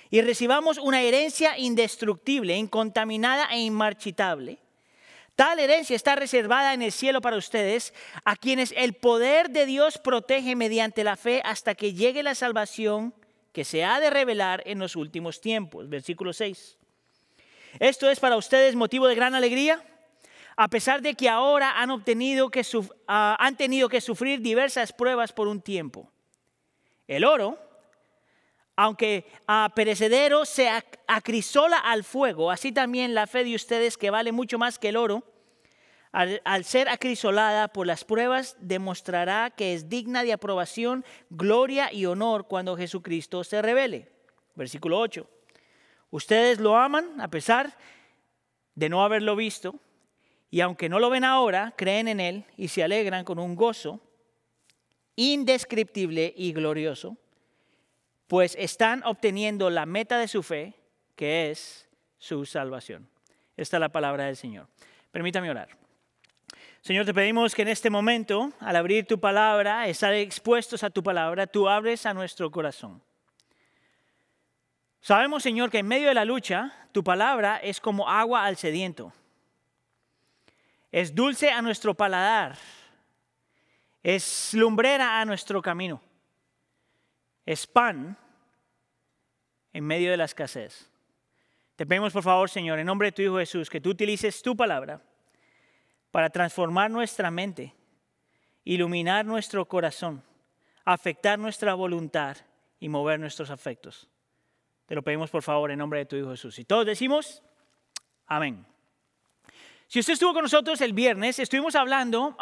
y 0.09 0.23
recibamos 0.23 0.79
una 0.79 1.03
herencia 1.03 1.59
indestructible, 1.59 2.57
incontaminada 2.57 3.49
e 3.51 3.59
inmarchitable. 3.59 4.61
Tal 5.37 5.59
herencia 5.59 5.95
está 5.95 6.17
reservada 6.17 6.73
en 6.73 6.81
el 6.81 6.91
cielo 6.91 7.21
para 7.21 7.37
ustedes, 7.37 7.93
a 8.25 8.37
quienes 8.37 8.73
el 8.79 8.95
poder 8.95 9.51
de 9.51 9.67
Dios 9.67 9.99
protege 9.99 10.57
mediante 10.57 11.05
la 11.05 11.17
fe 11.17 11.43
hasta 11.45 11.75
que 11.75 11.93
llegue 11.93 12.23
la 12.23 12.35
salvación 12.35 13.13
que 13.53 13.67
se 13.67 13.85
ha 13.85 14.01
de 14.01 14.09
revelar 14.09 14.63
en 14.65 14.79
los 14.79 14.97
últimos 14.97 15.43
tiempos. 15.43 15.91
Versículo 15.91 16.33
6. 16.33 16.79
Esto 17.81 18.11
es 18.11 18.21
para 18.21 18.37
ustedes 18.37 18.75
motivo 18.75 19.07
de 19.07 19.15
gran 19.15 19.35
alegría, 19.35 19.83
a 20.57 20.69
pesar 20.69 21.03
de 21.03 21.15
que 21.15 21.29
ahora 21.29 21.73
ah, 21.77 23.37
han 23.39 23.57
tenido 23.57 23.89
que 23.89 24.01
sufrir 24.01 24.41
diversas 24.41 24.93
pruebas 24.93 25.33
por 25.33 25.47
un 25.49 25.61
tiempo. 25.61 26.11
El 27.07 27.25
oro, 27.25 27.59
aunque 28.77 29.27
a 29.47 29.73
perecedero 29.75 30.45
se 30.45 30.69
ac- 30.69 30.99
acrisola 31.07 31.79
al 31.79 32.05
fuego, 32.05 32.51
así 32.51 32.73
también 32.73 33.15
la 33.15 33.27
fe 33.27 33.45
de 33.45 33.55
ustedes, 33.55 33.97
que 33.97 34.11
vale 34.11 34.33
mucho 34.33 34.59
más 34.59 34.79
que 34.79 34.89
el 34.89 34.97
oro, 34.97 35.23
Al, 36.11 36.41
al 36.45 36.65
ser 36.65 36.89
acrisolada 36.89 37.69
por 37.69 37.87
las 37.87 38.03
pruebas, 38.05 38.57
demostrará 38.61 39.51
que 39.51 39.75
es 39.75 39.89
digna 39.91 40.25
de 40.25 40.33
aprobación, 40.33 41.05
gloria 41.29 41.93
y 41.93 42.07
honor 42.07 42.47
cuando 42.49 42.77
Jesucristo 42.77 43.45
se 43.45 43.61
revele. 43.61 44.09
Versículo 44.55 44.99
8. 44.99 45.29
Ustedes 46.11 46.59
lo 46.59 46.77
aman 46.77 47.21
a 47.21 47.29
pesar 47.29 47.77
de 48.75 48.89
no 48.89 49.05
haberlo 49.05 49.37
visto, 49.37 49.75
y 50.51 50.61
aunque 50.61 50.89
no 50.89 50.99
lo 50.99 51.11
ven 51.11 51.25
ahora, 51.25 51.75
creen 51.77 52.09
en 52.09 52.21
Él 52.21 52.45
y 52.57 52.69
se 52.69 52.83
alegran 52.83 53.25
con 53.25 53.39
un 53.39 53.55
gozo 53.55 54.01
indescriptible 55.17 56.33
y 56.37 56.53
glorioso, 56.53 57.17
pues 58.29 58.55
están 58.59 59.03
obteniendo 59.05 59.69
la 59.69 59.85
meta 59.85 60.19
de 60.19 60.29
su 60.29 60.43
fe, 60.43 60.75
que 61.17 61.51
es 61.51 61.89
su 62.19 62.47
salvación. 62.47 63.09
Esta 63.57 63.77
es 63.77 63.81
la 63.81 63.89
palabra 63.89 64.27
del 64.27 64.37
Señor. 64.37 64.69
Permítame 65.11 65.51
orar. 65.51 65.69
Señor, 66.81 67.05
te 67.05 67.13
pedimos 67.13 67.55
que 67.55 67.63
en 67.63 67.69
este 67.69 67.91
momento, 67.91 68.53
al 68.61 68.77
abrir 68.77 69.07
tu 69.07 69.19
palabra, 69.19 69.89
estar 69.89 70.15
expuestos 70.15 70.85
a 70.85 70.91
tu 70.91 71.03
palabra, 71.03 71.47
tú 71.47 71.69
abres 71.69 72.07
a 72.07 72.15
nuestro 72.15 72.51
corazón. 72.51 73.03
Sabemos, 75.01 75.43
Señor, 75.43 75.71
que 75.71 75.79
en 75.79 75.89
medio 75.89 76.09
de 76.09 76.15
la 76.15 76.25
lucha, 76.25 76.73
tu 76.93 77.05
palabra 77.05 77.59
es 77.59 77.81
como 77.81 78.09
agua 78.09 78.45
al 78.45 78.57
sediento. 78.57 79.13
Es 80.91 81.15
dulce 81.15 81.51
a 81.51 81.63
nuestro 81.63 81.95
paladar. 81.95 82.57
Es 84.03 84.55
lumbrera 84.55 85.21
a 85.21 85.25
nuestro 85.25 85.61
camino. 85.63 86.01
Es 87.45 87.67
pan 87.67 88.17
en 89.73 89.85
medio 89.85 90.11
de 90.11 90.17
la 90.17 90.25
escasez. 90.25 90.91
Te 91.77 91.87
pedimos, 91.87 92.13
por 92.13 92.23
favor, 92.23 92.51
Señor, 92.51 92.79
en 92.79 92.87
nombre 92.87 93.09
de 93.09 93.13
tu 93.13 93.23
Hijo 93.23 93.39
Jesús, 93.39 93.71
que 93.71 93.81
tú 93.81 93.91
utilices 93.91 94.43
tu 94.43 94.57
palabra 94.57 95.01
para 96.11 96.31
transformar 96.31 96.91
nuestra 96.91 97.31
mente, 97.31 97.75
iluminar 98.65 99.25
nuestro 99.25 99.65
corazón, 99.67 100.23
afectar 100.85 101.39
nuestra 101.39 101.75
voluntad 101.75 102.37
y 102.81 102.89
mover 102.89 103.21
nuestros 103.21 103.51
afectos. 103.51 104.09
Te 104.89 104.95
lo 104.95 105.03
pedimos, 105.03 105.29
por 105.29 105.43
favor, 105.43 105.71
en 105.71 105.79
nombre 105.79 105.99
de 105.99 106.07
tu 106.07 106.17
Hijo 106.17 106.31
Jesús. 106.31 106.59
Y 106.59 106.65
todos 106.65 106.87
decimos, 106.87 107.43
amén. 108.27 108.65
Si 109.87 110.01
usted 110.01 110.15
estuvo 110.15 110.33
con 110.33 110.43
nosotros 110.43 110.81
el 110.81 110.95
viernes, 110.95 111.39
estuvimos 111.39 111.75
hablando, 111.75 112.35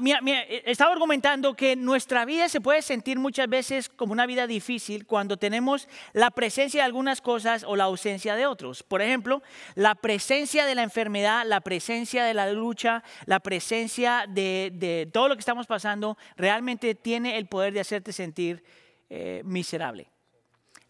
mira, 0.00 0.20
eh, 0.26 0.64
estaba 0.66 0.92
argumentando 0.92 1.54
que 1.54 1.76
nuestra 1.76 2.24
vida 2.24 2.48
se 2.48 2.60
puede 2.60 2.82
sentir 2.82 3.20
muchas 3.20 3.48
veces 3.48 3.88
como 3.88 4.12
una 4.12 4.26
vida 4.26 4.48
difícil 4.48 5.06
cuando 5.06 5.36
tenemos 5.36 5.86
la 6.14 6.32
presencia 6.32 6.80
de 6.80 6.86
algunas 6.86 7.20
cosas 7.20 7.62
o 7.62 7.76
la 7.76 7.84
ausencia 7.84 8.34
de 8.34 8.48
otros. 8.48 8.82
Por 8.82 9.00
ejemplo, 9.00 9.40
la 9.76 9.94
presencia 9.94 10.66
de 10.66 10.74
la 10.74 10.82
enfermedad, 10.82 11.46
la 11.46 11.60
presencia 11.60 12.24
de 12.24 12.34
la 12.34 12.50
lucha, 12.50 13.04
la 13.26 13.38
presencia 13.38 14.24
de, 14.28 14.72
de 14.74 15.08
todo 15.12 15.28
lo 15.28 15.36
que 15.36 15.40
estamos 15.40 15.68
pasando, 15.68 16.18
realmente 16.36 16.96
tiene 16.96 17.38
el 17.38 17.46
poder 17.46 17.72
de 17.72 17.78
hacerte 17.78 18.12
sentir 18.12 18.64
eh, 19.08 19.42
miserable. 19.44 20.13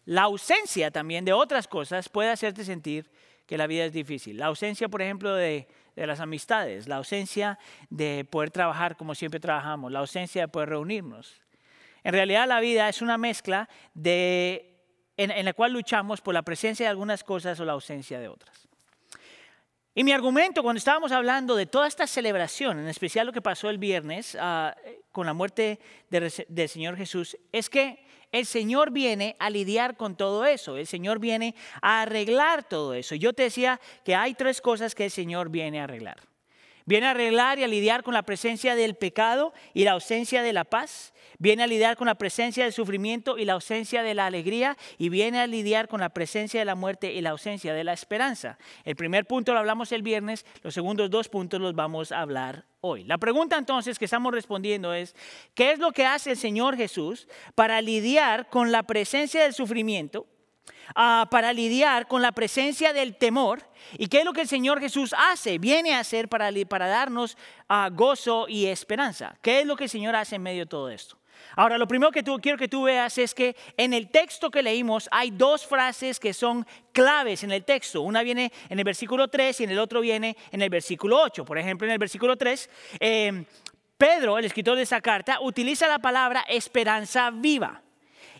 La 0.05 0.23
ausencia 0.23 0.91
también 0.91 1.25
de 1.25 1.33
otras 1.33 1.67
cosas 1.67 2.09
puede 2.09 2.29
hacerte 2.29 2.63
sentir 2.63 3.09
que 3.45 3.57
la 3.57 3.67
vida 3.67 3.85
es 3.85 3.93
difícil. 3.93 4.37
La 4.37 4.47
ausencia, 4.47 4.87
por 4.87 5.01
ejemplo, 5.01 5.33
de, 5.33 5.67
de, 5.95 6.07
las 6.07 6.19
amistades, 6.19 6.87
la 6.87 6.97
ausencia 6.97 7.59
de 7.89 8.25
poder 8.29 8.51
trabajar 8.51 8.97
como 8.97 9.15
siempre 9.15 9.39
trabajamos, 9.39 9.91
la 9.91 9.99
ausencia 9.99 10.43
de 10.43 10.47
poder 10.47 10.69
reunirnos. 10.69 11.41
En 12.03 12.13
realidad 12.13 12.47
la 12.47 12.59
vida 12.59 12.87
es 12.87 13.01
una 13.01 13.17
mezcla 13.17 13.67
de, 13.95 14.75
en, 15.17 15.45
la 15.45 15.53
cual 15.53 15.73
luchamos 15.73 16.21
por 16.21 16.33
la 16.33 16.43
presencia 16.43 16.85
de 16.85 16.89
algunas 16.91 17.23
cosas 17.23 17.59
o 17.59 17.65
la 17.65 17.73
ausencia 17.73 18.19
de 18.19 18.27
otras. 18.27 18.67
Y 19.95 20.03
mi 20.03 20.11
argumento 20.11 20.61
cuando 20.61 20.77
estábamos 20.77 21.11
hablando 21.11 21.55
de 21.55 21.65
toda 21.65 21.87
esta 21.87 22.05
celebración, 22.05 22.79
en 22.79 22.87
especial 22.87 23.25
lo 23.25 23.33
que 23.33 23.41
pasó 23.41 23.69
el 23.69 23.77
viernes 23.77 24.35
uh, 24.35 24.71
con 25.11 25.25
la 25.25 25.33
muerte 25.33 25.79
de, 26.09 26.45
del 26.47 26.69
Señor 26.69 26.97
Jesús, 26.97 27.37
es 27.51 27.69
que 27.69 28.04
el 28.35 28.45
Señor 28.45 28.91
viene 28.91 29.37
a 29.39 29.49
lidiar 29.49 29.95
con 29.95 30.17
todo 30.17 30.45
eso, 30.45 30.75
el 30.75 30.87
Señor 30.87 31.19
viene 31.19 31.55
a 31.81 32.01
arreglar 32.01 32.67
todo 32.67 32.93
eso. 32.93 33.15
Yo 33.15 33.31
te 33.31 33.43
decía 33.43 33.79
que 34.03 34.13
hay 34.13 34.33
tres 34.33 34.59
cosas 34.59 34.93
que 34.93 35.05
el 35.05 35.11
Señor 35.11 35.49
viene 35.49 35.79
a 35.79 35.85
arreglar. 35.85 36.17
Viene 36.87 37.07
a 37.07 37.11
arreglar 37.11 37.57
y 37.57 37.63
a 37.63 37.67
lidiar 37.67 38.03
con 38.03 38.13
la 38.13 38.21
presencia 38.21 38.75
del 38.75 38.95
pecado 38.95 39.53
y 39.73 39.85
la 39.85 39.93
ausencia 39.93 40.43
de 40.43 40.53
la 40.53 40.65
paz. 40.65 41.13
Viene 41.39 41.63
a 41.63 41.67
lidiar 41.67 41.97
con 41.97 42.05
la 42.05 42.15
presencia 42.15 42.63
del 42.63 42.73
sufrimiento 42.73 43.39
y 43.39 43.45
la 43.45 43.53
ausencia 43.53 44.03
de 44.03 44.13
la 44.13 44.27
alegría. 44.27 44.77
Y 44.99 45.09
viene 45.09 45.39
a 45.39 45.47
lidiar 45.47 45.87
con 45.87 45.99
la 45.99 46.09
presencia 46.09 46.59
de 46.59 46.65
la 46.65 46.75
muerte 46.75 47.11
y 47.11 47.21
la 47.21 47.31
ausencia 47.31 47.73
de 47.73 47.83
la 47.83 47.93
esperanza. 47.93 48.59
El 48.83 48.95
primer 48.95 49.25
punto 49.25 49.53
lo 49.53 49.59
hablamos 49.59 49.91
el 49.91 50.03
viernes, 50.03 50.45
los 50.61 50.75
segundos 50.75 51.09
dos 51.09 51.27
puntos 51.27 51.59
los 51.59 51.73
vamos 51.73 52.11
a 52.11 52.21
hablar 52.21 52.65
hoy. 52.81 53.03
La 53.03 53.17
pregunta 53.17 53.57
entonces 53.57 53.97
que 53.97 54.05
estamos 54.05 54.31
respondiendo 54.31 54.93
es, 54.93 55.15
¿qué 55.55 55.71
es 55.71 55.79
lo 55.79 55.91
que 55.91 56.05
hace 56.05 56.31
el 56.31 56.37
Señor 56.37 56.77
Jesús 56.77 57.27
para 57.55 57.81
lidiar 57.81 58.47
con 58.49 58.71
la 58.71 58.83
presencia 58.83 59.41
del 59.41 59.53
sufrimiento? 59.53 60.27
Uh, 60.91 61.27
para 61.29 61.51
lidiar 61.51 62.07
con 62.07 62.21
la 62.21 62.31
presencia 62.31 62.93
del 62.93 63.15
temor. 63.15 63.61
¿Y 63.97 64.07
qué 64.07 64.19
es 64.19 64.25
lo 64.25 64.33
que 64.33 64.41
el 64.41 64.47
Señor 64.47 64.79
Jesús 64.79 65.13
hace? 65.17 65.57
Viene 65.57 65.93
a 65.93 65.99
hacer 65.99 66.29
para, 66.29 66.49
para 66.69 66.87
darnos 66.87 67.37
uh, 67.69 67.93
gozo 67.93 68.47
y 68.47 68.67
esperanza. 68.67 69.35
¿Qué 69.41 69.61
es 69.61 69.65
lo 69.65 69.75
que 69.75 69.85
el 69.85 69.89
Señor 69.89 70.15
hace 70.15 70.35
en 70.35 70.43
medio 70.43 70.61
de 70.61 70.69
todo 70.69 70.89
esto? 70.89 71.17
Ahora, 71.55 71.77
lo 71.77 71.87
primero 71.87 72.11
que 72.11 72.23
quiero 72.23 72.57
que 72.57 72.67
tú 72.67 72.83
veas 72.83 73.17
es 73.17 73.33
que 73.33 73.55
en 73.77 73.93
el 73.93 74.09
texto 74.09 74.51
que 74.51 74.61
leímos 74.61 75.07
hay 75.11 75.31
dos 75.31 75.65
frases 75.65 76.19
que 76.19 76.33
son 76.33 76.65
claves 76.91 77.43
en 77.43 77.51
el 77.51 77.63
texto. 77.63 78.01
Una 78.01 78.23
viene 78.23 78.51
en 78.69 78.79
el 78.79 78.85
versículo 78.85 79.27
3 79.27 79.61
y 79.61 79.63
en 79.65 79.71
el 79.71 79.79
otro 79.79 80.01
viene 80.01 80.35
en 80.51 80.61
el 80.61 80.69
versículo 80.69 81.21
8. 81.21 81.45
Por 81.45 81.57
ejemplo, 81.57 81.87
en 81.87 81.93
el 81.93 81.99
versículo 81.99 82.37
3, 82.37 82.69
eh, 82.99 83.45
Pedro, 83.97 84.37
el 84.37 84.45
escritor 84.45 84.75
de 84.75 84.83
esa 84.83 85.01
carta, 85.01 85.39
utiliza 85.41 85.87
la 85.87 85.99
palabra 85.99 86.41
esperanza 86.47 87.31
viva. 87.31 87.81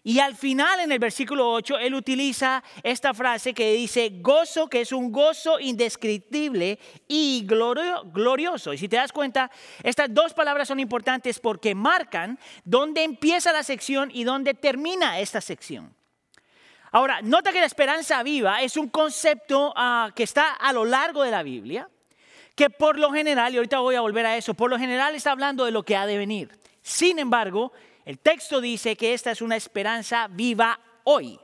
Y 0.07 0.19
al 0.19 0.35
final, 0.35 0.81
en 0.81 0.91
el 0.91 0.99
versículo 0.99 1.51
8, 1.51 1.79
él 1.79 1.95
utiliza 1.95 2.63
esta 2.83 3.15
frase 3.15 3.55
que 3.55 3.73
dice 3.73 4.11
gozo, 4.21 4.67
que 4.69 4.81
es 4.81 4.91
un 4.91 5.11
gozo 5.11 5.59
indescriptible 5.59 6.77
y 7.07 7.43
glorioso. 7.43 8.71
Y 8.71 8.77
si 8.77 8.87
te 8.87 8.97
das 8.97 9.11
cuenta, 9.11 9.49
estas 9.81 10.13
dos 10.13 10.35
palabras 10.35 10.67
son 10.67 10.79
importantes 10.79 11.39
porque 11.39 11.73
marcan 11.73 12.37
dónde 12.63 13.03
empieza 13.03 13.51
la 13.51 13.63
sección 13.63 14.11
y 14.13 14.25
dónde 14.25 14.53
termina 14.53 15.19
esta 15.19 15.41
sección. 15.41 15.91
Ahora, 16.91 17.23
nota 17.23 17.51
que 17.51 17.59
la 17.59 17.65
esperanza 17.65 18.21
viva 18.21 18.61
es 18.61 18.77
un 18.77 18.89
concepto 18.89 19.73
uh, 19.75 20.11
que 20.13 20.21
está 20.21 20.53
a 20.53 20.71
lo 20.71 20.85
largo 20.85 21.23
de 21.23 21.31
la 21.31 21.41
Biblia, 21.41 21.89
que 22.55 22.69
por 22.69 22.99
lo 22.99 23.11
general, 23.11 23.55
y 23.55 23.57
ahorita 23.57 23.79
voy 23.79 23.95
a 23.95 24.01
volver 24.01 24.27
a 24.27 24.37
eso, 24.37 24.53
por 24.53 24.69
lo 24.69 24.77
general 24.77 25.15
está 25.15 25.31
hablando 25.31 25.65
de 25.65 25.71
lo 25.71 25.81
que 25.81 25.95
ha 25.95 26.05
de 26.05 26.19
venir. 26.19 26.51
Sin 26.83 27.17
embargo, 27.17 27.73
el 28.05 28.19
texto 28.19 28.61
dice 28.61 28.95
que 28.95 29.13
esta 29.13 29.31
es 29.31 29.41
una 29.41 29.55
esperanza 29.55 30.27
viva 30.29 30.79
hoy, 31.03 31.39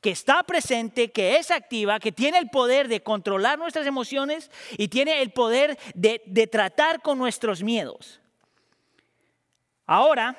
que 0.00 0.10
está 0.10 0.42
presente, 0.44 1.10
que 1.10 1.36
es 1.36 1.50
activa, 1.50 1.98
que 1.98 2.12
tiene 2.12 2.38
el 2.38 2.48
poder 2.48 2.86
de 2.86 3.02
controlar 3.02 3.58
nuestras 3.58 3.86
emociones 3.86 4.50
y 4.78 4.86
tiene 4.86 5.20
el 5.20 5.30
poder 5.30 5.76
de, 5.94 6.48
tratar 6.50 7.02
con 7.02 7.18
nuestros 7.18 7.62
miedos. 7.62 8.20
Ahora, 9.84 10.36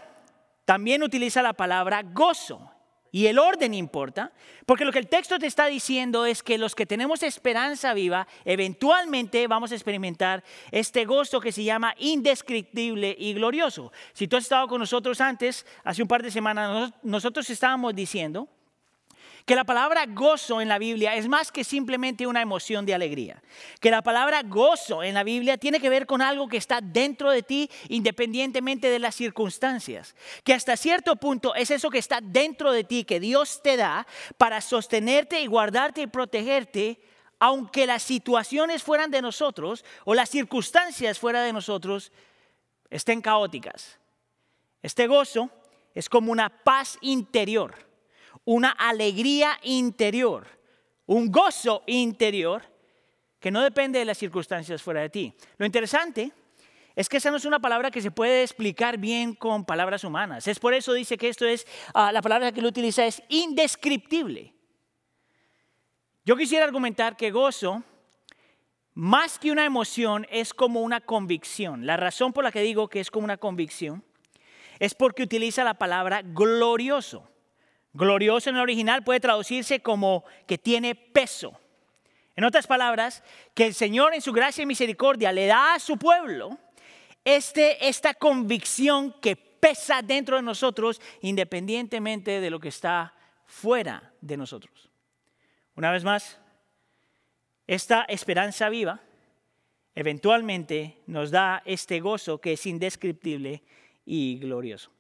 también 0.64 1.04
utiliza 1.04 1.42
la 1.42 1.54
palabra 1.54 2.02
gozo. 2.02 2.72
Y 3.12 3.28
el 3.28 3.40
orden 3.40 3.74
importa, 3.74 4.34
porque 4.66 4.86
lo 4.86 4.92
que 4.92 5.00
el 5.00 5.08
texto 5.08 5.40
te 5.40 5.48
está 5.48 5.68
diciendo 5.68 6.26
es 6.26 6.44
que 6.44 6.58
los 6.58 6.76
que 6.76 6.86
tenemos 6.86 7.24
esperanza 7.24 7.94
viva, 7.94 8.28
eventualmente 8.46 9.48
vamos 9.48 9.72
a 9.72 9.76
experimentar 9.76 10.44
este 10.72 11.06
gozo 11.06 11.40
que 11.40 11.52
se 11.52 11.64
llama 11.64 11.96
indescriptible 11.98 13.16
y 13.18 13.34
glorioso. 13.34 13.92
Si 14.14 14.28
tú 14.28 14.38
has 14.38 14.44
estado 14.44 14.68
con 14.68 14.80
nosotros 14.80 15.22
antes, 15.22 15.66
hace 15.84 16.02
un 16.02 16.08
par 16.08 16.24
de 16.24 16.32
semanas, 16.32 16.92
nosotros 17.04 17.50
estábamos 17.50 17.96
diciendo 17.96 18.48
que 19.48 19.56
la 19.56 19.64
palabra 19.64 20.06
gozo 20.08 20.60
en 20.60 20.68
la 20.68 20.78
Biblia 20.78 21.16
es 21.16 21.30
más 21.30 21.54
que 21.54 21.64
simplemente 21.64 22.28
una 22.28 22.42
emoción 22.42 22.86
de 22.86 22.94
alegría. 22.94 23.42
Que 23.80 23.90
la 23.90 24.02
palabra 24.02 24.44
gozo 24.44 25.04
en 25.04 25.14
la 25.14 25.24
Biblia 25.24 25.58
tiene 25.58 25.80
que 25.80 25.88
ver 25.88 26.06
con 26.06 26.22
algo 26.22 26.50
que 26.50 26.58
está 26.58 26.82
dentro 26.82 27.32
de 27.32 27.44
ti 27.44 27.72
independientemente 27.88 28.90
de 28.90 29.00
las 29.00 29.16
circunstancias. 29.16 30.18
Que 30.44 30.54
hasta 30.54 30.76
cierto 30.76 31.16
punto 31.16 31.56
es 31.56 31.72
eso 31.72 31.90
que 31.90 31.98
está 31.98 32.20
dentro 32.22 32.74
de 32.74 32.84
ti 32.84 33.06
que 33.06 33.22
Dios 33.22 33.62
te 33.64 33.78
da 33.78 34.06
para 34.38 34.60
sostenerte 34.60 35.40
y 35.40 35.48
guardarte 35.48 36.02
y 36.02 36.08
protegerte 36.08 37.00
aunque 37.40 37.88
las 37.88 38.04
situaciones 38.04 38.84
fueran 38.84 39.12
de 39.12 39.22
nosotros 39.22 39.86
o 40.04 40.14
las 40.14 40.30
circunstancias 40.30 41.20
fuera 41.20 41.42
de 41.42 41.54
nosotros 41.54 42.12
estén 42.90 43.22
caóticas. 43.22 43.98
Este 44.82 45.08
gozo 45.08 45.50
es 45.96 46.10
como 46.10 46.34
una 46.34 46.50
paz 46.50 46.98
interior 47.00 47.87
una 48.48 48.72
alegría 48.72 49.60
interior, 49.64 50.48
un 51.06 51.30
gozo 51.30 51.84
interior 51.86 52.64
que 53.42 53.52
no 53.52 53.62
depende 53.62 54.00
de 54.00 54.06
las 54.06 54.18
circunstancias 54.18 54.82
fuera 54.82 55.02
de 55.02 55.10
ti. 55.10 55.34
Lo 55.58 55.66
interesante 55.66 56.32
es 56.96 57.10
que 57.10 57.18
esa 57.18 57.30
no 57.30 57.36
es 57.36 57.44
una 57.44 57.60
palabra 57.60 57.92
que 57.92 58.02
se 58.02 58.10
puede 58.10 58.44
explicar 58.44 58.98
bien 59.00 59.36
con 59.36 59.66
palabras 59.66 60.06
humanas. 60.06 60.48
Es 60.48 60.60
por 60.60 60.74
eso 60.74 60.94
dice 60.94 61.18
que 61.18 61.28
esto 61.28 61.46
es, 61.46 61.68
uh, 61.94 62.10
la 62.14 62.22
palabra 62.22 62.54
que 62.54 62.62
lo 62.62 62.70
utiliza 62.70 63.06
es 63.06 63.22
indescriptible. 63.28 64.54
Yo 66.24 66.38
quisiera 66.38 66.64
argumentar 66.64 67.18
que 67.18 67.32
gozo 67.32 67.84
más 68.94 69.40
que 69.40 69.52
una 69.52 69.66
emoción, 69.66 70.26
es 70.30 70.54
como 70.54 70.84
una 70.84 71.02
convicción. 71.02 71.86
La 71.86 71.98
razón 71.98 72.32
por 72.32 72.46
la 72.46 72.54
que 72.54 72.62
digo 72.62 72.88
que 72.88 73.02
es 73.02 73.12
como 73.12 73.26
una 73.26 73.36
convicción 73.36 74.06
es 74.80 74.96
porque 74.96 75.24
utiliza 75.24 75.66
la 75.66 75.74
palabra 75.74 76.22
glorioso. 76.24 77.30
Glorioso 77.98 78.52
en 78.52 78.58
el 78.58 78.62
original 78.62 79.04
puede 79.04 79.20
traducirse 79.20 79.80
como 79.80 80.24
que 80.46 80.60
tiene 80.60 80.94
peso. 80.94 81.60
En 82.36 82.44
otras 82.44 82.68
palabras, 82.68 83.24
que 83.56 83.66
el 83.66 83.74
Señor 83.74 84.14
en 84.14 84.22
su 84.22 84.32
gracia 84.32 84.62
y 84.62 84.68
misericordia 84.68 85.32
le 85.32 85.48
da 85.48 85.74
a 85.74 85.80
su 85.80 85.98
pueblo 85.98 86.60
este, 87.26 87.88
esta 87.88 88.14
convicción 88.14 89.16
que 89.20 89.36
pesa 89.36 90.04
dentro 90.04 90.36
de 90.36 90.44
nosotros 90.44 91.02
independientemente 91.22 92.40
de 92.40 92.50
lo 92.52 92.60
que 92.60 92.68
está 92.68 93.16
fuera 93.48 94.14
de 94.22 94.38
nosotros. 94.38 94.92
Una 95.76 95.92
vez 95.92 96.04
más, 96.04 96.40
esta 97.66 98.04
esperanza 98.04 98.70
viva 98.70 99.02
eventualmente 99.96 101.00
nos 101.08 101.32
da 101.32 101.64
este 101.66 102.00
gozo 102.00 102.40
que 102.40 102.54
es 102.54 102.66
indescriptible 102.68 103.64
y 104.06 104.38
glorioso. 104.38 104.92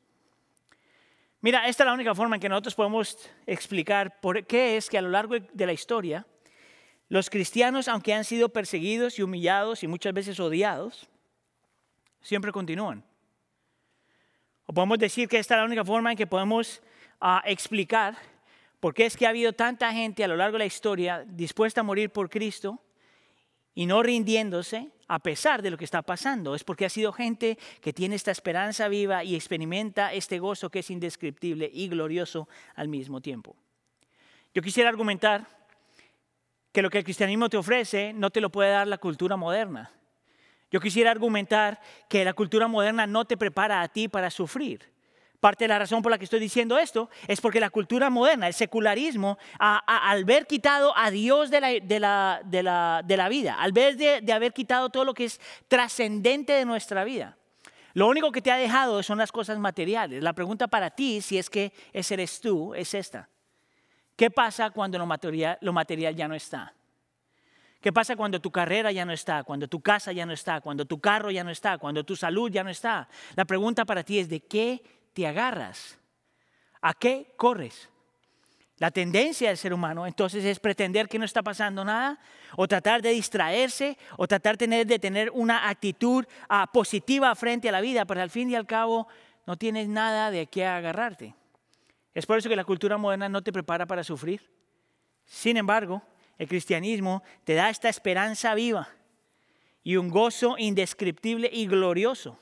Mira, 1.39 1.67
esta 1.67 1.83
es 1.83 1.87
la 1.87 1.93
única 1.93 2.15
forma 2.15 2.35
en 2.35 2.41
que 2.41 2.49
nosotros 2.49 2.73
podemos 2.73 3.29
explicar 3.45 4.19
por 4.19 4.45
qué 4.45 4.77
es 4.77 4.89
que 4.89 4.97
a 4.97 5.01
lo 5.01 5.09
largo 5.09 5.35
de 5.39 5.65
la 5.65 5.73
historia 5.73 6.25
los 7.09 7.29
cristianos, 7.29 7.87
aunque 7.87 8.13
han 8.13 8.23
sido 8.23 8.49
perseguidos 8.49 9.17
y 9.17 9.23
humillados 9.23 9.83
y 9.83 9.87
muchas 9.87 10.13
veces 10.13 10.39
odiados, 10.39 11.07
siempre 12.21 12.51
continúan. 12.51 13.03
O 14.65 14.73
podemos 14.73 14.99
decir 14.99 15.29
que 15.29 15.37
esta 15.37 15.55
es 15.55 15.59
la 15.59 15.65
única 15.65 15.85
forma 15.85 16.11
en 16.11 16.17
que 16.17 16.27
podemos 16.27 16.81
ah, 17.21 17.41
explicar 17.45 18.17
por 18.79 18.93
qué 18.93 19.05
es 19.05 19.15
que 19.15 19.25
ha 19.25 19.29
habido 19.29 19.53
tanta 19.53 19.93
gente 19.93 20.23
a 20.23 20.27
lo 20.27 20.35
largo 20.35 20.53
de 20.53 20.59
la 20.59 20.65
historia 20.65 21.23
dispuesta 21.25 21.81
a 21.81 21.83
morir 21.83 22.09
por 22.09 22.29
Cristo 22.29 22.81
y 23.73 23.85
no 23.85 24.03
rindiéndose 24.03 24.91
a 25.07 25.19
pesar 25.19 25.61
de 25.61 25.71
lo 25.71 25.77
que 25.77 25.85
está 25.85 26.01
pasando. 26.01 26.55
Es 26.55 26.63
porque 26.63 26.85
ha 26.85 26.89
sido 26.89 27.11
gente 27.13 27.57
que 27.81 27.93
tiene 27.93 28.15
esta 28.15 28.31
esperanza 28.31 28.87
viva 28.87 29.23
y 29.23 29.35
experimenta 29.35 30.13
este 30.13 30.39
gozo 30.39 30.69
que 30.69 30.79
es 30.79 30.89
indescriptible 30.89 31.69
y 31.73 31.87
glorioso 31.87 32.47
al 32.75 32.87
mismo 32.87 33.21
tiempo. 33.21 33.55
Yo 34.53 34.61
quisiera 34.61 34.89
argumentar 34.89 35.47
que 36.71 36.81
lo 36.81 36.89
que 36.89 36.99
el 36.99 37.03
cristianismo 37.03 37.49
te 37.49 37.57
ofrece 37.57 38.13
no 38.13 38.29
te 38.29 38.41
lo 38.41 38.51
puede 38.51 38.71
dar 38.71 38.87
la 38.87 38.97
cultura 38.97 39.35
moderna. 39.35 39.91
Yo 40.69 40.79
quisiera 40.79 41.11
argumentar 41.11 41.79
que 42.09 42.25
la 42.25 42.33
cultura 42.33 42.67
moderna 42.67 43.07
no 43.07 43.25
te 43.25 43.37
prepara 43.37 43.81
a 43.81 43.87
ti 43.87 44.07
para 44.07 44.29
sufrir. 44.29 44.96
Parte 45.39 45.65
de 45.65 45.67
la 45.67 45.79
razón 45.79 46.01
por 46.01 46.11
la 46.11 46.17
que 46.17 46.23
estoy 46.23 46.39
diciendo 46.39 46.79
esto 46.79 47.09
es 47.27 47.41
porque 47.41 47.59
la 47.59 47.69
cultura 47.69 48.09
moderna, 48.09 48.47
el 48.47 48.55
secularismo, 48.55 49.37
al 49.59 50.25
ver 50.25 50.47
quitado 50.47 50.97
a 50.97 51.11
Dios 51.11 51.51
de 51.51 51.61
la, 51.61 53.27
vida, 53.29 53.55
al 53.59 53.71
ver 53.71 53.97
de, 53.97 54.21
de 54.21 54.33
haber 54.33 54.53
quitado 54.53 54.89
todo 54.89 55.05
lo 55.05 55.13
que 55.13 55.25
es 55.25 55.39
trascendente 55.67 56.53
de 56.53 56.65
nuestra 56.65 57.03
vida, 57.03 57.37
lo 57.93 58.07
único 58.07 58.31
que 58.31 58.41
te 58.41 58.51
ha 58.51 58.57
dejado 58.57 59.01
son 59.01 59.17
las 59.17 59.31
cosas 59.31 59.57
materiales. 59.57 60.21
La 60.21 60.33
pregunta 60.33 60.67
para 60.67 60.91
ti, 60.91 61.19
si 61.21 61.37
es 61.37 61.49
que 61.49 61.73
ese 61.93 62.13
eres 62.13 62.39
tú, 62.41 62.75
es 62.75 62.93
esta. 62.93 63.27
¿Qué 64.15 64.31
pasa 64.31 64.69
cuando 64.71 64.97
lo 64.97 65.05
material, 65.05 65.57
lo 65.61 65.73
material 65.73 66.15
ya 66.15 66.27
no 66.27 66.35
está? 66.35 66.73
¿Qué 67.81 67.93
pasa 67.93 68.15
cuando 68.15 68.39
tu 68.39 68.51
carrera 68.51 68.91
ya 68.91 69.05
no 69.05 69.13
está, 69.13 69.43
cuando 69.43 69.67
tu 69.67 69.81
casa 69.81 70.11
ya 70.11 70.25
no 70.25 70.33
está, 70.33 70.61
cuando 70.61 70.85
tu 70.85 70.99
carro 70.99 71.31
ya 71.31 71.43
no 71.43 71.51
está, 71.51 71.77
cuando 71.77 72.03
tu 72.03 72.15
salud 72.15 72.51
ya 72.51 72.63
no 72.63 72.69
está? 72.69 73.07
La 73.35 73.45
pregunta 73.45 73.85
para 73.85 74.03
ti 74.03 74.19
es, 74.19 74.29
¿de 74.29 74.41
qué 74.41 74.81
te 75.17 75.25
agarras? 75.25 75.97
¿A 76.79 76.93
qué 76.93 77.33
corres? 77.37 77.89
La 78.77 78.91
tendencia 78.91 79.47
del 79.47 79.57
ser 79.57 79.73
humano 79.73 80.05
entonces 80.05 80.45
es 80.45 80.59
pretender 80.59 81.09
que 81.09 81.17
no 81.17 81.25
está 81.25 81.41
pasando 81.41 81.83
nada 81.83 82.19
o 82.55 82.67
tratar 82.67 83.01
de 83.01 83.09
distraerse 83.09 83.97
o 84.15 84.27
tratar 84.27 84.59
de 84.59 84.99
tener 84.99 85.31
una 85.31 85.69
actitud 85.69 86.23
ah, 86.47 86.69
positiva 86.71 87.33
frente 87.33 87.67
a 87.67 87.71
la 87.71 87.81
vida, 87.81 88.05
pero 88.05 88.21
al 88.21 88.29
fin 88.29 88.51
y 88.51 88.55
al 88.55 88.67
cabo 88.67 89.07
no 89.47 89.57
tienes 89.57 89.87
nada 89.87 90.29
de 90.29 90.45
qué 90.45 90.67
agarrarte. 90.67 91.33
Es 92.13 92.27
por 92.27 92.37
eso 92.37 92.47
que 92.47 92.55
la 92.55 92.63
cultura 92.63 92.99
moderna 92.99 93.27
no 93.27 93.41
te 93.41 93.51
prepara 93.51 93.87
para 93.87 94.03
sufrir. 94.03 94.47
Sin 95.25 95.57
embargo, 95.57 96.03
el 96.37 96.47
cristianismo 96.47 97.23
te 97.43 97.55
da 97.55 97.71
esta 97.71 97.89
esperanza 97.89 98.53
viva 98.53 98.87
y 99.81 99.95
un 99.95 100.09
gozo 100.09 100.57
indescriptible 100.59 101.49
y 101.51 101.65
glorioso 101.65 102.37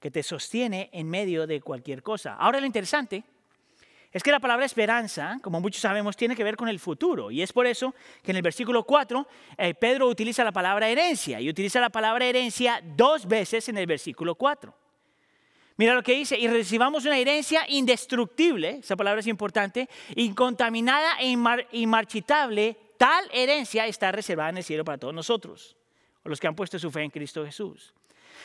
que 0.00 0.10
te 0.10 0.22
sostiene 0.22 0.90
en 0.92 1.08
medio 1.08 1.46
de 1.46 1.60
cualquier 1.60 2.02
cosa. 2.02 2.34
Ahora 2.34 2.60
lo 2.60 2.66
interesante 2.66 3.24
es 4.10 4.22
que 4.22 4.30
la 4.30 4.40
palabra 4.40 4.64
esperanza, 4.64 5.38
como 5.42 5.60
muchos 5.60 5.82
sabemos, 5.82 6.16
tiene 6.16 6.34
que 6.34 6.44
ver 6.44 6.56
con 6.56 6.68
el 6.68 6.78
futuro. 6.78 7.30
Y 7.30 7.42
es 7.42 7.52
por 7.52 7.66
eso 7.66 7.94
que 8.22 8.30
en 8.30 8.36
el 8.36 8.42
versículo 8.42 8.84
4 8.84 9.26
eh, 9.58 9.74
Pedro 9.74 10.08
utiliza 10.08 10.44
la 10.44 10.52
palabra 10.52 10.88
herencia 10.88 11.40
y 11.40 11.50
utiliza 11.50 11.80
la 11.80 11.90
palabra 11.90 12.24
herencia 12.24 12.80
dos 12.96 13.26
veces 13.26 13.68
en 13.68 13.76
el 13.76 13.86
versículo 13.86 14.34
4. 14.34 14.74
Mira 15.76 15.94
lo 15.94 16.02
que 16.02 16.14
dice, 16.14 16.36
y 16.36 16.48
recibamos 16.48 17.04
una 17.04 17.18
herencia 17.18 17.64
indestructible, 17.68 18.78
esa 18.82 18.96
palabra 18.96 19.20
es 19.20 19.28
importante, 19.28 19.88
incontaminada 20.16 21.20
e 21.20 21.26
inmar- 21.28 21.68
inmarchitable, 21.70 22.76
tal 22.96 23.24
herencia 23.32 23.86
está 23.86 24.10
reservada 24.10 24.50
en 24.50 24.56
el 24.56 24.64
cielo 24.64 24.84
para 24.84 24.98
todos 24.98 25.14
nosotros, 25.14 25.76
los 26.24 26.40
que 26.40 26.48
han 26.48 26.56
puesto 26.56 26.78
su 26.80 26.90
fe 26.90 27.02
en 27.02 27.10
Cristo 27.10 27.44
Jesús. 27.44 27.94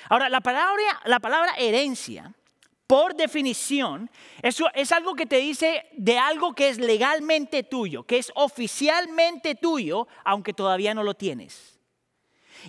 Ahora, 0.09 0.29
la 0.29 0.41
palabra, 0.41 1.01
la 1.05 1.19
palabra 1.19 1.53
herencia, 1.57 2.33
por 2.87 3.15
definición, 3.15 4.09
eso 4.41 4.67
es 4.73 4.91
algo 4.91 5.15
que 5.15 5.25
te 5.25 5.37
dice 5.37 5.85
de 5.93 6.17
algo 6.17 6.53
que 6.53 6.69
es 6.69 6.77
legalmente 6.77 7.63
tuyo, 7.63 8.03
que 8.03 8.17
es 8.17 8.31
oficialmente 8.35 9.55
tuyo, 9.55 10.07
aunque 10.23 10.53
todavía 10.53 10.93
no 10.93 11.03
lo 11.03 11.13
tienes. 11.13 11.79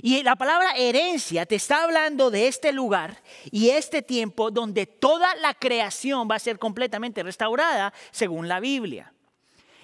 Y 0.03 0.23
la 0.23 0.37
palabra 0.37 0.73
herencia 0.77 1.47
te 1.47 1.55
está 1.55 1.85
hablando 1.85 2.31
de 2.31 2.49
este 2.49 2.73
lugar 2.73 3.23
y 3.51 3.71
este 3.71 4.03
tiempo 4.03 4.51
donde 4.51 4.87
toda 4.87 5.35
la 5.37 5.55
creación 5.55 6.29
va 6.29 6.37
a 6.37 6.41
ser 6.41 6.59
completamente 6.59 7.23
restaurada 7.23 7.93
según 8.11 8.49
la 8.49 8.61
Biblia. 8.61 9.14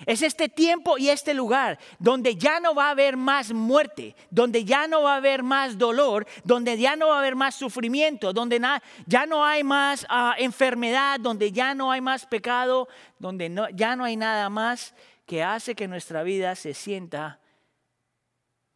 Es 0.07 0.23
este 0.23 0.49
tiempo 0.49 0.99
y 0.99 1.11
este 1.11 1.35
lugar 1.35 1.79
donde 1.99 2.37
ya 2.37 2.61
no 2.61 2.75
va 2.75 2.89
a 2.89 2.91
haber 2.91 3.17
más 3.17 3.53
muerte, 3.53 4.17
donde 4.31 4.65
ya 4.65 4.87
no 4.87 5.03
va 5.03 5.15
a 5.15 5.17
haber 5.17 5.43
más 5.43 5.77
dolor, 5.77 6.27
donde 6.45 6.79
ya 6.79 6.97
no 6.97 7.09
va 7.09 7.17
a 7.17 7.19
haber 7.21 7.37
más 7.37 7.55
sufrimiento, 7.55 8.33
donde 8.33 8.61
ya 9.07 9.27
no 9.27 9.45
hay 9.45 9.63
más 9.63 10.07
ah, 10.09 10.35
enfermedad, 10.39 11.21
donde 11.21 11.53
ya 11.53 11.75
no 11.75 11.91
hay 11.93 12.01
más 12.01 12.27
pecado, 12.27 12.89
donde 13.19 13.55
ya 13.75 13.97
no 13.97 14.05
hay 14.05 14.17
nada 14.17 14.49
más 14.49 14.95
que 15.27 15.43
hace 15.43 15.75
que 15.75 15.87
nuestra 15.87 16.23
vida 16.23 16.55
se 16.55 16.75
sienta 16.75 17.39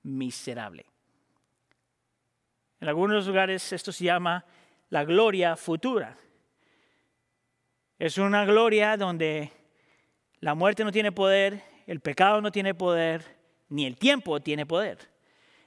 miserable. 0.02 0.86
En 2.80 2.88
algunos 2.88 3.26
lugares 3.26 3.72
esto 3.72 3.90
se 3.92 4.04
llama 4.04 4.44
la 4.90 5.04
gloria 5.04 5.56
futura. 5.56 6.16
Es 7.98 8.18
una 8.18 8.44
gloria 8.44 8.96
donde 8.96 9.50
la 10.44 10.54
muerte 10.54 10.84
no 10.84 10.92
tiene 10.92 11.10
poder, 11.10 11.64
el 11.86 12.00
pecado 12.00 12.42
no 12.42 12.52
tiene 12.52 12.74
poder, 12.74 13.24
ni 13.70 13.86
el 13.86 13.96
tiempo 13.96 14.40
tiene 14.40 14.66
poder. 14.66 14.98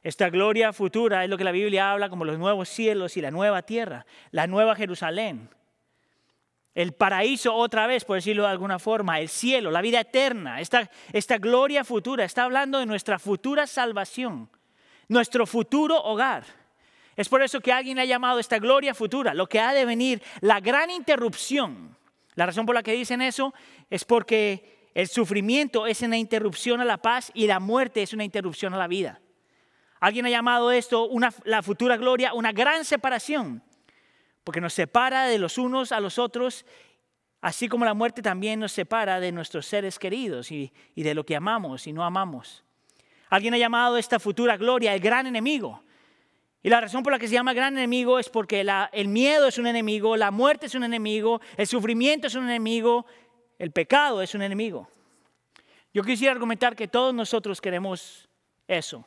Esta 0.03 0.29
gloria 0.29 0.71
futura 0.71 1.23
es 1.23 1.31
lo 1.31 1.35
que 1.35 1.43
la 1.43 1.51
Biblia 1.51 1.91
habla 1.91 2.09
como 2.09 2.25
los 2.25 2.37
nuevos 2.37 2.69
cielos 2.69 3.17
y 3.17 3.21
la 3.21 3.31
nueva 3.31 3.63
tierra, 3.63 4.05
la 4.29 4.45
nueva 4.45 4.75
Jerusalén. 4.75 5.49
El 6.75 6.93
paraíso 6.93 7.55
otra 7.55 7.87
vez, 7.87 8.05
por 8.05 8.17
decirlo 8.17 8.43
de 8.43 8.49
alguna 8.49 8.77
forma, 8.77 9.19
el 9.19 9.29
cielo, 9.29 9.71
la 9.71 9.81
vida 9.81 9.99
eterna, 9.99 10.61
esta, 10.61 10.91
esta 11.11 11.39
gloria 11.39 11.83
futura, 11.83 12.23
está 12.23 12.43
hablando 12.43 12.77
de 12.77 12.85
nuestra 12.85 13.17
futura 13.17 13.65
salvación, 13.65 14.47
nuestro 15.07 15.47
futuro 15.47 15.99
hogar. 16.03 16.43
Es 17.15 17.29
por 17.29 17.41
eso 17.41 17.61
que 17.61 17.73
alguien 17.73 17.97
ha 17.97 18.05
llamado 18.05 18.37
esta 18.37 18.59
gloria 18.59 18.93
futura, 18.93 19.33
lo 19.33 19.49
que 19.49 19.59
ha 19.59 19.73
de 19.73 19.85
venir, 19.85 20.21
la 20.41 20.59
gran 20.59 20.91
interrupción. 20.91 21.96
La 22.37 22.45
razón 22.45 22.67
por 22.67 22.75
la 22.75 22.83
que 22.83 22.93
dicen 22.93 23.23
eso 23.23 23.51
es 23.89 24.05
porque 24.05 24.91
el 24.93 25.07
sufrimiento 25.07 25.87
es 25.87 26.03
una 26.03 26.19
interrupción 26.19 26.79
a 26.79 26.85
la 26.85 26.97
paz 26.97 27.31
y 27.33 27.47
la 27.47 27.59
muerte 27.59 28.03
es 28.03 28.13
una 28.13 28.23
interrupción 28.23 28.75
a 28.75 28.77
la 28.77 28.87
vida. 28.87 29.19
Alguien 29.99 30.27
ha 30.27 30.29
llamado 30.29 30.71
esto 30.71 31.07
una, 31.07 31.33
la 31.45 31.63
futura 31.63 31.97
gloria 31.97 32.35
una 32.35 32.51
gran 32.51 32.85
separación, 32.85 33.63
porque 34.43 34.61
nos 34.61 34.73
separa 34.73 35.25
de 35.25 35.39
los 35.39 35.57
unos 35.57 35.91
a 35.91 35.99
los 35.99 36.19
otros, 36.19 36.63
así 37.41 37.67
como 37.67 37.85
la 37.85 37.95
muerte 37.95 38.21
también 38.21 38.59
nos 38.59 38.71
separa 38.71 39.19
de 39.19 39.31
nuestros 39.31 39.65
seres 39.65 39.97
queridos 39.97 40.51
y, 40.51 40.71
y 40.93 41.01
de 41.01 41.15
lo 41.15 41.25
que 41.25 41.35
amamos 41.35 41.87
y 41.87 41.91
no 41.91 42.05
amamos. 42.05 42.63
Alguien 43.29 43.55
ha 43.55 43.57
llamado 43.57 43.97
esta 43.97 44.19
futura 44.19 44.57
gloria 44.57 44.93
el 44.93 44.99
gran 44.99 45.25
enemigo. 45.25 45.83
Y 46.67 46.69
la 46.69 46.81
razón 46.81 47.01
por 47.01 47.13
la 47.13 47.17
que 47.17 47.29
se 47.29 47.33
llama 47.33 47.53
gran 47.53 47.77
enemigo 47.77 48.19
es 48.19 48.27
porque 48.27 48.59
el 48.91 49.07
miedo 49.07 49.47
es 49.47 49.57
un 49.57 49.67
enemigo, 49.67 50.17
la 50.17 50.31
muerte 50.31 50.65
es 50.65 50.75
un 50.75 50.83
enemigo, 50.83 51.39
el 51.55 51.65
sufrimiento 51.65 52.27
es 52.27 52.35
un 52.35 52.43
enemigo, 52.43 53.05
el 53.57 53.71
pecado 53.71 54.21
es 54.21 54.35
un 54.35 54.41
enemigo. 54.41 54.89
Yo 55.93 56.03
quisiera 56.03 56.33
argumentar 56.33 56.75
que 56.75 56.89
todos 56.89 57.13
nosotros 57.13 57.61
queremos 57.61 58.27
eso. 58.67 59.05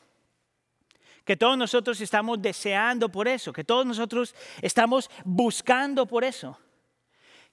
Que 1.27 1.37
todos 1.37 1.59
nosotros 1.59 2.01
estamos 2.01 2.41
deseando 2.41 3.11
por 3.11 3.29
eso, 3.29 3.53
que 3.53 3.63
todos 3.63 3.85
nosotros 3.85 4.35
estamos 4.63 5.11
buscando 5.27 6.07
por 6.07 6.25
eso. 6.25 6.59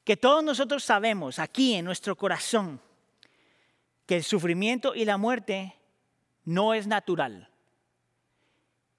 Que 0.05 0.15
todos 0.15 0.41
nosotros 0.41 0.85
sabemos 0.85 1.37
aquí 1.37 1.73
en 1.73 1.83
nuestro 1.83 2.15
corazón 2.15 2.79
que 4.05 4.15
el 4.15 4.23
sufrimiento 4.23 4.95
y 4.95 5.03
la 5.03 5.17
muerte 5.17 5.75
no 6.45 6.73
es 6.73 6.87
natural, 6.87 7.49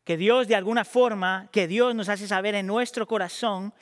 que 0.09 0.17
Dios 0.17 0.49
de 0.49 0.55
alguna 0.55 0.87
forma, 0.87 1.51
que 1.53 1.69
Dios 1.69 1.95
nos 1.95 2.09
hace 2.09 2.27
saber 2.27 2.55
en 2.55 2.67
nuestro 2.67 3.07
corazón 3.07 3.75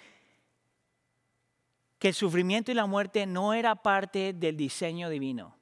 que 2.00 2.08
el 2.08 2.14
sufrimiento 2.14 2.72
y 2.72 2.74
la 2.74 2.86
muerte 2.86 3.26
no 3.26 3.54
era 3.54 3.76
parte 3.76 4.32
del 4.32 4.56
diseño 4.56 5.08
divino. 5.08 5.56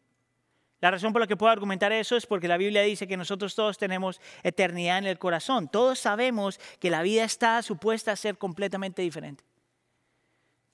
La 0.80 0.90
razón 0.90 1.12
por 1.12 1.20
la 1.20 1.26
que 1.26 1.36
puedo 1.36 1.52
argumentar 1.52 1.92
eso 1.92 2.16
es 2.16 2.24
porque 2.24 2.48
la 2.48 2.56
Biblia 2.56 2.80
dice 2.80 3.06
que 3.06 3.18
nosotros 3.18 3.54
todos 3.54 3.76
tenemos 3.76 4.22
eternidad 4.42 4.96
en 4.96 5.04
el 5.04 5.18
corazón. 5.18 5.68
Todos 5.68 5.98
sabemos 5.98 6.58
que 6.78 6.88
la 6.88 7.02
vida 7.02 7.24
está 7.24 7.60
supuesta 7.60 8.12
a 8.12 8.16
ser 8.16 8.38
completamente 8.38 9.02
diferente. 9.02 9.44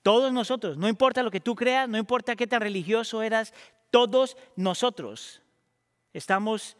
Todos 0.03 0.31
nosotros, 0.31 0.77
no 0.77 0.87
importa 0.87 1.21
lo 1.21 1.31
que 1.31 1.41
tú 1.41 1.53
creas, 1.53 1.89
no 1.89 1.97
importa 1.97 2.37
qué 2.37 2.47
tan 2.47 2.61
religioso 2.61 3.23
eras, 3.23 3.53
todos 3.89 4.37
nosotros 4.55 5.41
estamos 6.13 6.77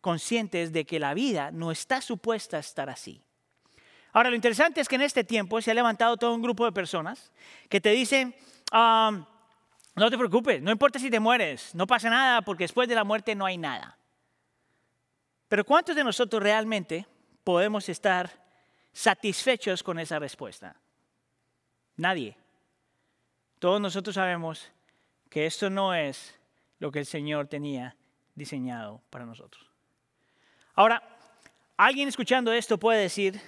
conscientes 0.00 0.72
de 0.72 0.84
que 0.84 0.98
la 0.98 1.14
vida 1.14 1.50
no 1.50 1.70
está 1.70 2.00
supuesta 2.00 2.56
a 2.56 2.60
estar 2.60 2.88
así. 2.90 3.22
Ahora, 4.12 4.30
lo 4.30 4.36
interesante 4.36 4.80
es 4.80 4.88
que 4.88 4.96
en 4.96 5.02
este 5.02 5.24
tiempo 5.24 5.60
se 5.60 5.70
ha 5.70 5.74
levantado 5.74 6.16
todo 6.16 6.34
un 6.34 6.42
grupo 6.42 6.64
de 6.64 6.72
personas 6.72 7.30
que 7.68 7.80
te 7.80 7.90
dicen, 7.90 8.34
"Ah, 8.72 9.26
no 9.94 10.10
te 10.10 10.16
preocupes, 10.16 10.62
no 10.62 10.70
importa 10.70 10.98
si 10.98 11.10
te 11.10 11.20
mueres, 11.20 11.74
no 11.74 11.86
pasa 11.86 12.08
nada 12.08 12.42
porque 12.42 12.64
después 12.64 12.88
de 12.88 12.94
la 12.94 13.04
muerte 13.04 13.34
no 13.34 13.44
hay 13.44 13.58
nada. 13.58 13.98
Pero 15.48 15.64
¿cuántos 15.64 15.96
de 15.96 16.04
nosotros 16.04 16.42
realmente 16.42 17.06
podemos 17.44 17.88
estar 17.88 18.30
satisfechos 18.92 19.82
con 19.82 19.98
esa 19.98 20.18
respuesta? 20.18 20.76
Nadie. 21.96 22.36
Todos 23.58 23.80
nosotros 23.80 24.14
sabemos 24.14 24.70
que 25.28 25.44
esto 25.44 25.68
no 25.68 25.92
es 25.92 26.38
lo 26.78 26.90
que 26.90 27.00
el 27.00 27.06
Señor 27.06 27.48
tenía 27.48 27.96
diseñado 28.34 29.02
para 29.10 29.26
nosotros. 29.26 29.69
Ahora, 30.80 31.02
alguien 31.76 32.08
escuchando 32.08 32.54
esto 32.54 32.78
puede 32.78 33.02
decir, 33.02 33.38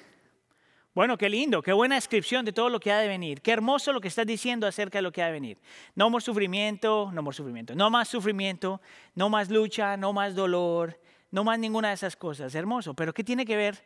bueno, 0.93 1.17
qué 1.17 1.31
lindo, 1.31 1.63
qué 1.63 1.73
buena 1.73 1.95
descripción 1.95 2.45
de 2.45 2.53
todo 2.53 2.69
lo 2.69 2.79
que 2.79 2.93
ha 2.93 2.99
de 2.99 3.09
venir. 3.09 3.41
Qué 3.41 3.53
hermoso 3.53 3.95
lo 3.95 4.03
que 4.03 4.09
estás 4.09 4.27
diciendo 4.27 4.67
acerca 4.67 4.99
de 4.99 5.03
lo 5.03 5.13
que 5.13 5.23
ha 5.23 5.27
de 5.29 5.33
venir. 5.33 5.59
No 5.95 6.11
más 6.11 6.25
sufrimiento, 6.25 7.11
no 7.11 7.23
más 7.23 7.37
sufrimiento, 7.37 7.75
no 7.75 7.89
más 7.89 8.09
sufrimiento, 8.09 8.83
no 9.15 9.31
más 9.31 9.49
lucha, 9.49 9.97
no 9.97 10.13
más 10.13 10.35
dolor, 10.35 11.01
no 11.31 11.43
más 11.43 11.59
ninguna 11.59 11.89
de 11.89 11.95
esas 11.95 12.17
cosas. 12.17 12.55
Hermoso, 12.55 12.93
pero 12.93 13.15
¿qué 13.15 13.25
tiene 13.25 13.47
que 13.47 13.57
ver? 13.57 13.83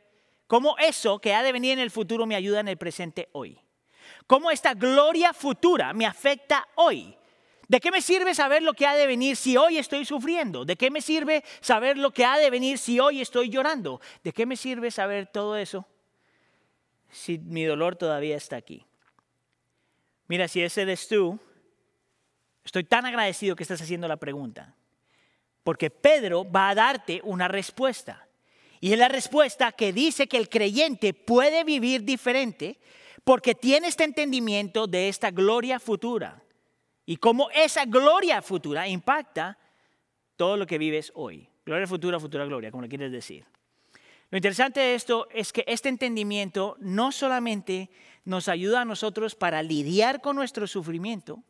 ¿Cómo 0.48 0.76
eso 0.78 1.20
que 1.20 1.32
ha 1.32 1.44
de 1.44 1.52
venir 1.52 1.74
en 1.74 1.78
el 1.78 1.92
futuro 1.92 2.26
me 2.26 2.34
ayuda 2.34 2.58
en 2.58 2.66
el 2.66 2.76
presente 2.76 3.28
hoy? 3.30 3.60
¿Cómo 4.26 4.50
esta 4.50 4.74
gloria 4.74 5.32
futura 5.32 5.92
me 5.92 6.04
afecta 6.04 6.66
hoy? 6.74 7.16
¿De 7.68 7.80
qué 7.80 7.90
me 7.90 8.00
sirve 8.00 8.34
saber 8.34 8.62
lo 8.62 8.74
que 8.74 8.86
ha 8.86 8.94
de 8.94 9.06
venir 9.06 9.36
si 9.36 9.56
hoy 9.56 9.78
estoy 9.78 10.04
sufriendo? 10.04 10.64
¿De 10.64 10.76
qué 10.76 10.90
me 10.90 11.00
sirve 11.00 11.42
saber 11.60 11.98
lo 11.98 12.12
que 12.12 12.24
ha 12.24 12.38
de 12.38 12.48
venir 12.50 12.78
si 12.78 13.00
hoy 13.00 13.20
estoy 13.20 13.48
llorando? 13.50 14.00
¿De 14.22 14.32
qué 14.32 14.46
me 14.46 14.56
sirve 14.56 14.90
saber 14.90 15.26
todo 15.26 15.56
eso 15.56 15.86
si 17.10 17.38
mi 17.38 17.64
dolor 17.64 17.96
todavía 17.96 18.36
está 18.36 18.56
aquí? 18.56 18.84
Mira, 20.28 20.46
si 20.46 20.62
ese 20.62 20.82
eres 20.82 21.08
tú, 21.08 21.38
estoy 22.64 22.84
tan 22.84 23.04
agradecido 23.04 23.56
que 23.56 23.64
estás 23.64 23.80
haciendo 23.80 24.06
la 24.06 24.16
pregunta. 24.16 24.74
Porque 25.64 25.90
Pedro 25.90 26.48
va 26.48 26.68
a 26.68 26.74
darte 26.76 27.20
una 27.24 27.48
respuesta. 27.48 28.28
Y 28.80 28.92
es 28.92 28.98
la 28.98 29.08
respuesta 29.08 29.72
que 29.72 29.92
dice 29.92 30.28
que 30.28 30.36
el 30.36 30.48
creyente 30.48 31.14
puede 31.14 31.64
vivir 31.64 32.04
diferente 32.04 32.78
porque 33.24 33.56
tiene 33.56 33.88
este 33.88 34.04
entendimiento 34.04 34.86
de 34.86 35.08
esta 35.08 35.32
gloria 35.32 35.80
futura. 35.80 36.42
Y 37.06 37.16
cómo 37.16 37.48
esa 37.54 37.84
gloria 37.84 38.42
futura 38.42 38.88
impacta 38.88 39.56
todo 40.36 40.56
lo 40.56 40.66
que 40.66 40.76
vives 40.76 41.12
hoy. 41.14 41.48
Gloria 41.64 41.86
futura, 41.86 42.20
futura 42.20 42.44
gloria, 42.44 42.70
como 42.70 42.82
le 42.82 42.88
quieres 42.88 43.12
decir. 43.12 43.44
Lo 44.30 44.38
interesante 44.38 44.80
de 44.80 44.94
esto 44.96 45.28
es 45.30 45.52
que 45.52 45.64
este 45.68 45.88
entendimiento 45.88 46.76
no 46.80 47.12
solamente 47.12 47.90
nos 48.24 48.48
ayuda 48.48 48.80
a 48.80 48.84
nosotros 48.84 49.36
para 49.36 49.62
lidiar 49.62 50.20
con 50.20 50.34
nuestro 50.34 50.66
sufrimiento, 50.66 51.42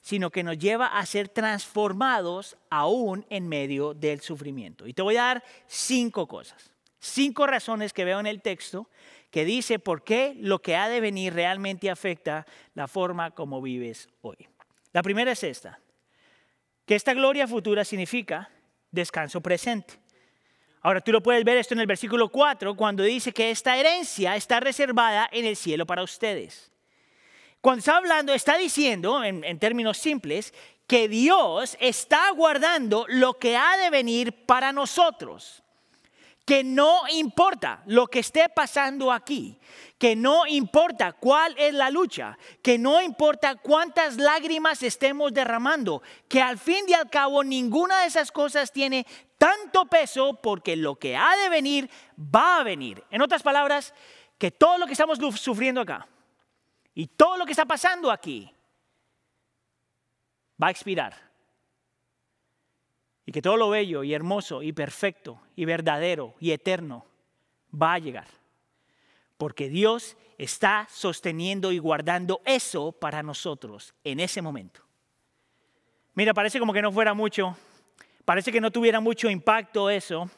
sino 0.00 0.30
que 0.30 0.42
nos 0.42 0.58
lleva 0.58 0.86
a 0.86 1.06
ser 1.06 1.28
transformados 1.28 2.56
aún 2.68 3.24
en 3.30 3.48
medio 3.48 3.94
del 3.94 4.20
sufrimiento. 4.20 4.88
Y 4.88 4.92
te 4.92 5.02
voy 5.02 5.16
a 5.16 5.24
dar 5.24 5.44
cinco 5.66 6.26
cosas, 6.26 6.72
cinco 6.98 7.46
razones 7.46 7.92
que 7.92 8.04
veo 8.04 8.18
en 8.18 8.26
el 8.26 8.42
texto 8.42 8.88
que 9.30 9.44
dice 9.44 9.78
por 9.78 10.02
qué 10.02 10.34
lo 10.40 10.60
que 10.60 10.74
ha 10.74 10.88
de 10.88 11.00
venir 11.00 11.34
realmente 11.34 11.90
afecta 11.90 12.46
la 12.74 12.88
forma 12.88 13.30
como 13.30 13.62
vives 13.62 14.08
hoy. 14.22 14.48
La 14.92 15.02
primera 15.02 15.32
es 15.32 15.42
esta, 15.44 15.78
que 16.84 16.94
esta 16.94 17.14
gloria 17.14 17.46
futura 17.46 17.84
significa 17.84 18.50
descanso 18.90 19.40
presente. 19.40 19.94
Ahora 20.82 21.00
tú 21.00 21.12
lo 21.12 21.22
puedes 21.22 21.44
ver 21.44 21.58
esto 21.58 21.74
en 21.74 21.80
el 21.80 21.86
versículo 21.86 22.30
4 22.30 22.74
cuando 22.74 23.02
dice 23.02 23.32
que 23.32 23.50
esta 23.50 23.76
herencia 23.76 24.34
está 24.34 24.60
reservada 24.60 25.28
en 25.30 25.44
el 25.44 25.56
cielo 25.56 25.86
para 25.86 26.02
ustedes. 26.02 26.72
Cuando 27.60 27.80
está 27.80 27.98
hablando, 27.98 28.32
está 28.32 28.56
diciendo, 28.56 29.22
en, 29.22 29.44
en, 29.44 29.58
términos 29.58 29.98
simples, 29.98 30.54
que 30.86 31.08
Dios 31.08 31.76
está 31.78 32.30
guardando 32.30 33.04
lo 33.08 33.38
que 33.38 33.56
ha 33.56 33.76
de 33.76 33.90
venir 33.90 34.46
para 34.46 34.72
nosotros. 34.72 35.62
Que 36.44 36.64
no 36.64 37.02
importa 37.08 37.82
lo 37.86 38.08
que 38.08 38.20
esté 38.20 38.48
pasando 38.48 39.12
aquí, 39.12 39.58
que 39.98 40.16
no 40.16 40.46
importa 40.46 41.12
cuál 41.12 41.54
es 41.58 41.74
la 41.74 41.90
lucha, 41.90 42.36
que 42.62 42.78
no 42.78 43.00
importa 43.00 43.54
cuántas 43.56 44.16
lágrimas 44.16 44.82
estemos 44.82 45.32
derramando, 45.32 46.02
que 46.28 46.42
al 46.42 46.58
fin 46.58 46.84
y 46.88 46.94
al 46.94 47.08
cabo 47.08 47.44
ninguna 47.44 48.00
de 48.00 48.06
esas 48.06 48.32
cosas 48.32 48.72
tiene 48.72 49.06
tanto 49.38 49.86
peso 49.86 50.40
porque 50.42 50.76
lo 50.76 50.96
que 50.96 51.16
ha 51.16 51.36
de 51.36 51.48
venir 51.48 51.90
va 52.18 52.58
a 52.58 52.64
venir. 52.64 53.04
En 53.10 53.22
otras 53.22 53.42
palabras, 53.42 53.94
que 54.38 54.50
todo 54.50 54.78
lo 54.78 54.86
que 54.86 54.92
estamos 54.92 55.18
sufriendo 55.38 55.82
acá 55.82 56.08
y 56.94 57.06
todo 57.06 57.36
lo 57.36 57.44
que 57.44 57.52
está 57.52 57.66
pasando 57.66 58.10
aquí 58.10 58.52
va 60.60 60.68
a 60.68 60.70
expirar. 60.70 61.29
Y 63.30 63.32
que 63.32 63.42
todo 63.42 63.56
lo 63.56 63.70
bello 63.70 64.02
y 64.02 64.12
hermoso 64.12 64.60
y 64.60 64.72
perfecto 64.72 65.40
y 65.54 65.64
verdadero 65.64 66.34
y 66.40 66.50
eterno 66.50 67.06
va 67.72 67.94
a 67.94 67.98
llegar. 68.00 68.26
Porque 69.36 69.68
Dios 69.68 70.16
está 70.36 70.88
sosteniendo 70.90 71.70
y 71.70 71.78
guardando 71.78 72.40
eso 72.44 72.90
para 72.90 73.22
nosotros 73.22 73.94
en 74.02 74.18
ese 74.18 74.42
momento. 74.42 74.82
Mira, 76.14 76.34
parece 76.34 76.58
como 76.58 76.72
que 76.72 76.82
no 76.82 76.90
fuera 76.90 77.14
mucho, 77.14 77.56
parece 78.24 78.50
que 78.50 78.60
no 78.60 78.72
tuviera 78.72 78.98
mucho 78.98 79.30
impacto 79.30 79.90
eso, 79.90 80.28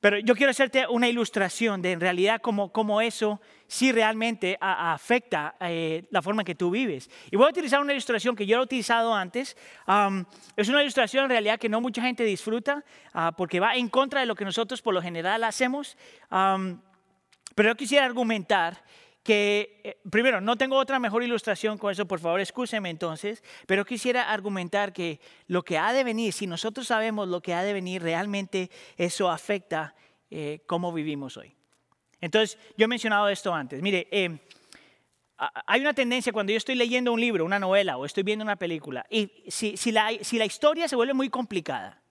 pero 0.00 0.18
yo 0.18 0.34
quiero 0.34 0.50
hacerte 0.50 0.84
una 0.88 1.08
ilustración 1.08 1.80
de 1.80 1.92
en 1.92 2.00
realidad 2.00 2.40
cómo, 2.42 2.72
cómo 2.72 3.00
eso 3.00 3.40
sí 3.68 3.92
realmente 3.92 4.58
a, 4.60 4.90
a 4.90 4.94
afecta 4.94 5.54
eh, 5.60 6.08
la 6.10 6.22
forma 6.22 6.42
en 6.42 6.46
que 6.46 6.56
tú 6.56 6.70
vives. 6.70 7.08
Y 7.30 7.36
voy 7.36 7.46
a 7.46 7.50
utilizar 7.50 7.80
una 7.80 7.92
ilustración 7.92 8.34
que 8.34 8.46
yo 8.46 8.58
he 8.58 8.60
utilizado 8.60 9.14
antes. 9.14 9.56
Um, 9.86 10.24
es 10.56 10.68
una 10.68 10.82
ilustración 10.82 11.24
en 11.24 11.30
realidad 11.30 11.60
que 11.60 11.68
no 11.68 11.80
mucha 11.80 12.02
gente 12.02 12.24
disfruta 12.24 12.84
uh, 13.14 13.32
porque 13.36 13.60
va 13.60 13.76
en 13.76 13.88
contra 13.88 14.20
de 14.20 14.26
lo 14.26 14.34
que 14.34 14.44
nosotros 14.44 14.82
por 14.82 14.94
lo 14.94 15.02
general 15.02 15.44
hacemos. 15.44 15.96
Um, 16.30 16.80
pero 17.54 17.70
yo 17.70 17.76
quisiera 17.76 18.06
argumentar 18.06 18.82
que, 19.22 19.80
eh, 19.84 19.98
primero, 20.10 20.40
no 20.40 20.56
tengo 20.56 20.76
otra 20.76 20.98
mejor 20.98 21.22
ilustración 21.22 21.76
con 21.76 21.92
eso, 21.92 22.06
por 22.06 22.18
favor, 22.18 22.40
escúcheme 22.40 22.88
entonces, 22.88 23.42
pero 23.66 23.84
quisiera 23.84 24.30
argumentar 24.30 24.92
que 24.94 25.20
lo 25.48 25.62
que 25.62 25.76
ha 25.76 25.92
de 25.92 26.02
venir, 26.02 26.32
si 26.32 26.46
nosotros 26.46 26.86
sabemos 26.86 27.28
lo 27.28 27.42
que 27.42 27.52
ha 27.52 27.62
de 27.62 27.74
venir, 27.74 28.02
realmente 28.02 28.70
eso 28.96 29.30
afecta 29.30 29.94
eh, 30.30 30.62
cómo 30.66 30.92
vivimos 30.92 31.36
hoy. 31.36 31.57
Entonces, 32.20 32.58
yo 32.76 32.84
he 32.84 32.88
mencionado 32.88 33.28
esto 33.28 33.54
antes. 33.54 33.80
Mire, 33.82 34.08
eh, 34.10 34.38
hay 35.38 35.80
una 35.80 35.94
tendencia 35.94 36.32
cuando 36.32 36.52
yo 36.52 36.56
estoy 36.56 36.74
leyendo 36.74 37.12
un 37.12 37.20
libro, 37.20 37.44
una 37.44 37.58
novela 37.58 37.96
o 37.96 38.04
estoy 38.04 38.24
viendo 38.24 38.42
una 38.42 38.56
película, 38.56 39.06
y 39.08 39.30
si, 39.48 39.76
si, 39.76 39.92
la, 39.92 40.10
si 40.20 40.36
la 40.36 40.44
historia 40.44 40.88
se 40.88 40.96
vuelve 40.96 41.14
muy 41.14 41.28
complicada, 41.28 42.02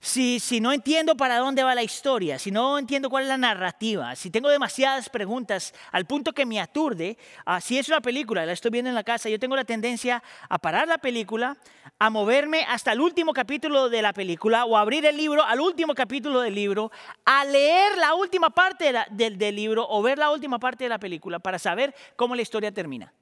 si, 0.00 0.60
no 0.60 0.72
entiendo 0.72 1.16
para 1.16 1.38
dónde 1.38 1.62
va 1.62 1.74
la 1.74 1.82
historia, 1.82 2.38
si 2.38 2.50
no 2.50 2.78
entiendo 2.78 3.10
cuál 3.10 3.24
es 3.24 3.28
la 3.28 3.38
narrativa, 3.38 4.14
si 4.14 4.30
tengo 4.30 4.48
demasiadas 4.48 5.08
preguntas 5.08 5.74
al 5.90 6.06
punto 6.06 6.32
que 6.32 6.46
me 6.46 6.60
aturde, 6.60 7.18
uh, 7.46 7.60
si 7.60 7.78
es 7.78 7.88
una 7.88 8.00
película, 8.00 8.46
la 8.46 8.52
estoy 8.52 8.70
viendo 8.70 8.88
en 8.88 8.94
la 8.94 9.04
casa, 9.04 9.28
yo 9.28 9.38
tengo 9.38 9.56
la 9.56 9.64
tendencia 9.64 10.22
a 10.48 10.58
parar 10.58 10.86
la 10.86 10.98
película, 10.98 11.56
a 11.98 12.10
moverme 12.10 12.64
hasta 12.68 12.92
el 12.92 13.00
último 13.00 13.32
capítulo 13.32 13.88
de 13.88 14.02
la 14.02 14.12
película 14.12 14.64
o 14.64 14.76
a 14.76 14.80
abrir 14.80 15.04
el 15.06 15.16
libro 15.16 15.42
al 15.42 15.60
último 15.60 15.94
capítulo 15.94 16.40
del 16.40 16.54
libro, 16.54 16.92
a 17.24 17.44
leer 17.44 17.96
la 17.98 18.14
última 18.14 18.50
parte 18.50 18.92
del, 19.10 19.38
del 19.38 19.56
libro 19.56 19.86
o 19.88 20.02
ver 20.02 20.18
la 20.18 20.30
última 20.30 20.58
parte 20.58 20.84
de 20.84 20.90
la 20.90 20.98
película 20.98 21.38
para 21.38 21.58
saber 21.58 21.94
cómo 22.16 22.34
la 22.34 22.42
historia 22.42 22.70
termina. 22.70 23.12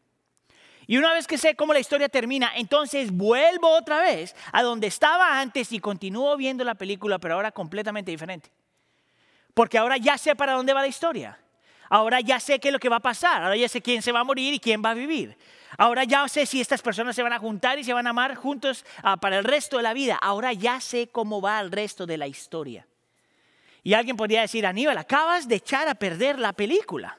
Y 0.87 0.97
una 0.99 1.13
vez 1.13 1.27
que 1.27 1.39
sé 1.39 1.55
cómo 1.55 1.73
la 1.73 1.81
historia 1.81 2.09
termina, 2.09 2.53
entonces 2.57 3.11
vuelvo 3.11 3.71
otra 3.71 4.01
vez 4.01 4.35
a 4.53 4.63
donde 4.63 4.87
estaba 4.87 5.41
antes 5.41 5.73
y 5.73 5.79
continúo 5.79 6.37
viendo 6.37 6.65
la 6.65 6.75
película, 6.75 7.19
pero 7.19 7.35
ahora 7.35 7.53
completamente 7.53 8.11
diferente. 8.11 8.51
Porque 9.55 9.79
ahora 9.79 9.97
ya 9.97 10.19
sé 10.19 10.35
para 10.35 10.53
dónde 10.53 10.73
va 10.73 10.83
la 10.83 10.89
historia. 10.89 11.39
Ahora 11.89 12.21
ya 12.21 12.41
sé 12.41 12.59
qué 12.59 12.69
es 12.69 12.73
lo 12.73 12.81
que 12.81 12.89
va 12.89 12.97
a 12.97 13.01
pasar. 13.01 13.43
Ahora 13.43 13.57
ya 13.57 13.69
sé 13.69 13.81
quién 13.81 14.03
se 14.03 14.13
va 14.13 14.21
a 14.21 14.25
morir 14.25 14.53
y 14.53 14.59
quién 14.59 14.83
va 14.85 14.91
a 14.91 14.95
vivir. 14.95 15.37
Ahora 15.79 16.05
ya 16.05 16.27
sé 16.29 16.47
si 16.47 16.61
estas 16.61 16.83
personas 16.83 17.15
se 17.17 17.23
van 17.23 17.33
a 17.33 17.39
juntar 17.39 17.79
y 17.79 17.85
se 17.85 17.93
van 17.93 18.07
a 18.07 18.11
amar 18.11 18.35
juntos 18.35 18.85
uh, 19.03 19.19
para 19.19 19.39
el 19.39 19.45
resto 19.45 19.77
de 19.77 19.83
la 19.83 19.93
vida. 19.93 20.19
Ahora 20.21 20.53
ya 20.53 20.81
sé 20.81 21.09
cómo 21.09 21.41
va 21.41 21.61
el 21.61 21.71
resto 21.71 22.07
de 22.07 22.19
la 22.19 22.27
historia. 22.27 22.87
Y 23.83 23.95
alguien 23.95 24.17
podría 24.17 24.41
decir, 24.41 24.67
Aníbal, 24.67 24.99
acabas 24.99 25.47
de 25.47 25.57
echar 25.57 25.89
a 25.89 25.95
perder 25.95 26.39
la 26.39 26.53
película. 26.53 27.19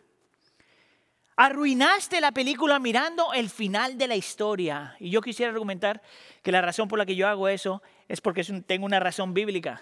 Arruinaste 1.37 2.21
la 2.21 2.31
película 2.31 2.79
mirando 2.79 3.33
el 3.33 3.49
final 3.49 3.97
de 3.97 4.07
la 4.07 4.15
historia. 4.15 4.95
Y 4.99 5.09
yo 5.09 5.21
quisiera 5.21 5.51
argumentar 5.51 6.01
que 6.41 6.51
la 6.51 6.61
razón 6.61 6.87
por 6.87 6.97
la 6.97 7.05
que 7.05 7.15
yo 7.15 7.27
hago 7.27 7.49
eso 7.49 7.81
es 8.07 8.21
porque 8.21 8.43
tengo 8.65 8.85
una 8.85 9.01
razón 9.01 9.33
bíblica. 9.33 9.81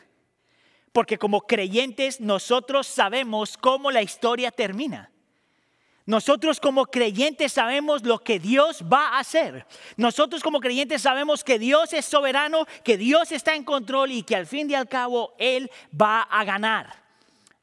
Porque 0.92 1.20
como 1.20 1.42
creyentes 1.42 2.20
nosotros 2.20 2.88
sabemos 2.88 3.56
cómo 3.58 3.92
la 3.92 4.02
historia 4.02 4.50
termina. 4.50 5.12
Nosotros 6.06 6.60
como 6.60 6.88
creyentes 6.88 7.54
sabemos 7.54 8.04
lo 8.04 8.20
que 8.20 8.40
Dios 8.40 8.84
va 8.92 9.10
a 9.10 9.20
hacer. 9.20 9.66
Nosotros 9.96 10.42
como 10.42 10.60
creyentes 10.60 11.04
sabemos 11.04 11.44
que 11.44 11.60
Dios 11.60 11.94
es 11.94 12.06
soberano, 12.06 12.66
que 12.84 12.98
Dios 12.98 13.32
está 13.32 13.56
en 13.56 13.64
control 13.64 14.12
y 14.12 14.24
que 14.24 14.36
al 14.36 14.48
fin 14.48 14.70
y 14.70 14.74
al 14.74 14.90
cabo 14.90 15.34
Él 15.38 15.70
va 16.00 16.24
a 16.24 16.44
ganar. 16.44 17.03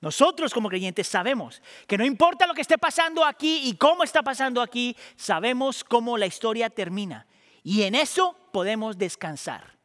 Nosotros 0.01 0.55
como 0.55 0.69
creyentes 0.69 1.07
sabemos 1.07 1.61
que 1.87 1.99
no 1.99 2.05
importa 2.05 2.47
lo 2.47 2.55
que 2.55 2.63
esté 2.63 2.79
pasando 2.79 3.25
aquí 3.25 3.69
y 3.69 3.77
cómo 3.77 4.03
está 4.03 4.23
pasando 4.23 4.63
aquí, 4.63 4.97
sabemos 5.17 5.85
cómo 5.85 6.17
la 6.17 6.27
historia 6.27 6.71
termina. 6.71 7.27
Y 7.63 7.83
en 7.83 7.95
eso 7.95 8.35
podemos 8.53 8.97
descansar. 8.97 9.79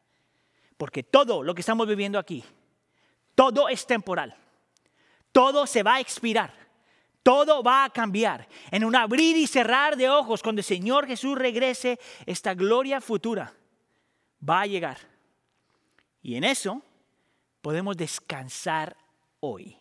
Porque 0.78 1.02
todo 1.02 1.42
lo 1.42 1.54
que 1.54 1.60
estamos 1.60 1.86
viviendo 1.86 2.18
aquí, 2.18 2.44
todo 3.34 3.68
es 3.68 3.86
temporal. 3.86 4.34
Todo 5.32 5.66
se 5.66 5.82
va 5.82 5.96
a 5.96 6.00
expirar. 6.00 6.52
Todo 7.22 7.62
va 7.62 7.84
a 7.84 7.90
cambiar. 7.90 8.48
En 8.70 8.84
un 8.84 8.96
abrir 8.96 9.36
y 9.36 9.46
cerrar 9.46 9.96
de 9.96 10.08
ojos, 10.08 10.42
cuando 10.42 10.60
el 10.60 10.64
Señor 10.64 11.06
Jesús 11.06 11.36
regrese, 11.36 11.98
esta 12.24 12.54
gloria 12.54 13.00
futura 13.02 13.52
va 14.48 14.62
a 14.62 14.66
llegar. 14.66 14.98
Y 16.22 16.36
en 16.36 16.44
eso 16.44 16.80
podemos 17.60 17.96
descansar 17.96 18.96
hoy. 19.40 19.76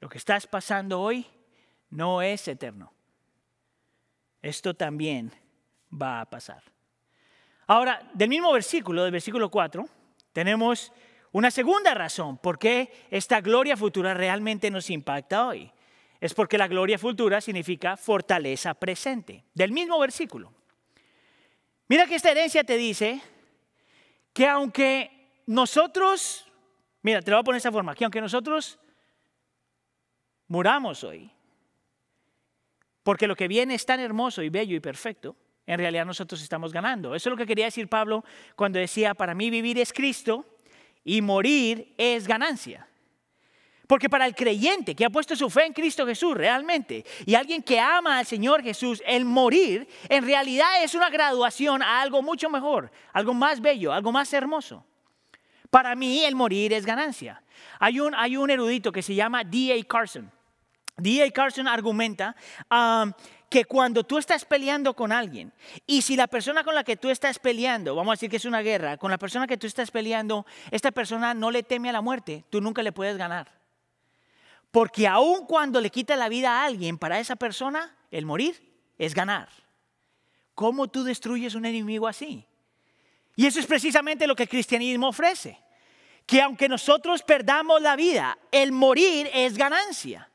Lo 0.00 0.08
que 0.08 0.18
estás 0.18 0.46
pasando 0.46 1.00
hoy 1.00 1.26
no 1.90 2.22
es 2.22 2.46
eterno. 2.48 2.92
Esto 4.42 4.74
también 4.74 5.32
va 5.90 6.20
a 6.20 6.30
pasar. 6.30 6.62
Ahora, 7.66 8.08
del 8.14 8.28
mismo 8.28 8.52
versículo, 8.52 9.02
del 9.02 9.12
versículo 9.12 9.50
4, 9.50 9.88
tenemos 10.32 10.92
una 11.32 11.50
segunda 11.50 11.94
razón 11.94 12.38
por 12.38 12.58
qué 12.58 13.06
esta 13.10 13.40
gloria 13.40 13.76
futura 13.76 14.14
realmente 14.14 14.70
nos 14.70 14.90
impacta 14.90 15.48
hoy. 15.48 15.72
Es 16.20 16.32
porque 16.32 16.58
la 16.58 16.68
gloria 16.68 16.98
futura 16.98 17.40
significa 17.40 17.96
fortaleza 17.96 18.74
presente. 18.74 19.44
Del 19.52 19.72
mismo 19.72 19.98
versículo. 19.98 20.52
Mira 21.88 22.06
que 22.06 22.14
esta 22.14 22.30
herencia 22.30 22.64
te 22.64 22.76
dice 22.76 23.20
que 24.32 24.46
aunque 24.46 25.42
nosotros, 25.46 26.46
mira, 27.02 27.22
te 27.22 27.30
lo 27.30 27.36
voy 27.36 27.40
a 27.40 27.44
poner 27.44 27.56
de 27.56 27.68
esta 27.68 27.72
forma, 27.72 27.94
que 27.94 28.04
aunque 28.04 28.20
nosotros 28.20 28.78
muramos 30.48 31.04
hoy, 31.04 31.30
porque 33.02 33.26
lo 33.26 33.36
que 33.36 33.48
viene 33.48 33.74
es 33.74 33.86
tan 33.86 34.00
hermoso 34.00 34.42
y 34.42 34.48
bello 34.48 34.76
y 34.76 34.80
perfecto, 34.80 35.36
en 35.66 35.78
realidad 35.78 36.06
nosotros 36.06 36.42
estamos 36.42 36.72
ganando. 36.72 37.14
Eso 37.14 37.28
es 37.28 37.30
lo 37.30 37.36
que 37.36 37.46
quería 37.46 37.64
decir 37.64 37.88
Pablo 37.88 38.24
cuando 38.54 38.78
decía, 38.78 39.14
para 39.14 39.34
mí 39.34 39.50
vivir 39.50 39.78
es 39.78 39.92
Cristo 39.92 40.44
y 41.04 41.22
morir 41.22 41.94
es 41.98 42.26
ganancia. 42.26 42.88
Porque 43.86 44.08
para 44.08 44.26
el 44.26 44.34
creyente 44.34 44.94
que 44.96 45.04
ha 45.04 45.10
puesto 45.10 45.36
su 45.36 45.48
fe 45.48 45.66
en 45.66 45.72
Cristo 45.72 46.04
Jesús 46.06 46.34
realmente 46.34 47.04
y 47.24 47.34
alguien 47.34 47.62
que 47.62 47.78
ama 47.78 48.18
al 48.18 48.26
Señor 48.26 48.62
Jesús, 48.62 49.00
el 49.06 49.24
morir 49.24 49.88
en 50.08 50.24
realidad 50.24 50.82
es 50.82 50.94
una 50.94 51.08
graduación 51.08 51.82
a 51.82 52.00
algo 52.00 52.22
mucho 52.22 52.50
mejor, 52.50 52.90
algo 53.12 53.32
más 53.32 53.60
bello, 53.60 53.92
algo 53.92 54.10
más 54.10 54.32
hermoso. 54.32 54.84
Para 55.70 55.94
mí 55.94 56.24
el 56.24 56.34
morir 56.34 56.72
es 56.72 56.84
ganancia. 56.84 57.42
Hay 57.78 58.00
un, 58.00 58.14
hay 58.14 58.36
un 58.36 58.50
erudito 58.50 58.90
que 58.90 59.02
se 59.02 59.14
llama 59.14 59.44
D.A. 59.44 59.84
Carson. 59.84 60.32
D.A. 60.96 61.30
Carson 61.30 61.68
argumenta 61.68 62.34
um, 62.70 63.12
que 63.48 63.64
cuando 63.64 64.04
tú 64.04 64.18
estás 64.18 64.44
peleando 64.44 64.94
con 64.94 65.12
alguien 65.12 65.52
y 65.86 66.02
si 66.02 66.16
la 66.16 66.26
persona 66.26 66.64
con 66.64 66.74
la 66.74 66.84
que 66.84 66.96
tú 66.96 67.10
estás 67.10 67.38
peleando, 67.38 67.94
vamos 67.94 68.12
a 68.12 68.14
decir 68.14 68.30
que 68.30 68.36
es 68.36 68.44
una 68.44 68.62
guerra, 68.62 68.96
con 68.96 69.10
la 69.10 69.18
persona 69.18 69.46
que 69.46 69.56
tú 69.56 69.66
estás 69.66 69.90
peleando, 69.90 70.46
esta 70.70 70.90
persona 70.90 71.34
no 71.34 71.50
le 71.50 71.62
teme 71.62 71.90
a 71.90 71.92
la 71.92 72.00
muerte, 72.00 72.44
tú 72.50 72.60
nunca 72.60 72.82
le 72.82 72.92
puedes 72.92 73.16
ganar. 73.16 73.52
Porque 74.70 75.06
aun 75.06 75.46
cuando 75.46 75.80
le 75.80 75.90
quita 75.90 76.16
la 76.16 76.28
vida 76.28 76.60
a 76.60 76.64
alguien, 76.64 76.98
para 76.98 77.20
esa 77.20 77.36
persona, 77.36 77.96
el 78.10 78.26
morir 78.26 78.60
es 78.98 79.14
ganar. 79.14 79.48
¿Cómo 80.54 80.88
tú 80.88 81.04
destruyes 81.04 81.54
un 81.54 81.66
enemigo 81.66 82.08
así? 82.08 82.46
Y 83.36 83.46
eso 83.46 83.60
es 83.60 83.66
precisamente 83.66 84.26
lo 84.26 84.34
que 84.34 84.44
el 84.44 84.48
cristianismo 84.48 85.08
ofrece. 85.08 85.60
Que 86.24 86.42
aunque 86.42 86.68
nosotros 86.68 87.22
perdamos 87.22 87.80
la 87.82 87.94
vida, 87.94 88.38
el 88.50 88.72
morir 88.72 89.30
es 89.32 89.56
ganancia. 89.56 90.28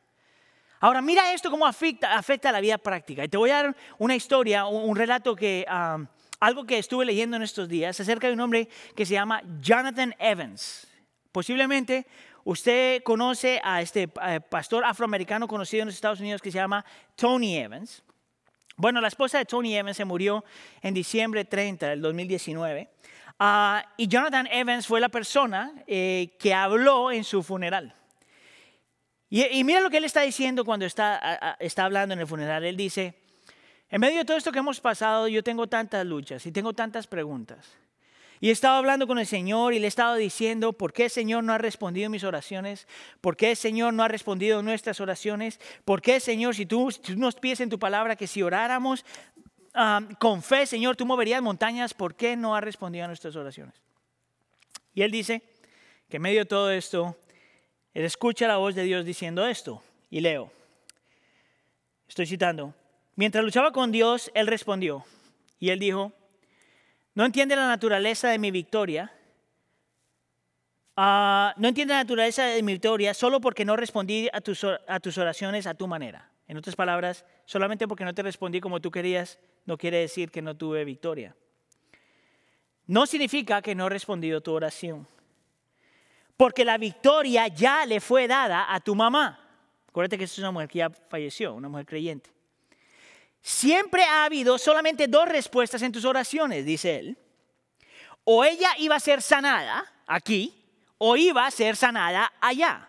Ahora 0.81 0.99
mira 0.99 1.31
esto 1.31 1.51
cómo 1.51 1.67
afecta, 1.67 2.09
a 2.17 2.51
la 2.51 2.59
vida 2.59 2.79
práctica. 2.79 3.23
Y 3.23 3.29
te 3.29 3.37
voy 3.37 3.51
a 3.51 3.57
dar 3.57 3.75
una 3.99 4.15
historia, 4.15 4.65
un, 4.65 4.95
relato 4.95 5.35
que, 5.35 5.63
algo 6.39 6.65
que 6.65 6.79
estuve 6.79 7.05
leyendo 7.05 7.37
en 7.37 7.43
estos 7.43 7.69
días 7.69 7.99
acerca 7.99 8.25
de 8.25 8.33
un 8.33 8.39
hombre 8.39 8.67
que 8.95 9.05
se 9.05 9.13
llama 9.13 9.43
Jonathan 9.61 10.15
Evans. 10.17 10.87
Posiblemente 11.31 12.07
usted 12.45 13.03
conoce 13.03 13.61
a 13.63 13.79
este 13.79 14.11
eh, 14.23 14.41
pastor 14.41 14.83
afroamericano 14.83 15.47
conocido 15.47 15.83
en 15.83 15.89
los 15.89 15.95
Estados 15.95 16.19
Unidos 16.19 16.41
que 16.41 16.51
se 16.51 16.57
llama 16.57 16.83
Tony 17.15 17.57
Evans. 17.57 18.03
Bueno, 18.75 18.99
la 19.01 19.07
esposa 19.07 19.37
de 19.37 19.45
Tony 19.45 19.77
Evans 19.77 19.97
se 19.97 20.05
murió 20.05 20.43
en 20.81 20.95
diciembre 20.95 21.45
30 21.45 21.89
del 21.89 22.01
2019. 22.01 22.89
Ah, 23.37 23.85
y 23.97 24.07
Jonathan 24.07 24.47
Evans 24.47 24.87
fue 24.87 24.99
la 24.99 25.09
persona 25.09 25.73
eh, 25.85 26.35
que 26.39 26.55
habló 26.55 27.11
en 27.11 27.23
su 27.23 27.43
funeral. 27.43 27.93
Y, 29.33 29.63
mira 29.63 29.79
lo 29.79 29.89
que 29.89 29.95
él 29.95 30.03
está 30.03 30.23
diciendo 30.23 30.65
cuando 30.65 30.85
está, 30.85 31.55
está 31.61 31.85
hablando 31.85 32.13
en 32.13 32.19
el 32.19 32.27
funeral. 32.27 32.65
Él 32.65 32.75
dice, 32.75 33.15
en 33.89 34.01
medio 34.01 34.19
de 34.19 34.25
todo 34.25 34.35
esto 34.35 34.51
que 34.51 34.59
hemos 34.59 34.81
pasado, 34.81 35.29
yo 35.29 35.41
tengo 35.41 35.67
tantas 35.67 36.05
luchas 36.05 36.45
y 36.45 36.51
tengo 36.51 36.73
tantas 36.73 37.07
preguntas. 37.07 37.65
Y 38.41 38.49
he 38.49 38.51
estado 38.51 38.75
hablando 38.75 39.07
con 39.07 39.19
el 39.19 39.25
Señor 39.25 39.73
y 39.73 39.79
le 39.79 39.85
he 39.85 39.87
estado 39.87 40.15
diciendo, 40.15 40.73
¿por 40.73 40.91
qué 40.91 41.05
el 41.05 41.09
Señor 41.09 41.45
no 41.45 41.53
ha 41.53 41.57
respondido 41.57 42.09
mis 42.09 42.25
oraciones? 42.25 42.89
¿Por 43.21 43.37
qué 43.37 43.51
el 43.51 43.55
Señor 43.55 43.93
no 43.93 44.03
ha 44.03 44.09
respondido 44.09 44.61
nuestras 44.63 44.99
oraciones? 44.99 45.61
¿Por 45.85 46.01
qué, 46.01 46.19
Señor, 46.19 46.53
si 46.53 46.65
tú, 46.65 46.91
si 46.91 46.99
tú 46.99 47.15
nos 47.15 47.35
pides 47.35 47.61
en 47.61 47.69
tu 47.69 47.79
palabra 47.79 48.17
que 48.17 48.27
si 48.27 48.43
oráramos 48.43 49.05
ah, 49.73 50.01
con 50.19 50.43
fe, 50.43 50.65
Señor, 50.65 50.97
tú 50.97 51.05
moverías 51.05 51.41
montañas, 51.41 51.93
¿por 51.93 52.15
qué 52.15 52.35
no 52.35 52.53
ha 52.53 52.59
respondido 52.59 53.05
a 53.05 53.07
nuestras 53.07 53.37
oraciones? 53.37 53.75
Y 54.93 55.03
él 55.03 55.11
dice 55.11 55.41
que 56.09 56.17
en 56.17 56.23
medio 56.23 56.39
de 56.39 56.47
todo 56.47 56.69
esto, 56.69 57.15
él 57.93 58.05
escucha 58.05 58.47
la 58.47 58.57
voz 58.57 58.75
de 58.75 58.83
Dios 58.83 59.05
diciendo 59.05 59.45
esto. 59.45 59.83
Y 60.09 60.21
leo, 60.21 60.51
estoy 62.07 62.25
citando, 62.25 62.73
mientras 63.15 63.43
luchaba 63.43 63.71
con 63.71 63.91
Dios, 63.91 64.31
él 64.33 64.47
respondió. 64.47 65.05
Y 65.59 65.69
él 65.69 65.79
dijo, 65.79 66.11
no 67.13 67.25
entiende 67.25 67.55
la 67.55 67.67
naturaleza 67.67 68.29
de 68.29 68.39
mi 68.39 68.51
victoria. 68.51 69.11
Ah, 70.95 71.53
no 71.57 71.67
entiende 71.67 71.93
la 71.93 72.01
naturaleza 72.01 72.45
de 72.45 72.61
mi 72.63 72.73
victoria 72.73 73.13
solo 73.13 73.41
porque 73.41 73.65
no 73.65 73.75
respondí 73.75 74.29
a 74.31 74.41
tus, 74.41 74.63
oraciones 75.17 75.67
a 75.67 75.73
tu 75.73 75.87
manera. 75.87 76.29
En 76.47 76.57
otras 76.57 76.75
palabras, 76.75 77.25
solamente 77.45 77.87
porque 77.87 78.03
no 78.03 78.13
te 78.13 78.23
respondí 78.23 78.59
como 78.59 78.81
tú 78.81 78.91
querías, 78.91 79.39
no 79.65 79.77
quiere 79.77 79.97
decir 79.97 80.31
que 80.31 80.41
no 80.41 80.55
tuve 80.55 80.83
victoria. 80.83 81.35
No 82.87 83.05
significa 83.05 83.61
que 83.61 83.75
no 83.75 83.87
he 83.87 83.89
respondido 83.89 84.41
tu 84.41 84.51
oración. 84.51 85.07
Porque 86.37 86.65
la 86.65 86.77
victoria 86.77 87.47
ya 87.47 87.85
le 87.85 87.99
fue 87.99 88.27
dada 88.27 88.73
a 88.73 88.79
tu 88.79 88.95
mamá. 88.95 89.39
Acuérdate 89.87 90.17
que 90.17 90.23
es 90.23 90.37
una 90.37 90.51
mujer 90.51 90.69
que 90.69 90.79
ya 90.79 90.89
falleció, 90.89 91.53
una 91.53 91.69
mujer 91.69 91.85
creyente. 91.85 92.29
Siempre 93.41 94.03
ha 94.03 94.25
habido 94.25 94.57
solamente 94.57 95.07
dos 95.07 95.27
respuestas 95.27 95.81
en 95.81 95.91
tus 95.91 96.05
oraciones, 96.05 96.65
dice 96.65 96.99
él. 96.99 97.17
O 98.23 98.43
ella 98.43 98.69
iba 98.77 98.95
a 98.95 98.99
ser 98.99 99.21
sanada 99.21 99.83
aquí, 100.05 100.53
o 100.97 101.17
iba 101.17 101.45
a 101.45 101.51
ser 101.51 101.75
sanada 101.75 102.31
allá. 102.39 102.87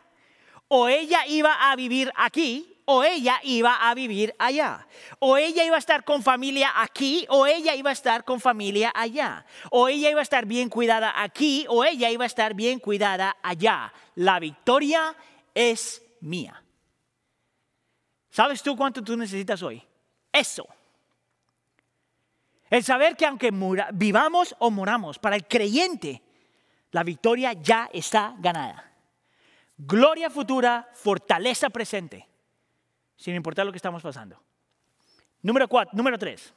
O 0.68 0.88
ella 0.88 1.26
iba 1.26 1.70
a 1.70 1.74
vivir 1.76 2.12
aquí, 2.14 2.71
o 2.85 3.05
ella 3.05 3.41
iba 3.43 3.89
a 3.89 3.95
vivir 3.95 4.35
allá. 4.39 4.87
O 5.18 5.37
ella 5.37 5.64
iba 5.64 5.76
a 5.76 5.78
estar 5.78 6.05
con 6.05 6.22
familia 6.22 6.70
aquí, 6.76 7.26
o 7.28 7.47
ella 7.47 7.74
iba 7.74 7.91
a 7.91 7.93
estar 7.93 8.24
con 8.24 8.41
familia 8.41 8.93
allá. 8.95 9.47
O 9.70 9.89
ella 9.89 10.11
iba 10.11 10.20
a 10.20 10.22
estar 10.22 10.47
bien 10.47 10.68
cuidada 10.68 11.12
aquí, 11.22 11.66
o 11.68 11.85
ella 11.85 12.11
iba 12.11 12.24
a 12.24 12.26
estar 12.26 12.55
bien 12.55 12.78
cuidada 12.78 13.37
allá. 13.43 13.93
La 14.14 14.39
victoria 14.39 15.14
es 15.55 16.03
mía. 16.20 16.62
¿Sabes 18.30 18.62
tú 18.62 18.76
cuánto 18.76 19.03
tú 19.03 19.16
necesitas 19.16 19.62
hoy? 19.62 19.83
Eso. 20.33 20.66
El 22.70 22.83
saber 22.83 23.16
que 23.16 23.26
aunque 23.26 23.51
vivamos 23.93 24.57
o 24.59 24.70
moramos, 24.70 25.18
para 25.18 25.37
el 25.37 25.47
creyente, 25.47 26.22
la 26.91 27.03
victoria 27.03 27.53
ya 27.53 27.91
está 27.93 28.35
ganada. 28.39 28.91
Gloria 29.76 30.30
futura, 30.30 30.89
fortaleza 30.95 31.68
presente, 31.68 32.28
sin 33.16 33.34
importar 33.34 33.66
lo 33.66 33.72
que 33.72 33.78
estamos 33.78 34.02
pasando. 34.02 34.42
Número 35.42 35.68
cuatro, 35.68 35.96
número 35.96 36.18
tres. 36.18 36.52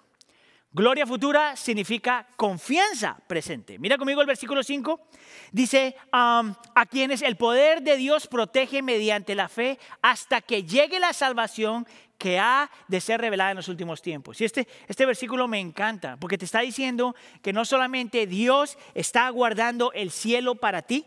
Gloria 0.76 1.08
futura 1.08 1.56
significa 1.56 2.28
confianza 2.36 3.18
presente. 3.28 3.80
Mira 3.80 3.98
conmigo 3.98 4.20
el 4.20 4.28
versículo 4.28 4.62
5. 4.62 5.08
Dice, 5.54 5.96
a 6.12 6.86
quienes 6.92 7.22
el 7.22 7.38
poder 7.38 7.82
de 7.82 7.96
Dios 7.96 8.28
protege 8.28 8.82
mediante 8.82 9.36
la 9.36 9.48
fe 9.48 9.80
hasta 10.02 10.42
que 10.42 10.64
llegue 10.64 11.00
la 11.00 11.14
salvación 11.14 11.88
que 12.18 12.40
ha 12.40 12.70
de 12.90 13.00
ser 13.00 13.22
revelada 13.22 13.52
en 13.52 13.56
los 13.56 13.70
últimos 13.70 14.02
tiempos. 14.02 14.42
Y 14.42 14.44
este, 14.44 14.68
este 14.90 15.06
versículo 15.06 15.48
me 15.48 15.62
encanta 15.62 16.18
porque 16.18 16.38
te 16.38 16.44
está 16.44 16.60
diciendo 16.60 17.16
que 17.42 17.54
no 17.54 17.64
solamente 17.64 18.28
Dios 18.28 18.78
está 18.96 19.30
guardando 19.30 19.94
el 19.94 20.12
cielo 20.12 20.56
para 20.56 20.82
ti, 20.82 21.06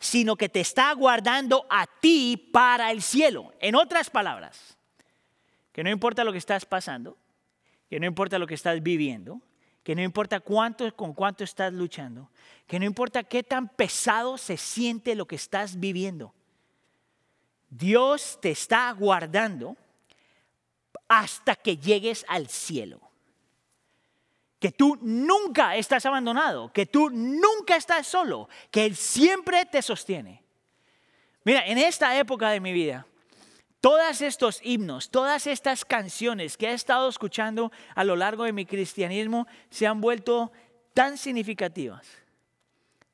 sino 0.00 0.36
que 0.36 0.48
te 0.48 0.60
está 0.60 0.92
guardando 0.94 1.66
a 1.68 1.86
ti 1.86 2.50
para 2.52 2.90
el 2.90 3.02
cielo. 3.02 3.52
En 3.60 3.74
otras 3.74 4.08
palabras, 4.08 4.78
que 5.72 5.84
no 5.84 5.90
importa 5.90 6.24
lo 6.24 6.32
que 6.32 6.38
estás 6.38 6.64
pasando, 6.64 7.18
que 7.88 8.00
no 8.00 8.06
importa 8.06 8.38
lo 8.38 8.46
que 8.46 8.54
estás 8.54 8.82
viviendo, 8.82 9.42
que 9.84 9.94
no 9.94 10.02
importa 10.02 10.40
cuánto 10.40 10.94
con 10.96 11.12
cuánto 11.12 11.44
estás 11.44 11.72
luchando, 11.72 12.30
que 12.66 12.78
no 12.78 12.86
importa 12.86 13.22
qué 13.22 13.42
tan 13.42 13.68
pesado 13.68 14.38
se 14.38 14.56
siente 14.56 15.14
lo 15.14 15.26
que 15.26 15.36
estás 15.36 15.78
viviendo. 15.78 16.34
Dios 17.68 18.38
te 18.40 18.50
está 18.50 18.90
guardando 18.92 19.76
hasta 21.08 21.56
que 21.56 21.76
llegues 21.76 22.24
al 22.26 22.48
cielo. 22.48 23.09
Que 24.60 24.70
tú 24.70 24.96
nunca 25.02 25.74
estás 25.74 26.06
abandonado, 26.06 26.72
que 26.72 26.86
tú 26.86 27.10
nunca 27.10 27.74
estás 27.74 28.06
solo, 28.06 28.48
que 28.70 28.84
Él 28.84 28.94
siempre 28.94 29.66
te 29.66 29.82
sostiene. 29.82 30.44
Mira, 31.42 31.66
en 31.66 31.78
esta 31.78 32.16
época 32.16 32.50
de 32.50 32.60
mi 32.60 32.72
vida, 32.72 33.06
todos 33.80 34.20
estos 34.20 34.60
himnos, 34.62 35.10
todas 35.10 35.46
estas 35.46 35.84
canciones 35.84 36.58
que 36.58 36.68
he 36.68 36.74
estado 36.74 37.08
escuchando 37.08 37.72
a 37.94 38.04
lo 38.04 38.14
largo 38.14 38.44
de 38.44 38.52
mi 38.52 38.66
cristianismo 38.66 39.46
se 39.70 39.86
han 39.86 40.02
vuelto 40.02 40.52
tan 40.92 41.16
significativas. 41.16 42.06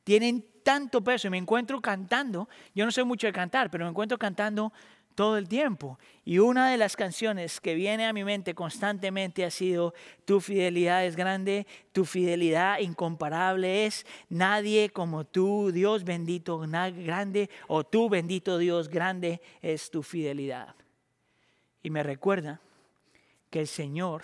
Tienen 0.02 0.44
tanto 0.64 1.04
peso 1.04 1.28
y 1.28 1.30
me 1.30 1.38
encuentro 1.38 1.80
cantando. 1.80 2.48
Yo 2.74 2.84
no 2.84 2.90
sé 2.90 3.04
mucho 3.04 3.28
de 3.28 3.32
cantar, 3.32 3.70
pero 3.70 3.84
me 3.84 3.90
encuentro 3.90 4.18
cantando 4.18 4.72
todo 5.16 5.36
el 5.38 5.48
tiempo. 5.48 5.98
Y 6.24 6.38
una 6.38 6.70
de 6.70 6.76
las 6.76 6.94
canciones 6.94 7.60
que 7.60 7.74
viene 7.74 8.06
a 8.06 8.12
mi 8.12 8.22
mente 8.22 8.54
constantemente 8.54 9.44
ha 9.44 9.50
sido, 9.50 9.94
tu 10.24 10.40
fidelidad 10.40 11.04
es 11.04 11.16
grande, 11.16 11.66
tu 11.90 12.04
fidelidad 12.04 12.78
incomparable 12.78 13.86
es, 13.86 14.06
nadie 14.28 14.90
como 14.90 15.24
tú, 15.24 15.72
Dios 15.72 16.04
bendito, 16.04 16.58
grande, 16.58 17.50
o 17.66 17.82
tú 17.82 18.08
bendito 18.08 18.58
Dios, 18.58 18.88
grande 18.88 19.40
es 19.62 19.90
tu 19.90 20.04
fidelidad. 20.04 20.76
Y 21.82 21.90
me 21.90 22.04
recuerda 22.04 22.60
que 23.50 23.60
el 23.60 23.66
Señor 23.66 24.22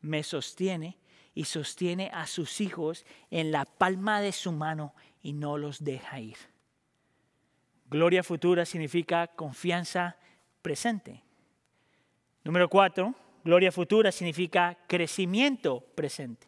me 0.00 0.22
sostiene 0.22 0.96
y 1.34 1.44
sostiene 1.44 2.10
a 2.14 2.26
sus 2.26 2.60
hijos 2.60 3.04
en 3.30 3.50
la 3.50 3.64
palma 3.64 4.20
de 4.20 4.32
su 4.32 4.52
mano 4.52 4.94
y 5.22 5.32
no 5.32 5.58
los 5.58 5.82
deja 5.82 6.20
ir. 6.20 6.36
Gloria 7.90 8.22
futura 8.22 8.66
significa 8.66 9.28
confianza 9.28 10.16
presente. 10.68 11.22
Número 12.44 12.68
cuatro, 12.68 13.14
gloria 13.42 13.72
futura 13.72 14.12
significa 14.12 14.76
crecimiento 14.86 15.80
presente. 15.94 16.46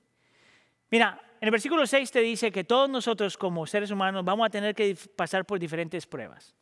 Mira, 0.90 1.18
en 1.40 1.46
el 1.46 1.50
versículo 1.50 1.86
6 1.86 2.10
te 2.10 2.20
dice 2.20 2.52
que 2.52 2.64
todos 2.64 2.90
nosotros 2.90 3.38
como 3.38 3.66
seres 3.66 3.90
humanos 3.90 4.22
vamos 4.22 4.46
a 4.46 4.50
tener 4.50 4.74
que 4.74 4.94
pasar 5.16 5.46
por 5.46 5.58
diferentes 5.58 6.06
pruebas. 6.06 6.54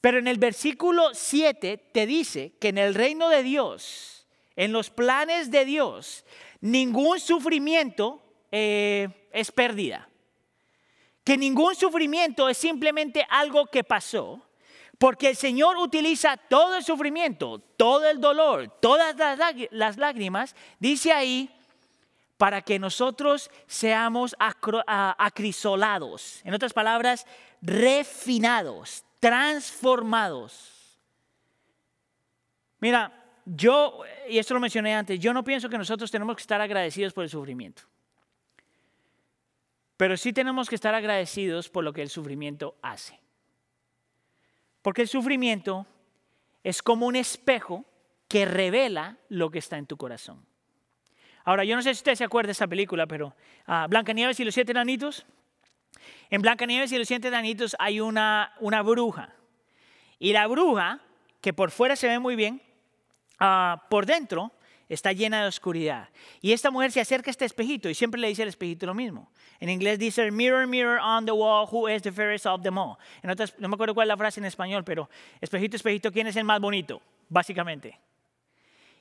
Pero 0.00 0.20
en 0.20 0.28
el 0.28 0.38
versículo 0.38 1.12
7 1.12 1.78
te 1.78 2.06
dice 2.06 2.52
que 2.60 2.68
en 2.68 2.78
el 2.78 2.94
reino 2.94 3.28
de 3.28 3.42
Dios, 3.42 4.28
en 4.54 4.70
los 4.70 4.88
planes 4.88 5.50
de 5.50 5.64
Dios, 5.64 6.24
ningún 6.60 7.18
sufrimiento 7.18 8.22
eh, 8.52 9.08
es 9.32 9.50
pérdida. 9.50 10.08
Que 11.24 11.36
ningún 11.36 11.74
sufrimiento 11.74 12.48
es 12.48 12.56
simplemente 12.56 13.26
algo 13.28 13.66
que 13.66 13.82
pasó, 13.82 14.46
porque 15.02 15.30
el 15.30 15.36
Señor 15.36 15.78
utiliza 15.78 16.36
todo 16.36 16.76
el 16.76 16.84
sufrimiento, 16.84 17.58
todo 17.76 18.08
el 18.08 18.20
dolor, 18.20 18.68
todas 18.80 19.16
las 19.72 19.96
lágrimas, 19.96 20.54
dice 20.78 21.10
ahí, 21.10 21.50
para 22.36 22.62
que 22.62 22.78
nosotros 22.78 23.50
seamos 23.66 24.36
acrisolados. 24.38 26.40
En 26.44 26.54
otras 26.54 26.72
palabras, 26.72 27.26
refinados, 27.60 29.04
transformados. 29.18 31.00
Mira, 32.78 33.12
yo, 33.44 34.02
y 34.28 34.38
esto 34.38 34.54
lo 34.54 34.60
mencioné 34.60 34.94
antes, 34.94 35.18
yo 35.18 35.34
no 35.34 35.42
pienso 35.42 35.68
que 35.68 35.78
nosotros 35.78 36.12
tenemos 36.12 36.36
que 36.36 36.42
estar 36.42 36.60
agradecidos 36.60 37.12
por 37.12 37.24
el 37.24 37.30
sufrimiento. 37.30 37.82
Pero 39.96 40.16
sí 40.16 40.32
tenemos 40.32 40.68
que 40.68 40.76
estar 40.76 40.94
agradecidos 40.94 41.68
por 41.68 41.82
lo 41.82 41.92
que 41.92 42.02
el 42.02 42.08
sufrimiento 42.08 42.76
hace. 42.82 43.21
Porque 44.82 45.02
el 45.02 45.08
sufrimiento 45.08 45.86
es 46.62 46.82
como 46.82 47.06
un 47.06 47.16
espejo 47.16 47.84
que 48.28 48.44
revela 48.44 49.16
lo 49.28 49.50
que 49.50 49.58
está 49.58 49.78
en 49.78 49.86
tu 49.86 49.96
corazón. 49.96 50.44
Ahora, 51.44 51.64
yo 51.64 51.74
no 51.76 51.82
sé 51.82 51.94
si 51.94 51.98
usted 51.98 52.14
se 52.14 52.24
acuerda 52.24 52.48
de 52.48 52.52
esa 52.52 52.66
película, 52.66 53.06
pero 53.06 53.34
uh, 53.66 53.88
Blancanieves 53.88 54.38
y 54.40 54.44
los 54.44 54.54
siete 54.54 54.72
enanitos. 54.72 55.26
En 56.30 56.40
Blancanieves 56.40 56.92
y 56.92 56.98
los 56.98 57.08
siete 57.08 57.28
enanitos 57.28 57.76
hay 57.78 58.00
una, 58.00 58.54
una 58.60 58.82
bruja. 58.82 59.34
Y 60.18 60.32
la 60.32 60.46
bruja, 60.46 61.00
que 61.40 61.52
por 61.52 61.70
fuera 61.70 61.96
se 61.96 62.08
ve 62.08 62.18
muy 62.18 62.36
bien, 62.36 62.62
uh, 63.40 63.76
por 63.88 64.06
dentro 64.06 64.52
está 64.94 65.12
llena 65.12 65.42
de 65.42 65.48
oscuridad. 65.48 66.08
Y 66.40 66.52
esta 66.52 66.70
mujer 66.70 66.92
se 66.92 67.00
acerca 67.00 67.30
a 67.30 67.32
este 67.32 67.44
espejito 67.44 67.88
y 67.88 67.94
siempre 67.94 68.20
le 68.20 68.28
dice 68.28 68.42
al 68.42 68.48
espejito 68.48 68.84
lo 68.84 68.94
mismo. 68.94 69.30
En 69.58 69.70
inglés 69.70 69.98
dice, 69.98 70.30
mirror, 70.30 70.66
mirror 70.66 70.98
on 71.00 71.24
the 71.24 71.32
wall, 71.32 71.66
who 71.70 71.88
is 71.88 72.02
the 72.02 72.12
fairest 72.12 72.46
of 72.46 72.62
them 72.62 72.76
all. 72.76 72.96
En 73.22 73.30
otras, 73.30 73.58
no 73.58 73.68
me 73.68 73.74
acuerdo 73.74 73.94
cuál 73.94 74.06
es 74.06 74.08
la 74.08 74.16
frase 74.16 74.40
en 74.40 74.46
español, 74.46 74.84
pero 74.84 75.08
espejito, 75.40 75.76
espejito, 75.76 76.12
¿quién 76.12 76.26
es 76.26 76.36
el 76.36 76.44
más 76.44 76.60
bonito? 76.60 77.00
Básicamente. 77.28 77.98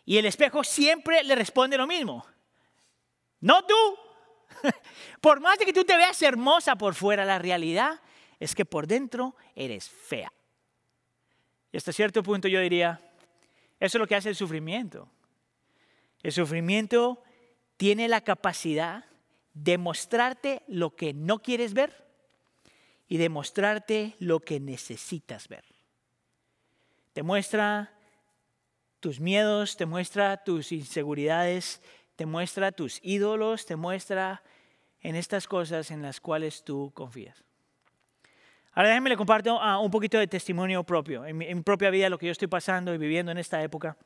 Y 0.05 0.17
el 0.17 0.25
espejo 0.25 0.63
siempre 0.63 1.23
le 1.23 1.35
responde 1.35 1.77
lo 1.77 1.87
mismo. 1.87 2.25
No 3.41 3.65
tú. 3.65 3.75
por 5.21 5.41
más 5.41 5.59
de 5.59 5.65
que 5.65 5.73
tú 5.73 5.83
te 5.83 5.97
veas 5.97 6.21
hermosa 6.21 6.75
por 6.77 6.95
fuera, 6.95 7.25
la 7.25 7.39
realidad 7.39 7.99
es 8.39 8.55
que 8.55 8.65
por 8.65 8.87
dentro 8.87 9.35
eres 9.55 9.89
fea. 9.89 10.31
Y 11.71 11.77
hasta 11.77 11.91
cierto 11.91 12.23
punto 12.23 12.47
yo 12.47 12.59
diría, 12.61 12.99
eso 13.79 13.97
es 13.97 13.99
lo 13.99 14.07
que 14.07 14.15
hace 14.15 14.29
el 14.29 14.35
sufrimiento. 14.35 15.09
El 16.23 16.31
sufrimiento 16.31 17.23
tiene 17.77 18.07
la 18.07 18.21
capacidad 18.21 19.05
de 19.53 19.77
mostrarte 19.77 20.61
lo 20.67 20.95
que 20.95 21.13
no 21.13 21.39
quieres 21.39 21.73
ver 21.73 22.07
y 23.07 23.17
de 23.17 23.29
mostrarte 23.29 24.15
lo 24.19 24.39
que 24.39 24.59
necesitas 24.59 25.47
ver. 25.47 25.65
Te 27.13 27.23
muestra 27.23 27.93
tus 28.99 29.19
miedos, 29.19 29.75
te 29.75 29.85
muestra 29.85 30.43
tus 30.43 30.71
inseguridades, 30.71 31.81
te 32.15 32.25
muestra 32.25 32.71
tus 32.71 32.99
ídolos, 33.03 33.65
te 33.65 33.75
muestra 33.75 34.43
en 35.01 35.15
estas 35.15 35.47
cosas 35.47 35.91
en 35.91 36.01
las 36.01 36.21
cuales 36.21 36.63
tú 36.63 36.91
confías. 36.93 37.43
Ahora 38.73 38.89
déjenme 38.89 39.09
le 39.09 39.17
comparto 39.17 39.59
ah, 39.59 39.79
un 39.79 39.91
poquito 39.91 40.17
de 40.17 40.27
testimonio 40.27 40.83
propio, 40.83 41.25
en 41.25 41.35
mi, 41.35 41.45
en 41.47 41.57
mi 41.57 41.63
propia 41.63 41.89
vida, 41.89 42.09
lo 42.09 42.17
que 42.17 42.27
yo 42.27 42.31
estoy 42.31 42.47
pasando 42.47 42.93
y 42.93 42.97
viviendo 42.97 43.31
en 43.31 43.39
esta 43.39 43.61
época. 43.61 43.97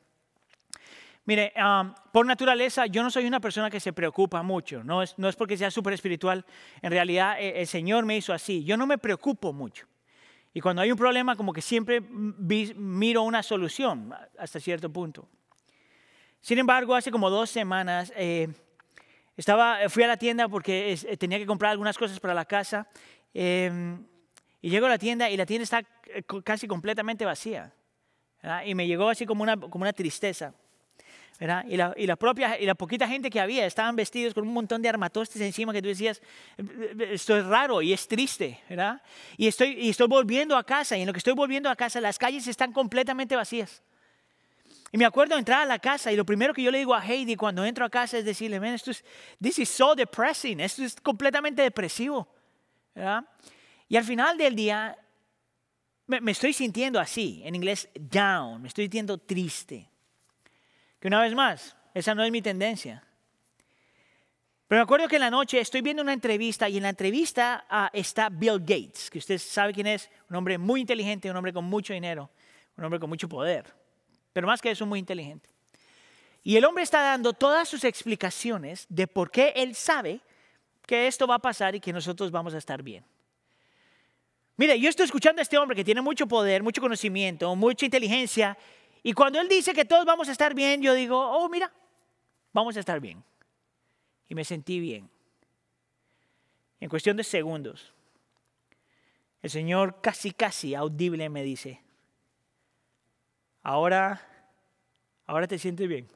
Mire, 1.26 1.52
um, 1.56 1.92
por 2.12 2.24
naturaleza 2.24 2.86
yo 2.86 3.02
no 3.02 3.10
soy 3.10 3.26
una 3.26 3.40
persona 3.40 3.68
que 3.68 3.80
se 3.80 3.92
preocupa 3.92 4.42
mucho, 4.42 4.82
no 4.84 5.02
es, 5.02 5.18
no 5.18 5.28
es 5.28 5.36
porque 5.36 5.56
sea 5.56 5.70
súper 5.70 5.92
espiritual, 5.92 6.44
en 6.80 6.90
realidad 6.90 7.36
eh, 7.40 7.60
el 7.60 7.66
Señor 7.66 8.06
me 8.06 8.16
hizo 8.16 8.32
así, 8.32 8.64
yo 8.64 8.76
no 8.76 8.86
me 8.86 8.96
preocupo 8.96 9.52
mucho. 9.52 9.86
Y 10.54 10.60
cuando 10.60 10.82
hay 10.82 10.90
un 10.90 10.96
problema 10.96 11.36
como 11.36 11.52
que 11.52 11.60
siempre 11.60 12.00
vi, 12.00 12.72
miro 12.76 13.22
una 13.22 13.42
solución 13.42 14.14
hasta 14.38 14.58
cierto 14.60 14.90
punto. 14.90 15.28
Sin 16.40 16.58
embargo, 16.58 16.94
hace 16.94 17.10
como 17.10 17.28
dos 17.28 17.50
semanas 17.50 18.12
eh, 18.16 18.48
estaba, 19.36 19.78
fui 19.88 20.02
a 20.02 20.06
la 20.06 20.16
tienda 20.16 20.48
porque 20.48 20.92
es, 20.92 21.04
eh, 21.04 21.16
tenía 21.16 21.38
que 21.38 21.46
comprar 21.46 21.72
algunas 21.72 21.98
cosas 21.98 22.18
para 22.20 22.32
la 22.32 22.44
casa 22.44 22.88
eh, 23.34 23.98
y 24.62 24.70
llego 24.70 24.86
a 24.86 24.88
la 24.88 24.98
tienda 24.98 25.28
y 25.28 25.36
la 25.36 25.44
tienda 25.44 25.64
está 25.64 25.80
eh, 26.06 26.22
casi 26.42 26.66
completamente 26.66 27.24
vacía. 27.24 27.72
¿verdad? 28.42 28.64
Y 28.64 28.74
me 28.74 28.86
llegó 28.86 29.08
así 29.10 29.26
como 29.26 29.42
una, 29.42 29.56
como 29.56 29.82
una 29.82 29.92
tristeza. 29.92 30.54
¿Verdad? 31.38 31.64
Y, 31.68 31.76
la, 31.76 31.92
y, 31.96 32.06
la 32.06 32.16
propia, 32.16 32.58
y 32.58 32.64
la 32.64 32.74
poquita 32.74 33.06
gente 33.06 33.28
que 33.28 33.40
había 33.40 33.66
estaban 33.66 33.94
vestidos 33.94 34.32
con 34.32 34.46
un 34.46 34.54
montón 34.54 34.80
de 34.80 34.88
armatostes 34.88 35.40
encima 35.42 35.72
que 35.72 35.82
tú 35.82 35.88
decías, 35.88 36.22
esto 37.10 37.36
es 37.36 37.44
raro 37.44 37.82
y 37.82 37.92
es 37.92 38.08
triste, 38.08 38.60
¿verdad? 38.68 39.02
Y 39.36 39.46
estoy, 39.46 39.76
y 39.78 39.90
estoy 39.90 40.08
volviendo 40.08 40.56
a 40.56 40.64
casa 40.64 40.96
y 40.96 41.02
en 41.02 41.06
lo 41.06 41.12
que 41.12 41.18
estoy 41.18 41.34
volviendo 41.34 41.68
a 41.68 41.76
casa 41.76 42.00
las 42.00 42.18
calles 42.18 42.46
están 42.46 42.72
completamente 42.72 43.36
vacías. 43.36 43.82
Y 44.92 44.98
me 44.98 45.04
acuerdo 45.04 45.36
entrar 45.36 45.62
a 45.62 45.66
la 45.66 45.78
casa 45.78 46.10
y 46.10 46.16
lo 46.16 46.24
primero 46.24 46.54
que 46.54 46.62
yo 46.62 46.70
le 46.70 46.78
digo 46.78 46.94
a 46.94 47.04
Heidi 47.04 47.36
cuando 47.36 47.64
entro 47.64 47.84
a 47.84 47.90
casa 47.90 48.16
es 48.16 48.24
decirle, 48.24 48.58
man, 48.58 48.74
esto 48.74 48.90
es, 48.90 49.04
this 49.42 49.58
is 49.58 49.68
so 49.68 49.94
depressing, 49.94 50.60
esto 50.60 50.84
es 50.84 50.96
completamente 50.96 51.60
depresivo, 51.60 52.28
¿verdad? 52.94 53.24
Y 53.88 53.96
al 53.96 54.04
final 54.04 54.38
del 54.38 54.54
día 54.54 54.96
me, 56.06 56.20
me 56.20 56.32
estoy 56.32 56.54
sintiendo 56.54 56.98
así, 56.98 57.42
en 57.44 57.54
inglés 57.56 57.90
down, 57.94 58.62
me 58.62 58.68
estoy 58.68 58.84
sintiendo 58.84 59.18
triste. 59.18 59.90
Que 61.06 61.08
una 61.08 61.20
vez 61.20 61.36
más, 61.36 61.76
esa 61.94 62.16
no 62.16 62.24
es 62.24 62.32
mi 62.32 62.42
tendencia. 62.42 63.00
Pero 64.66 64.80
me 64.80 64.82
acuerdo 64.82 65.06
que 65.06 65.14
en 65.14 65.20
la 65.20 65.30
noche 65.30 65.60
estoy 65.60 65.80
viendo 65.80 66.02
una 66.02 66.12
entrevista 66.12 66.68
y 66.68 66.78
en 66.78 66.82
la 66.82 66.88
entrevista 66.88 67.64
ah, 67.70 67.88
está 67.92 68.28
Bill 68.28 68.58
Gates, 68.58 69.08
que 69.08 69.18
usted 69.18 69.38
sabe 69.38 69.72
quién 69.72 69.86
es, 69.86 70.10
un 70.28 70.34
hombre 70.34 70.58
muy 70.58 70.80
inteligente, 70.80 71.30
un 71.30 71.36
hombre 71.36 71.52
con 71.52 71.64
mucho 71.64 71.92
dinero, 71.92 72.28
un 72.76 72.82
hombre 72.86 72.98
con 72.98 73.08
mucho 73.08 73.28
poder, 73.28 73.72
pero 74.32 74.48
más 74.48 74.60
que 74.60 74.72
eso 74.72 74.84
muy 74.84 74.98
inteligente. 74.98 75.48
Y 76.42 76.56
el 76.56 76.64
hombre 76.64 76.82
está 76.82 77.00
dando 77.00 77.32
todas 77.32 77.68
sus 77.68 77.84
explicaciones 77.84 78.84
de 78.88 79.06
por 79.06 79.30
qué 79.30 79.52
él 79.54 79.76
sabe 79.76 80.18
que 80.88 81.06
esto 81.06 81.28
va 81.28 81.36
a 81.36 81.38
pasar 81.38 81.76
y 81.76 81.80
que 81.80 81.92
nosotros 81.92 82.32
vamos 82.32 82.52
a 82.52 82.58
estar 82.58 82.82
bien. 82.82 83.04
Mire, 84.56 84.80
yo 84.80 84.88
estoy 84.88 85.04
escuchando 85.04 85.40
a 85.40 85.44
este 85.44 85.56
hombre 85.56 85.76
que 85.76 85.84
tiene 85.84 86.00
mucho 86.00 86.26
poder, 86.26 86.64
mucho 86.64 86.80
conocimiento, 86.80 87.54
mucha 87.54 87.84
inteligencia, 87.84 88.58
y 89.06 89.12
cuando 89.12 89.40
él 89.40 89.48
dice 89.48 89.72
que 89.72 89.84
todos 89.84 90.04
vamos 90.04 90.28
a 90.28 90.32
estar 90.32 90.52
bien, 90.52 90.82
yo 90.82 90.92
digo, 90.92 91.16
oh, 91.16 91.48
mira, 91.48 91.72
vamos 92.52 92.76
a 92.76 92.80
estar 92.80 92.98
bien. 92.98 93.22
Y 94.28 94.34
me 94.34 94.44
sentí 94.44 94.80
bien. 94.80 95.08
En 96.80 96.88
cuestión 96.88 97.16
de 97.16 97.22
segundos, 97.22 97.94
el 99.42 99.50
Señor 99.50 100.00
casi, 100.00 100.32
casi 100.32 100.74
audible 100.74 101.28
me 101.28 101.44
dice, 101.44 101.80
ahora, 103.62 104.26
ahora 105.26 105.46
te 105.46 105.60
sientes 105.60 105.86
bien. 105.86 106.08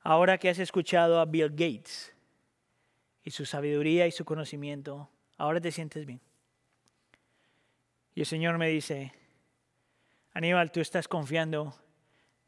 Ahora 0.00 0.38
que 0.38 0.48
has 0.48 0.58
escuchado 0.58 1.20
a 1.20 1.26
Bill 1.26 1.50
Gates 1.50 2.14
y 3.24 3.30
su 3.30 3.44
sabiduría 3.44 4.06
y 4.06 4.10
su 4.10 4.24
conocimiento, 4.24 5.10
ahora 5.36 5.60
te 5.60 5.70
sientes 5.70 6.06
bien. 6.06 6.22
Y 8.14 8.20
el 8.20 8.26
Señor 8.26 8.56
me 8.56 8.68
dice, 8.68 9.12
Aníbal, 10.32 10.72
tú 10.72 10.80
estás 10.80 11.08
confiando 11.08 11.74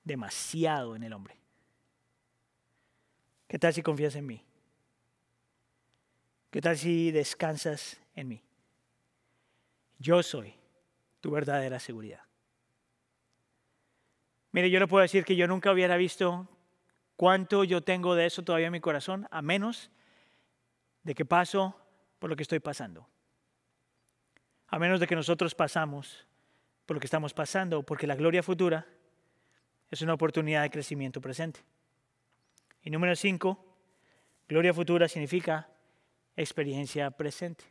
demasiado 0.03 0.97
en 0.97 1.03
el 1.03 1.13
hombre. 1.13 1.37
¿Qué 3.47 3.59
tal 3.59 3.75
si 3.75 3.83
confías 3.83 4.17
en 4.17 4.27
mí? 4.27 4.43
¿Qué 6.51 6.61
tal 6.61 6.79
si 6.79 7.11
descansas 7.11 8.01
en 8.15 8.29
mí? 8.29 8.43
Yo 9.99 10.23
soy 10.23 10.55
tu 11.21 11.31
verdadera 11.31 11.79
seguridad. 11.79 12.23
Mire, 14.53 14.71
yo 14.71 14.79
le 14.79 14.87
puedo 14.87 15.03
decir 15.03 15.25
que 15.25 15.37
yo 15.37 15.49
nunca 15.49 15.73
hubiera 15.73 15.97
visto 15.97 16.49
cuánto 17.17 17.65
yo 17.65 17.83
tengo 17.83 18.15
de 18.15 18.27
eso 18.27 18.45
todavía 18.45 18.69
en 18.69 18.73
mi 18.73 18.81
corazón, 18.81 19.27
a 19.31 19.43
menos 19.43 19.91
de 21.03 21.15
que 21.15 21.25
paso 21.25 21.75
por 22.19 22.31
lo 22.31 22.37
que 22.37 22.45
estoy 22.45 22.61
pasando. 22.61 23.09
A 24.69 24.79
menos 24.79 25.01
de 25.01 25.07
que 25.07 25.17
nosotros 25.17 25.55
pasamos 25.55 26.27
por 26.87 26.97
lo 26.97 27.01
que 27.01 27.07
estamos 27.07 27.33
pasando, 27.33 27.83
porque 27.83 28.07
la 28.07 28.15
gloria 28.15 28.43
futura 28.43 28.87
es 29.91 30.03
una 30.03 30.15
oportunidad 30.15 30.63
de 30.63 30.71
crecimiento 30.71 31.21
presente. 31.21 31.61
Y 32.83 32.91
número 32.91 33.17
cinco, 33.17 33.65
gloria 34.49 34.75
futura 34.75 35.09
significa 35.09 35.69
experiencia 36.37 37.11
presente. 37.11 37.65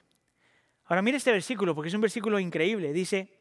Ahora 0.86 1.02
mire 1.02 1.18
este 1.18 1.32
versículo, 1.32 1.76
porque 1.76 1.90
es 1.90 1.94
un 1.94 2.02
versículo 2.02 2.40
increíble. 2.40 2.92
Dice, 2.94 3.40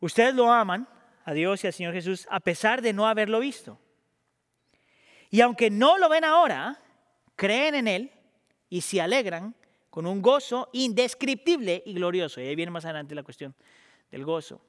ustedes 0.00 0.34
lo 0.34 0.50
aman 0.50 0.88
a 1.24 1.32
Dios 1.32 1.62
y 1.62 1.66
al 1.66 1.72
Señor 1.72 1.94
Jesús 1.94 2.26
a 2.30 2.40
pesar 2.40 2.82
de 2.82 2.92
no 2.92 3.06
haberlo 3.06 3.40
visto. 3.40 3.78
Y 5.30 5.40
aunque 5.40 5.70
no 5.70 5.98
lo 5.98 6.08
ven 6.08 6.24
ahora, 6.24 6.78
creen 7.36 7.74
en 7.74 7.88
Él 7.88 8.10
y 8.68 8.80
se 8.80 9.00
alegran 9.00 9.54
con 9.90 10.06
un 10.06 10.22
gozo 10.22 10.68
indescriptible 10.72 11.82
y 11.84 11.94
glorioso. 11.94 12.40
Y 12.40 12.46
ahí 12.46 12.56
viene 12.56 12.70
más 12.70 12.84
adelante 12.84 13.14
la 13.14 13.22
cuestión 13.22 13.54
del 14.10 14.24
gozo. 14.24 14.60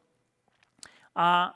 Lo 1.16 1.54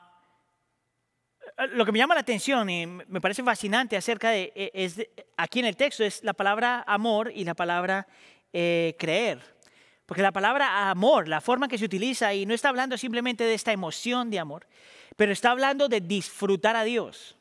que 1.84 1.92
me 1.92 1.98
llama 1.98 2.14
la 2.14 2.20
atención 2.20 2.70
y 2.70 2.86
me 2.86 3.20
parece 3.20 3.42
fascinante 3.42 3.96
acerca 3.96 4.30
de, 4.30 4.52
e, 4.54 4.70
es 4.74 5.04
aquí 5.36 5.58
en 5.58 5.64
el 5.64 5.76
texto 5.76 6.04
es 6.04 6.22
la 6.22 6.32
palabra 6.32 6.84
amor 6.86 7.32
y 7.34 7.44
la 7.44 7.54
palabra 7.54 8.06
eh, 8.52 8.94
creer. 8.98 9.58
Porque 10.06 10.22
la 10.22 10.32
palabra 10.32 10.90
amor, 10.90 11.28
la 11.28 11.40
forma 11.40 11.68
que 11.68 11.76
se 11.76 11.84
utiliza, 11.84 12.32
y 12.32 12.46
no 12.46 12.54
está 12.54 12.70
hablando 12.70 12.96
simplemente 12.96 13.44
de 13.44 13.52
esta 13.52 13.72
emoción 13.72 14.30
de 14.30 14.38
amor, 14.38 14.66
pero 15.16 15.32
está 15.32 15.50
hablando 15.50 15.88
de 15.88 16.00
disfrutar 16.00 16.76
a 16.76 16.84
Dios. 16.84 17.36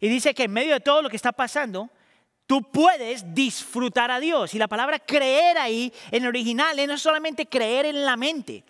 Y 0.00 0.08
dice 0.08 0.34
que 0.34 0.44
en 0.44 0.52
medio 0.52 0.74
de 0.74 0.80
todo 0.80 1.00
lo 1.00 1.08
que 1.08 1.16
está 1.16 1.30
pasando, 1.30 1.90
tú 2.46 2.62
puedes 2.72 3.34
disfrutar 3.34 4.10
a 4.10 4.18
Dios. 4.18 4.54
Y 4.54 4.58
la 4.58 4.66
palabra 4.66 4.98
creer 4.98 5.58
ahí, 5.58 5.92
en 6.10 6.24
el 6.24 6.28
original, 6.28 6.76
es 6.78 6.88
no 6.88 6.98
solamente 6.98 7.46
creer 7.46 7.86
en 7.86 8.04
la 8.04 8.16
mente, 8.16 8.64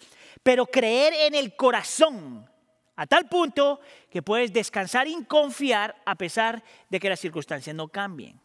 pero 0.45 0.66
creer 0.66 1.12
en 1.14 1.34
el 1.34 1.57
corazón. 1.57 2.49
A 2.95 3.09
tal 3.09 3.28
punto 3.28 3.80
que 4.09 4.22
puedes 4.22 4.53
descansar 4.53 5.09
y 5.09 5.24
confiar 5.24 6.01
a 6.07 6.14
pesar 6.14 6.62
de 6.88 7.01
que 7.01 7.09
las 7.09 7.18
circunstancias 7.18 7.74
no 7.74 7.88
cambien. 7.88 8.40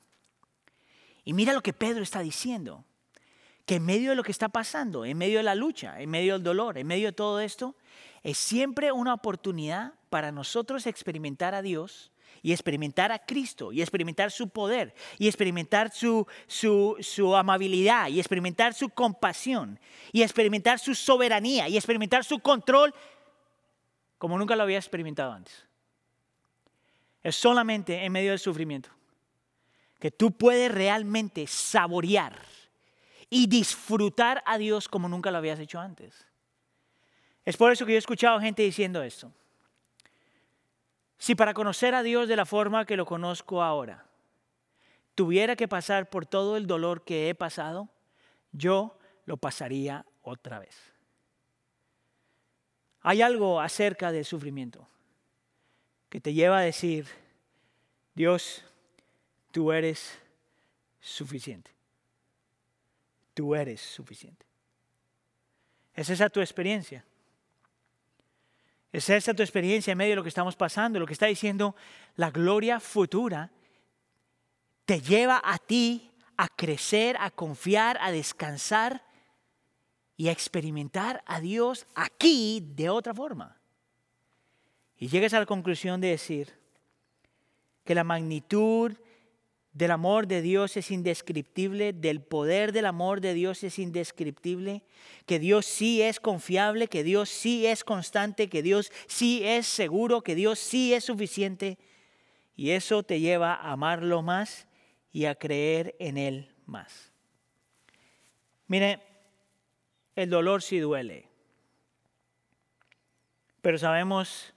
Y 1.24 1.34
mira 1.34 1.54
lo 1.54 1.62
que 1.62 1.74
Pedro 1.74 2.02
está 2.02 2.22
diciendo. 2.22 2.84
Que 3.68 3.76
en 3.76 3.86
medio 3.86 4.10
de 4.10 4.16
lo 4.16 4.24
que 4.24 4.32
está 4.32 4.50
pasando, 4.50 5.06
en 5.06 5.16
medio 5.16 5.38
de 5.38 5.44
la 5.44 5.54
lucha, 5.54 6.02
en 6.02 6.10
medio 6.10 6.34
del 6.34 6.42
dolor, 6.42 6.80
en 6.80 6.88
medio 6.88 7.10
de 7.10 7.14
todo 7.14 7.40
esto, 7.40 7.76
es 8.24 8.40
siempre 8.40 8.92
una 8.92 9.14
oportunidad 9.14 9.94
para 10.10 10.32
nosotros 10.32 10.88
experimentar 10.88 11.54
a 11.54 11.62
Dios 11.62 12.12
y 12.42 12.52
experimentar 12.52 13.12
a 13.12 13.20
Cristo 13.20 13.72
y 13.72 13.82
experimentar 13.82 14.32
su 14.32 14.50
poder 14.50 14.94
y 15.18 15.28
experimentar 15.28 15.92
su, 15.92 16.26
su, 16.48 16.98
su 17.00 17.36
amabilidad 17.36 18.08
y 18.08 18.20
experimentar 18.20 18.74
su 18.74 18.90
compasión 18.90 19.80
y 20.12 20.22
experimentar 20.22 20.80
su 20.80 20.96
soberanía 20.96 21.68
y 21.68 21.78
experimentar 21.78 22.24
su 22.24 22.40
control 22.40 22.94
como 24.18 24.38
nunca 24.38 24.56
lo 24.56 24.64
había 24.64 24.78
experimentado 24.78 25.32
antes. 25.32 25.66
Es 27.24 27.36
solamente 27.36 28.04
en 28.04 28.12
medio 28.12 28.32
del 28.32 28.40
sufrimiento 28.40 28.90
que 30.00 30.12
tú 30.12 30.32
puedes 30.32 30.72
realmente 30.72 31.46
saborear 31.48 32.38
y 33.30 33.48
disfrutar 33.48 34.42
a 34.46 34.58
Dios 34.58 34.88
como 34.88 35.10
nunca 35.10 35.30
lo 35.32 35.38
habías 35.38 35.60
hecho 35.60 35.80
antes. 35.80 36.26
Es 37.46 37.58
por 37.58 37.72
eso 37.72 37.86
que 37.86 37.94
yo 37.94 37.98
he 37.98 38.00
escuchado 38.00 38.40
gente 38.40 38.64
diciendo 38.64 39.04
esto. 39.04 39.32
Si 41.20 41.36
para 41.36 41.54
conocer 41.54 41.94
a 41.94 42.02
Dios 42.02 42.30
de 42.30 42.38
la 42.38 42.46
forma 42.46 42.86
que 42.86 42.98
lo 42.98 43.06
conozco 43.06 43.62
ahora, 43.62 44.06
tuviera 45.16 45.58
que 45.58 45.68
pasar 45.68 46.10
por 46.10 46.26
todo 46.26 46.56
el 46.56 46.66
dolor 46.66 47.04
que 47.04 47.30
he 47.30 47.36
pasado, 47.36 47.90
yo 48.54 48.98
lo 49.26 49.36
pasaría 49.36 50.06
otra 50.24 50.60
vez. 50.60 50.76
Hay 53.02 53.22
algo 53.22 53.60
acerca 53.60 54.14
del 54.14 54.24
sufrimiento 54.24 54.88
que 56.10 56.22
te 56.22 56.34
lleva 56.34 56.60
a 56.60 56.62
decir, 56.62 57.06
Dios, 58.16 58.64
tú 59.52 59.74
eres 59.74 60.18
suficiente. 61.02 61.72
Tú 63.34 63.56
eres 63.56 63.82
suficiente. 63.82 64.46
¿Es 65.94 66.10
esa 66.10 66.30
tu 66.30 66.40
experiencia? 66.40 67.04
¿Es 68.92 69.10
esa 69.10 69.34
tu 69.34 69.44
experiencia 69.44 69.92
en 69.92 69.98
medio 69.98 70.12
de 70.12 70.16
lo 70.18 70.24
que 70.24 70.30
estamos 70.30 70.56
pasando? 70.56 71.00
Lo 71.00 71.06
que 71.06 71.14
está 71.14 71.28
diciendo 71.28 71.76
la 72.16 72.32
gloria 72.32 72.80
futura 72.80 73.52
te 74.86 75.02
lleva 75.02 75.42
a 75.44 75.58
ti 75.60 76.12
a 76.38 76.48
crecer, 76.48 77.16
a 77.20 77.30
confiar, 77.30 77.98
a 78.02 78.12
descansar 78.12 79.04
y 80.18 80.30
a 80.30 80.32
experimentar 80.32 81.24
a 81.28 81.40
Dios 81.40 81.86
aquí 81.96 82.66
de 82.76 82.90
otra 82.90 83.14
forma. 83.14 83.58
Y 84.98 85.08
llegas 85.08 85.34
a 85.34 85.40
la 85.40 85.46
conclusión 85.46 86.02
de 86.02 86.10
decir 86.10 86.58
que 87.86 87.96
la 87.96 88.04
magnitud 88.04 88.94
del 89.80 89.92
amor 89.92 90.28
de 90.28 90.42
Dios 90.42 90.76
es 90.76 90.92
indescriptible, 90.92 91.94
del 91.94 92.22
poder 92.22 92.74
del 92.74 92.86
amor 92.86 93.22
de 93.22 93.34
Dios 93.34 93.64
es 93.64 93.80
indescriptible, 93.80 94.84
que 95.26 95.40
Dios 95.40 95.66
sí 95.66 96.02
es 96.02 96.20
confiable, 96.20 96.90
que 96.90 97.02
Dios 97.02 97.30
sí 97.30 97.66
es 97.66 97.86
constante, 97.86 98.50
que 98.50 98.62
Dios 98.62 98.92
sí 99.08 99.42
es 99.46 99.66
seguro, 99.68 100.22
que 100.22 100.36
Dios 100.36 100.60
sí 100.60 100.94
es 100.94 101.06
suficiente. 101.06 101.78
Y 102.58 102.72
eso 102.72 103.04
te 103.04 103.22
lleva 103.22 103.54
a 103.54 103.72
amarlo 103.72 104.22
más 104.22 104.68
y 105.14 105.24
a 105.26 105.36
creer 105.36 105.96
en 106.00 106.18
Él 106.18 106.54
más. 106.66 107.14
Mire, 108.68 109.00
el 110.14 110.30
dolor 110.30 110.62
sí 110.62 110.80
duele, 110.80 111.30
pero 113.62 113.78
sabemos 113.78 114.54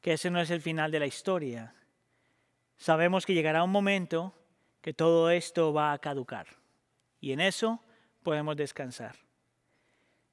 que 0.00 0.12
ese 0.12 0.30
no 0.30 0.40
es 0.40 0.50
el 0.50 0.60
final 0.60 0.92
de 0.92 1.00
la 1.00 1.06
historia. 1.08 1.74
Sabemos 2.76 3.26
que 3.26 3.34
llegará 3.34 3.64
un 3.64 3.72
momento 3.72 4.32
que 4.80 4.94
todo 4.94 5.30
esto 5.30 5.72
va 5.72 5.92
a 5.92 5.98
caducar. 5.98 6.46
Y 7.20 7.32
en 7.32 7.40
eso 7.40 7.80
podemos 8.22 8.56
descansar. 8.56 9.16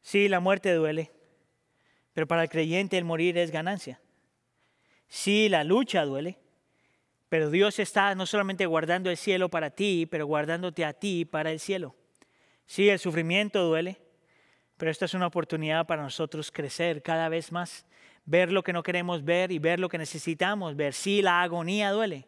Sí, 0.01 0.29
la 0.29 0.39
muerte 0.39 0.73
duele, 0.73 1.11
pero 2.13 2.27
para 2.27 2.43
el 2.43 2.49
creyente 2.49 2.97
el 2.97 3.05
morir 3.05 3.37
es 3.37 3.51
ganancia. 3.51 3.99
Sí, 5.07 5.49
la 5.49 5.63
lucha 5.63 6.05
duele, 6.05 6.37
pero 7.29 7.49
Dios 7.49 7.79
está 7.79 8.15
no 8.15 8.25
solamente 8.25 8.65
guardando 8.65 9.09
el 9.09 9.17
cielo 9.17 9.49
para 9.49 9.69
ti, 9.69 10.07
pero 10.09 10.25
guardándote 10.25 10.85
a 10.85 10.93
ti 10.93 11.25
para 11.25 11.51
el 11.51 11.59
cielo. 11.59 11.95
Sí, 12.65 12.89
el 12.89 12.99
sufrimiento 12.99 13.63
duele, 13.63 13.97
pero 14.77 14.91
esta 14.91 15.05
es 15.05 15.13
una 15.13 15.27
oportunidad 15.27 15.87
para 15.87 16.03
nosotros 16.03 16.51
crecer 16.51 17.01
cada 17.01 17.29
vez 17.29 17.51
más, 17.51 17.85
ver 18.25 18.51
lo 18.51 18.63
que 18.63 18.73
no 18.73 18.83
queremos 18.83 19.23
ver 19.23 19.51
y 19.51 19.59
ver 19.59 19.79
lo 19.79 19.89
que 19.89 19.97
necesitamos 19.97 20.75
ver. 20.75 20.93
Sí, 20.93 21.21
la 21.21 21.41
agonía 21.41 21.91
duele, 21.91 22.27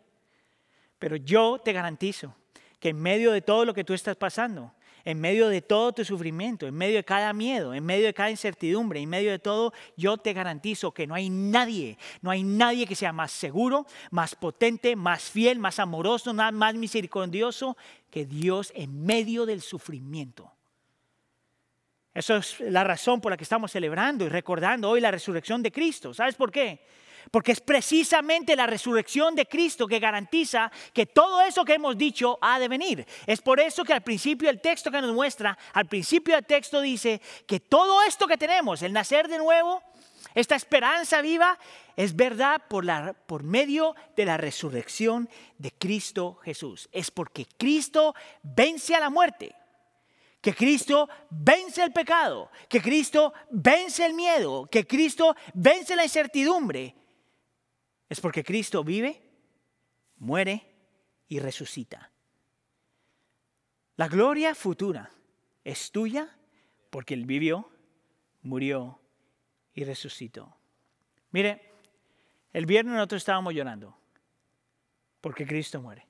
Pero 1.00 1.16
yo 1.16 1.60
te 1.64 1.74
garantizo 1.74 2.36
que 2.80 2.90
en 2.90 3.02
medio 3.02 3.32
de 3.32 3.42
todo 3.42 3.66
lo 3.66 3.74
que 3.74 3.84
tú 3.84 3.94
estás 3.94 4.16
pasando, 4.16 4.74
en 5.06 5.20
medio 5.20 5.48
de 5.48 5.62
todo 5.62 5.94
tu 5.94 6.06
sufrimiento, 6.06 6.68
en 6.68 6.76
medio 6.76 6.98
de 6.98 7.04
cada 7.04 7.34
miedo, 7.34 7.74
en 7.74 7.86
medio 7.86 8.06
de 8.06 8.14
cada 8.14 8.30
incertidumbre, 8.30 9.00
en 9.00 9.10
medio 9.10 9.32
de 9.32 9.40
todo, 9.40 9.74
yo 9.96 10.18
te 10.18 10.34
garantizo 10.34 10.94
que 10.94 11.08
no 11.08 11.16
hay 11.16 11.30
nadie, 11.30 11.98
no 12.22 12.32
hay 12.32 12.44
nadie 12.44 12.86
que 12.86 12.96
sea 12.96 13.14
más 13.14 13.32
seguro, 13.32 13.86
más 14.12 14.36
potente, 14.36 14.96
más 14.96 15.24
fiel, 15.24 15.58
más 15.58 15.80
amoroso, 15.80 16.34
más 16.34 16.76
misericordioso 16.76 17.78
que 18.10 18.26
Dios 18.26 18.72
en 18.76 19.06
medio 19.06 19.46
del 19.46 19.62
sufrimiento. 19.62 20.52
Eso 22.14 22.36
es 22.36 22.60
la 22.60 22.84
razón 22.84 23.22
por 23.22 23.32
la 23.32 23.38
que 23.38 23.44
estamos 23.44 23.72
celebrando 23.72 24.26
y 24.26 24.30
recordando 24.30 24.90
hoy 24.90 25.00
la 25.00 25.12
resurrección 25.12 25.64
de 25.64 25.72
Cristo. 25.72 26.14
¿Sabes 26.14 26.36
por 26.36 26.52
qué? 26.52 26.86
Porque 27.32 27.52
es 27.52 27.62
precisamente 27.62 28.56
la 28.56 28.68
resurrección 28.68 29.36
de 29.36 29.46
Cristo 29.46 29.88
que 29.88 30.00
garantiza 30.00 30.72
que 30.94 31.06
todo 31.06 31.42
eso 31.42 31.66
que 31.66 31.74
hemos 31.74 31.98
dicho 31.98 32.38
ha 32.42 32.60
de 32.60 32.68
venir. 32.68 33.06
Es 33.26 33.42
por 33.42 33.60
eso 33.60 33.84
que 33.84 33.94
al 33.94 34.02
principio 34.02 34.50
el 34.50 34.62
texto 34.62 34.92
que 34.92 35.02
nos 35.02 35.14
muestra, 35.14 35.58
al 35.74 35.88
principio 35.88 36.36
del 36.36 36.46
texto 36.46 36.82
dice 36.82 37.22
que 37.46 37.60
todo 37.60 38.02
esto 38.04 38.28
que 38.28 38.38
tenemos, 38.38 38.82
el 38.82 38.94
nacer 38.94 39.28
de 39.28 39.38
nuevo, 39.38 39.82
esta 40.36 40.56
esperanza 40.56 41.22
viva, 41.22 41.58
es 41.96 42.16
verdad 42.16 42.62
por, 42.70 42.86
la, 42.86 43.14
por 43.14 43.44
medio 43.44 43.96
de 44.16 44.26
la 44.26 44.38
resurrección 44.38 45.30
de 45.58 45.72
Cristo 45.72 46.40
Jesús. 46.44 46.88
Es 46.92 47.12
porque 47.12 47.46
Cristo 47.58 48.14
vence 48.44 48.96
a 48.96 49.00
la 49.00 49.10
muerte 49.10 49.56
que 50.42 50.54
Cristo 50.54 51.10
vence 51.30 51.84
el 51.84 51.92
pecado, 51.92 52.50
que 52.70 52.82
Cristo 52.82 53.34
vence 53.50 54.06
el 54.06 54.14
miedo, 54.14 54.68
que 54.72 54.88
Cristo 54.88 55.36
vence 55.54 55.96
la 55.96 56.04
incertidumbre, 56.04 56.96
es 58.10 58.20
porque 58.20 58.44
Cristo 58.44 58.84
vive, 58.84 59.22
muere 60.18 60.66
y 61.28 61.40
resucita. 61.40 62.12
La 63.96 64.08
gloria 64.08 64.56
futura 64.56 65.12
es 65.64 65.92
tuya 65.92 66.36
porque 66.90 67.14
Él 67.14 67.26
vivió, 67.26 67.70
murió 68.42 69.00
y 69.74 69.84
resucitó. 69.84 70.58
Mire, 71.32 71.72
el 72.52 72.66
viernes 72.66 72.96
nosotros 72.96 73.22
estábamos 73.22 73.54
llorando 73.54 73.96
porque 75.22 75.46
Cristo 75.46 75.82
muere. 75.82 76.08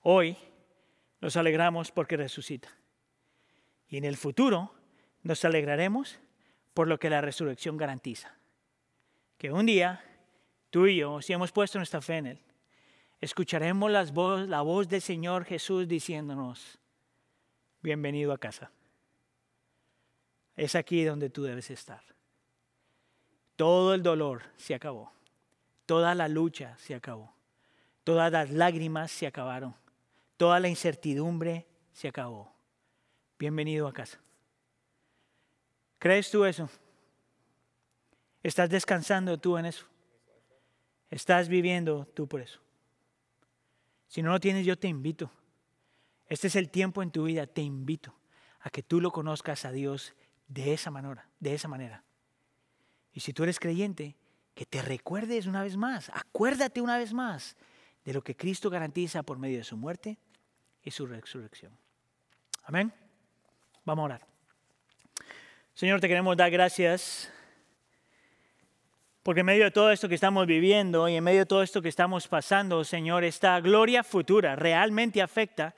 Hoy 0.00 0.36
nos 1.20 1.36
alegramos 1.36 1.90
porque 1.90 2.16
resucita. 2.16 2.68
Y 3.88 3.96
en 3.96 4.04
el 4.04 4.16
futuro 4.16 4.74
nos 5.22 5.44
alegraremos 5.44 6.18
por 6.74 6.86
lo 6.86 6.98
que 6.98 7.10
la 7.10 7.20
resurrección 7.20 7.76
garantiza. 7.76 8.36
Que 9.38 9.50
un 9.50 9.66
día 9.66 10.04
tú 10.72 10.86
y 10.86 10.96
yo, 10.96 11.20
si 11.20 11.34
hemos 11.34 11.52
puesto 11.52 11.78
nuestra 11.78 12.00
fe 12.00 12.16
en 12.16 12.26
Él, 12.28 12.38
escucharemos 13.20 13.90
las 13.90 14.10
la 14.48 14.62
voz 14.62 14.88
del 14.88 15.02
Señor 15.02 15.44
Jesús 15.44 15.86
diciéndonos, 15.86 16.78
bienvenido 17.82 18.32
a 18.32 18.38
casa. 18.38 18.72
Es 20.56 20.74
aquí 20.74 21.04
donde 21.04 21.28
tú 21.28 21.42
debes 21.42 21.70
estar. 21.70 22.02
Todo 23.54 23.92
el 23.92 24.02
dolor 24.02 24.44
se 24.56 24.74
acabó. 24.74 25.12
Toda 25.84 26.14
la 26.14 26.26
lucha 26.26 26.74
se 26.78 26.94
acabó. 26.94 27.34
Todas 28.02 28.32
las 28.32 28.50
lágrimas 28.50 29.10
se 29.12 29.26
acabaron. 29.26 29.76
Toda 30.38 30.58
la 30.58 30.68
incertidumbre 30.68 31.66
se 31.92 32.08
acabó. 32.08 32.50
Bienvenido 33.38 33.86
a 33.88 33.92
casa. 33.92 34.18
¿Crees 35.98 36.30
tú 36.30 36.46
eso? 36.46 36.70
¿Estás 38.42 38.70
descansando 38.70 39.38
tú 39.38 39.58
en 39.58 39.66
eso? 39.66 39.91
¿Estás 41.12 41.50
viviendo 41.50 42.06
tú 42.14 42.26
por 42.26 42.40
eso? 42.40 42.58
Si 44.08 44.22
no 44.22 44.30
lo 44.30 44.40
tienes, 44.40 44.64
yo 44.64 44.78
te 44.78 44.88
invito. 44.88 45.30
Este 46.26 46.46
es 46.46 46.56
el 46.56 46.70
tiempo 46.70 47.02
en 47.02 47.10
tu 47.10 47.24
vida, 47.24 47.46
te 47.46 47.60
invito 47.60 48.14
a 48.60 48.70
que 48.70 48.82
tú 48.82 48.98
lo 48.98 49.10
conozcas 49.10 49.66
a 49.66 49.72
Dios 49.72 50.14
de 50.48 50.72
esa 50.72 50.90
manera, 50.90 51.28
de 51.38 51.52
esa 51.52 51.68
manera. 51.68 52.02
Y 53.12 53.20
si 53.20 53.34
tú 53.34 53.42
eres 53.42 53.60
creyente, 53.60 54.16
que 54.54 54.64
te 54.64 54.80
recuerdes 54.80 55.46
una 55.46 55.62
vez 55.62 55.76
más, 55.76 56.10
acuérdate 56.14 56.80
una 56.80 56.96
vez 56.96 57.12
más 57.12 57.56
de 58.06 58.14
lo 58.14 58.24
que 58.24 58.34
Cristo 58.34 58.70
garantiza 58.70 59.22
por 59.22 59.38
medio 59.38 59.58
de 59.58 59.64
su 59.64 59.76
muerte 59.76 60.16
y 60.82 60.92
su 60.92 61.04
resurrección. 61.04 61.76
Amén. 62.64 62.90
Vamos 63.84 64.02
a 64.02 64.06
orar. 64.06 64.26
Señor, 65.74 66.00
te 66.00 66.08
queremos 66.08 66.38
dar 66.38 66.50
gracias 66.50 67.30
porque 69.22 69.40
en 69.40 69.46
medio 69.46 69.64
de 69.64 69.70
todo 69.70 69.92
esto 69.92 70.08
que 70.08 70.16
estamos 70.16 70.46
viviendo 70.46 71.08
y 71.08 71.14
en 71.14 71.24
medio 71.24 71.40
de 71.40 71.46
todo 71.46 71.62
esto 71.62 71.80
que 71.80 71.88
estamos 71.88 72.26
pasando, 72.26 72.82
Señor, 72.82 73.22
esta 73.22 73.60
gloria 73.60 74.02
futura 74.02 74.56
realmente 74.56 75.22
afecta 75.22 75.74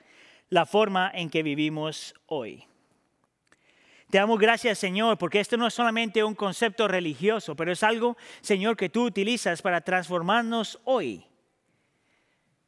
la 0.49 0.65
forma 0.65 1.11
en 1.13 1.29
que 1.29 1.43
vivimos 1.43 2.15
hoy. 2.25 2.65
Te 4.09 4.17
damos 4.17 4.39
gracias, 4.39 4.79
Señor, 4.79 5.17
porque 5.17 5.39
esto 5.39 5.57
no 5.57 5.67
es 5.67 5.73
solamente 5.73 6.23
un 6.23 6.35
concepto 6.35 6.87
religioso, 6.87 7.55
pero 7.55 7.71
es 7.71 7.83
algo, 7.83 8.17
Señor, 8.41 8.77
que 8.77 8.89
tú 8.89 9.05
utilizas 9.05 9.61
para 9.61 9.81
transformarnos 9.81 10.79
hoy. 10.83 11.25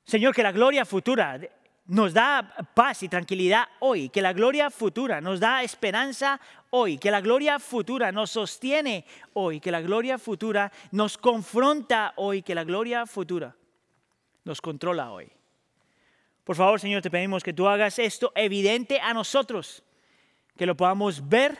Señor, 0.03 0.33
que 0.33 0.43
la 0.43 0.51
gloria 0.51 0.85
futura 0.85 1.39
nos 1.87 2.13
da 2.13 2.53
paz 2.73 3.01
y 3.03 3.09
tranquilidad 3.09 3.67
hoy, 3.79 4.09
que 4.09 4.21
la 4.21 4.33
gloria 4.33 4.69
futura 4.69 5.21
nos 5.21 5.39
da 5.39 5.63
esperanza 5.63 6.39
hoy, 6.69 6.97
que 6.97 7.11
la 7.11 7.21
gloria 7.21 7.59
futura 7.59 8.11
nos 8.11 8.31
sostiene 8.31 9.05
hoy, 9.33 9.59
que 9.59 9.71
la 9.71 9.81
gloria 9.81 10.17
futura 10.17 10.71
nos 10.91 11.17
confronta 11.17 12.13
hoy, 12.17 12.41
que 12.41 12.55
la 12.55 12.65
gloria 12.65 13.05
futura 13.05 13.55
nos 14.43 14.61
controla 14.61 15.11
hoy. 15.11 15.31
Por 16.43 16.55
favor, 16.55 16.79
Señor, 16.79 17.01
te 17.01 17.11
pedimos 17.11 17.43
que 17.43 17.53
tú 17.53 17.67
hagas 17.67 17.99
esto 17.99 18.31
evidente 18.35 18.99
a 18.99 19.13
nosotros, 19.13 19.83
que 20.57 20.65
lo 20.65 20.75
podamos 20.75 21.27
ver, 21.27 21.57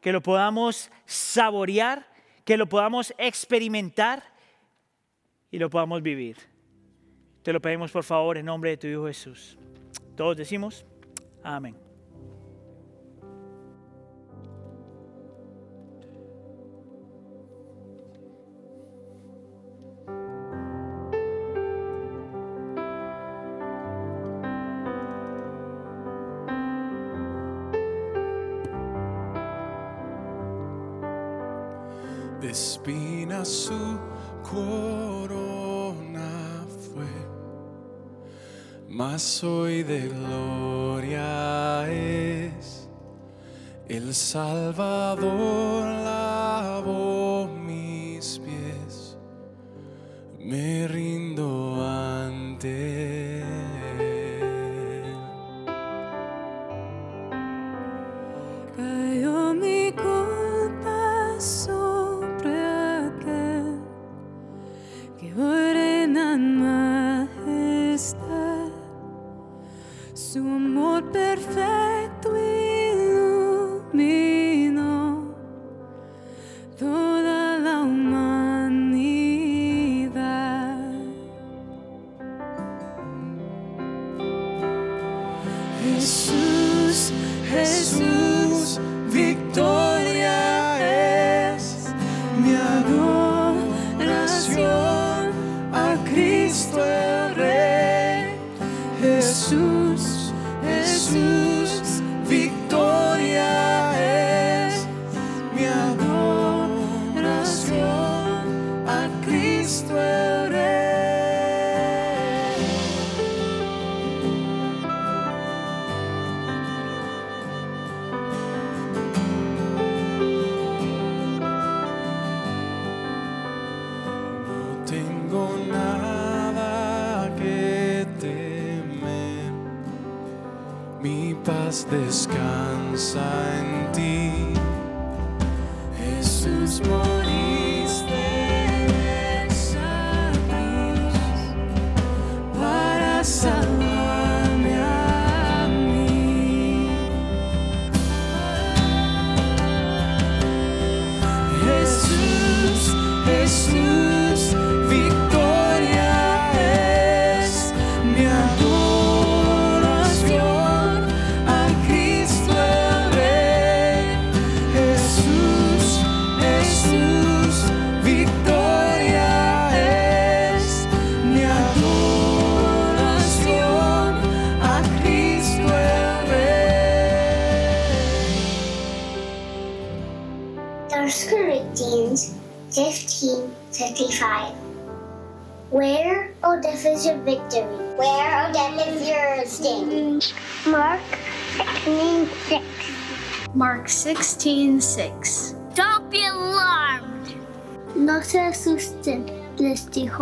que 0.00 0.12
lo 0.12 0.22
podamos 0.22 0.90
saborear, 1.06 2.06
que 2.44 2.56
lo 2.56 2.68
podamos 2.68 3.14
experimentar 3.18 4.22
y 5.50 5.58
lo 5.58 5.70
podamos 5.70 6.02
vivir. 6.02 6.51
Te 7.42 7.52
lo 7.52 7.60
pedimos 7.60 7.90
por 7.90 8.04
favor 8.04 8.38
en 8.38 8.46
nombre 8.46 8.70
de 8.70 8.76
tu 8.76 8.86
Hijo 8.86 9.06
Jesús. 9.06 9.58
Todos 10.16 10.36
decimos, 10.36 10.84
amén. 11.42 11.76
Mas 39.22 39.44
hoy 39.44 39.84
de 39.84 40.08
gloria 40.08 41.88
es. 41.88 42.88
El 43.88 44.12
Salvador 44.14 45.84
lavó 45.84 46.31
Su 70.14 70.40
amor 70.40 71.10
perfecto 71.10 72.36
iluminó 72.36 73.82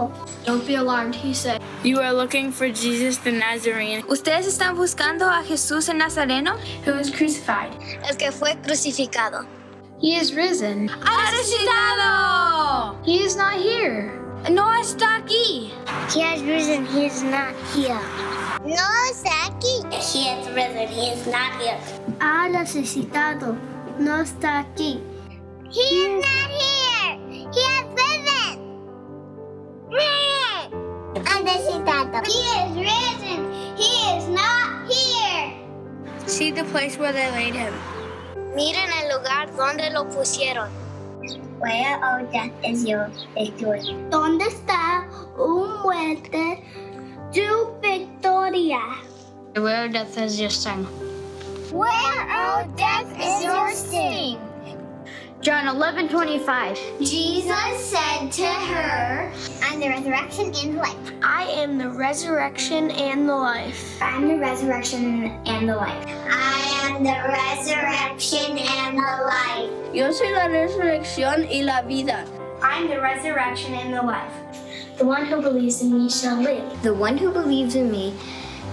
les. 0.09 0.47
Don't 0.47 0.67
be 0.67 0.77
alarmed, 0.77 1.15
he 1.15 1.35
said. 1.35 1.61
You 1.83 2.01
are 2.01 2.13
looking 2.13 2.53
for 2.53 2.69
Jesus 2.69 3.19
the 3.19 3.33
Nazarene, 3.33 4.03
¿Ustedes 4.09 4.47
están 4.47 4.77
buscando 4.77 5.27
a 5.29 5.43
Jesús 5.43 5.89
el 5.89 5.99
Nazareno? 5.99 6.57
Who 6.85 6.93
was 6.95 7.11
crucified? 7.11 7.73
El 8.09 8.17
que 8.17 8.31
fue 8.31 8.57
crucificado. 8.63 9.47
He 10.01 10.17
is 10.17 10.35
risen. 10.35 10.89
¡Ha 10.89 11.31
resucitado! 11.31 12.97
He 13.05 13.25
is 13.25 13.37
not 13.37 13.55
here. 13.55 14.19
No 14.49 14.73
está 14.81 15.17
aquí. 15.17 15.71
He 16.15 16.23
has 16.23 16.41
risen, 16.43 16.87
he 16.87 17.07
is 17.07 17.23
not 17.23 17.55
here. 17.75 18.01
No 18.65 18.89
está 19.11 19.47
aquí. 19.47 19.85
He 19.93 20.29
has 20.29 20.49
risen, 20.49 20.89
he 20.89 21.13
is 21.13 21.27
not 21.27 21.61
here. 21.61 21.79
Ha 22.21 22.49
resucitado, 22.51 23.57
no 23.99 24.23
está 24.23 24.61
aquí. 24.61 25.03
He 25.71 25.81
is 25.81 26.25
not 26.25 26.51
here. 26.51 26.70
He 32.27 32.41
is 32.61 32.77
risen. 32.77 33.77
He 33.77 33.93
is 34.17 34.29
not 34.29 34.91
here. 34.91 35.57
see 36.27 36.51
the 36.51 36.65
place 36.65 36.97
where 36.97 37.13
they 37.13 37.31
laid 37.33 37.55
him. 37.55 37.75
Miren 38.55 38.91
el 38.91 39.19
lugar 39.19 39.47
donde 39.57 39.91
lo 39.93 40.05
pusieron. 40.05 40.71
Where, 41.61 42.01
oh 42.03 42.27
death, 42.33 42.53
is 42.65 42.85
your 42.87 43.11
victory? 43.35 43.81
¿Dónde 44.11 44.47
está, 44.47 45.07
oh 45.37 45.81
muerte, 45.83 46.65
tu 47.33 47.75
victoria? 47.83 48.81
Where 49.55 49.89
death 49.89 50.17
is 50.17 50.41
your 50.41 50.51
sting. 50.51 50.87
Where, 51.71 51.91
oh 51.93 52.65
death, 52.77 53.13
is 53.21 53.45
your 53.45 53.71
sting? 53.73 54.39
John 55.41 55.69
11, 55.69 56.11
25. 56.11 56.79
Jesus 57.01 57.91
said 57.91 58.31
to 58.31 58.45
her, 58.45 59.33
I'm 59.63 59.81
the 59.81 59.89
resurrection 59.89 60.53
and 60.55 60.75
the 60.75 60.83
life. 60.83 61.13
I 61.23 61.45
am 61.45 61.79
the 61.79 61.89
resurrection 61.89 62.91
and 62.91 63.27
the 63.27 63.35
life. 63.35 64.03
I'm 64.03 64.29
the 64.29 64.37
resurrection 64.37 65.31
and 65.47 65.67
the 65.67 65.77
life. 65.77 66.07
I 66.29 66.93
am 66.93 67.03
the 67.03 67.17
resurrection 67.27 68.59
and 68.59 68.99
the 68.99 69.25
life. 69.25 69.95
Yo 69.95 70.13
soy 70.13 70.31
la 70.31 70.49
resurrección 70.49 71.49
y 71.51 71.63
la 71.63 71.81
vida. 71.89 72.27
I'm 72.61 72.91
the 72.91 73.01
resurrection 73.01 73.73
and 73.73 73.95
the 73.95 74.03
life. 74.03 74.35
The 74.99 75.07
one 75.07 75.25
who 75.25 75.41
believes 75.41 75.81
in 75.81 75.91
me 75.91 76.11
shall 76.11 76.39
live. 76.39 76.83
The 76.83 76.93
one 76.93 77.17
who 77.17 77.33
believes 77.33 77.77
in 77.77 77.91
me 77.91 78.15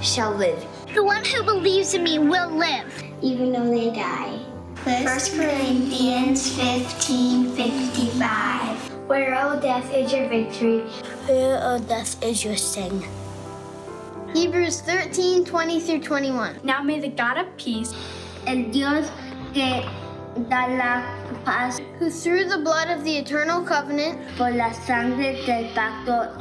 shall 0.01 0.35
live. 0.35 0.61
The 0.93 1.01
one 1.01 1.23
who 1.23 1.43
believes 1.43 1.93
in 1.93 2.03
me 2.03 2.19
will 2.19 2.49
live. 2.49 2.91
Even 3.21 3.53
though 3.53 3.69
they 3.69 3.89
die. 3.91 4.46
1 4.87 5.03
Corinthians 5.35 6.55
15 6.55 7.57
55. 7.57 9.09
Where, 9.09 9.35
O 9.35 9.59
death, 9.59 9.93
is 9.93 10.13
your 10.13 10.29
victory? 10.29 10.79
Where, 11.27 11.59
O 11.61 11.77
death, 11.77 12.15
is 12.23 12.45
your 12.45 12.55
sting? 12.55 13.03
Hebrews 14.33 14.79
13, 14.79 15.43
20 15.43 15.79
through 15.81 15.99
21. 15.99 16.61
Now 16.63 16.81
may 16.83 17.01
the 17.01 17.09
God 17.09 17.37
of 17.37 17.47
peace 17.57 17.93
El 18.47 18.71
Dios 18.71 19.11
que 19.53 19.83
da 20.47 20.67
la 20.71 21.03
paz 21.43 21.81
Who 21.99 22.09
through 22.09 22.47
the 22.47 22.59
blood 22.59 22.87
of 22.87 23.03
the 23.03 23.17
eternal 23.17 23.63
covenant 23.63 24.21
por 24.37 24.51
la 24.51 24.71
sangre 24.71 25.35
del 25.45 25.67
pacto 25.75 26.31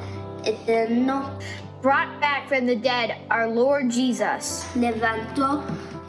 eterno 0.47 1.37
brought 1.83 2.21
back 2.21 2.47
from 2.47 2.67
the 2.67 2.77
dead 2.77 3.17
our 3.29 3.49
Lord 3.49 3.91
Jesus, 3.91 4.65
levantó 4.77 5.67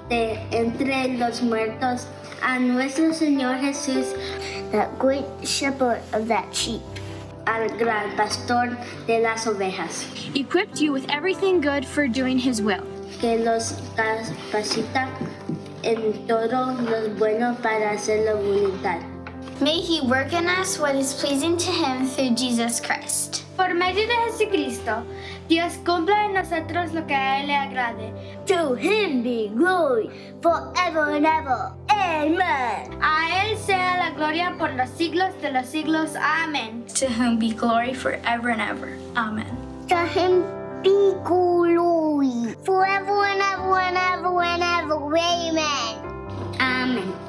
de 0.08 0.38
entre 0.52 1.18
los 1.18 1.42
muertos 1.42 2.06
a 2.42 2.60
nuestro 2.60 3.12
Señor 3.12 3.60
Jesús, 3.60 4.14
the 4.72 4.88
great 5.00 5.26
shepherd 5.44 6.02
of 6.14 6.28
that 6.28 6.54
sheep, 6.54 6.82
al 7.46 7.68
gran 7.78 8.16
pastor 8.16 8.78
de 9.06 9.20
las 9.20 9.46
ovejas, 9.46 10.06
equipped 10.36 10.82
you 10.82 10.92
with 10.92 11.06
everything 11.10 11.62
good 11.62 11.86
for 11.86 12.08
doing 12.08 12.38
his 12.38 12.62
will. 12.62 12.84
que 13.20 13.38
los 13.40 13.74
capacita 13.96 15.10
en 15.84 16.28
todo 16.28 16.74
lo 16.74 17.10
bueno 17.18 17.56
para 17.62 17.92
hacer 17.92 18.26
la 18.26 18.34
voluntad. 18.34 19.02
May 19.60 19.80
He 19.82 20.02
work 20.02 20.34
in 20.34 20.46
us 20.48 20.78
what 20.78 20.96
is 20.96 21.14
pleasing 21.16 21.58
to 21.58 21.72
Him 21.72 22.06
through 22.06 22.36
Jesus 22.36 22.80
Christ. 22.80 23.44
Por 23.58 23.74
medio 23.74 24.06
de 24.06 24.14
Jesucristo, 24.30 25.04
Dios 25.48 25.78
cumpla 25.86 26.26
en 26.26 26.34
nosotros 26.34 26.94
lo 26.94 27.08
que 27.08 27.16
a 27.16 27.40
Él 27.40 27.48
le 27.48 27.56
agrade. 27.56 28.14
To 28.48 28.76
Him 28.76 29.24
be 29.24 29.50
glory 29.54 30.10
forever 30.42 31.16
and 31.16 31.26
ever. 31.26 31.72
Amen. 31.90 33.00
A 33.02 33.46
Él 33.46 33.58
sea 33.58 33.98
la 33.98 34.12
gloria 34.12 34.56
por 34.58 34.74
los 34.74 34.90
siglos 34.90 35.34
de 35.42 35.52
los 35.52 35.68
siglos. 35.68 36.16
Amén. 36.16 36.86
To 37.00 37.08
whom 37.08 37.40
be 37.40 37.54
glory 37.54 37.94
forever 37.94 38.50
and 38.50 38.62
ever. 38.62 38.98
Amen. 39.16 39.56
To 39.88 39.96
Him 39.96 40.44
be 40.84 41.14
glory 41.24 42.56
forever 42.66 43.26
and 43.26 43.42
ever 43.42 43.80
and 43.80 43.98
ever 43.98 44.44
and 44.44 44.64
ever. 44.64 45.18
Amen. 45.18 46.58
Amen. 46.60 47.27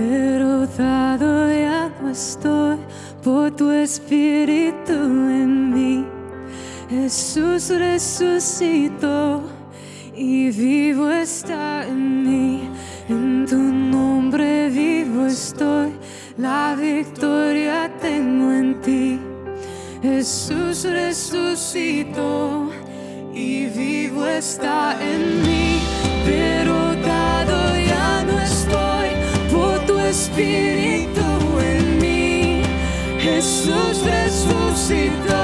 Derrotado 0.00 1.52
ya 1.52 1.92
no 2.00 2.08
estoy 2.08 2.78
por 3.22 3.50
tu 3.50 3.70
espíritu 3.70 4.94
en 4.94 5.74
mí. 5.74 6.06
Jesús 6.88 7.68
resucitó 7.68 9.42
y 10.16 10.50
vivo 10.52 11.10
está 11.10 11.86
en 11.86 12.22
mí. 12.22 12.70
En 13.10 13.44
tu 13.46 13.58
nombre 13.58 14.70
vivo 14.70 15.26
estoy, 15.26 15.92
la 16.38 16.74
victoria 16.80 17.92
tengo 18.00 18.52
en 18.52 18.80
ti. 18.80 19.20
Jesús 20.02 20.84
resucitó 20.84 22.70
y 23.34 23.66
vivo 23.66 24.24
está 24.24 24.96
en 24.98 25.42
mí. 25.42 25.80
Espíritu 30.40 31.60
en 31.60 31.98
mí. 31.98 32.62
Jesús 33.18 34.02
resucitó 34.04 35.39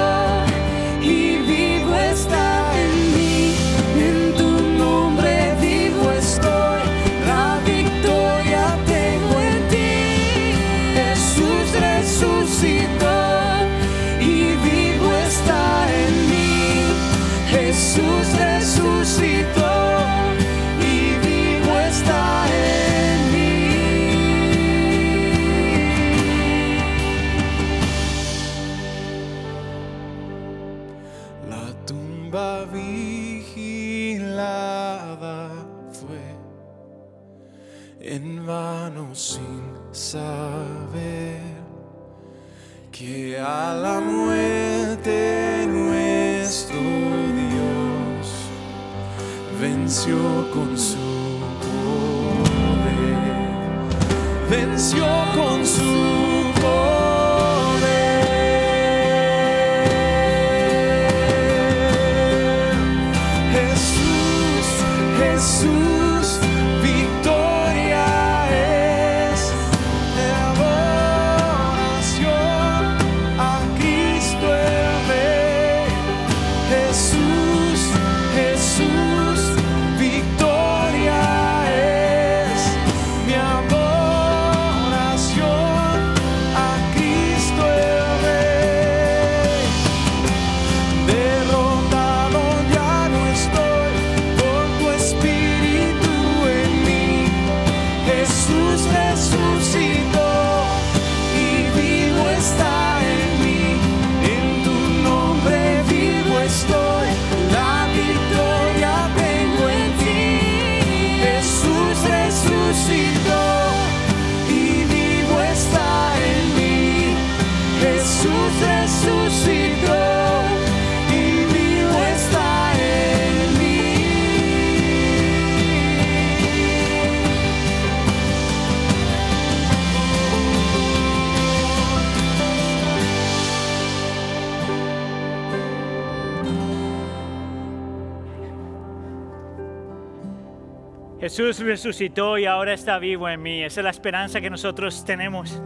Jesús 141.36 141.58
resucitó 141.58 142.38
y 142.38 142.46
ahora 142.46 142.72
está 142.72 142.98
vivo 142.98 143.28
en 143.28 143.42
mí. 143.42 143.62
Esa 143.62 143.80
es 143.80 143.84
la 143.84 143.90
esperanza 143.90 144.40
que 144.40 144.48
nosotros 144.48 145.04
tenemos. 145.04 145.60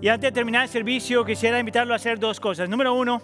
Y 0.00 0.08
antes 0.08 0.28
de 0.28 0.32
terminar 0.32 0.62
el 0.62 0.70
servicio, 0.70 1.26
quisiera 1.26 1.60
invitarlo 1.60 1.92
a 1.92 1.96
hacer 1.96 2.18
dos 2.18 2.40
cosas. 2.40 2.70
Número 2.70 2.94
uno, 2.94 3.20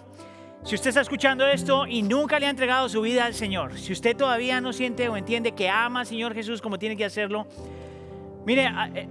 si 0.63 0.75
usted 0.75 0.89
está 0.89 1.01
escuchando 1.01 1.47
esto 1.47 1.87
y 1.87 2.03
nunca 2.03 2.37
le 2.37 2.45
ha 2.45 2.51
entregado 2.51 2.87
su 2.87 3.01
vida 3.01 3.25
al 3.25 3.33
Señor, 3.33 3.79
si 3.79 3.93
usted 3.93 4.15
todavía 4.15 4.61
no 4.61 4.73
siente 4.73 5.09
o 5.09 5.17
entiende 5.17 5.53
que 5.53 5.67
ama 5.67 6.01
al 6.01 6.05
Señor 6.05 6.35
Jesús 6.35 6.61
como 6.61 6.77
tiene 6.77 6.95
que 6.95 7.03
hacerlo, 7.03 7.47
mire, 8.45 8.69
eh, 8.93 9.07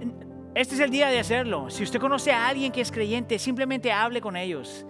este 0.55 0.75
es 0.75 0.79
el 0.79 0.91
día 0.91 1.09
de 1.09 1.19
hacerlo. 1.19 1.69
Si 1.69 1.83
usted 1.83 1.99
conoce 1.99 2.31
a 2.31 2.47
alguien 2.47 2.71
que 2.71 2.79
es 2.79 2.89
creyente, 2.89 3.37
simplemente 3.37 3.91
hable 3.91 4.21
con 4.21 4.37
ellos. 4.37 4.85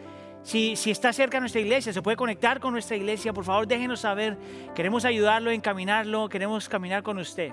Si, 0.46 0.74
está 0.92 1.12
cerca 1.12 1.38
de 1.38 1.42
nuestra 1.42 1.60
iglesia, 1.60 1.92
se 1.92 2.04
puede 2.04 2.16
conectar 2.16 2.60
con 2.60 2.72
nuestra 2.72 2.96
iglesia, 2.96 3.34
por 3.34 3.44
favor 3.44 3.66
déjenos 3.66 4.02
saber. 4.02 4.38
Queremos 4.76 5.04
ayudarlo, 5.04 5.50
encaminarlo, 5.50 6.30
queremos 6.30 6.70
caminar 6.70 7.02
con 7.02 7.18
usted. 7.18 7.52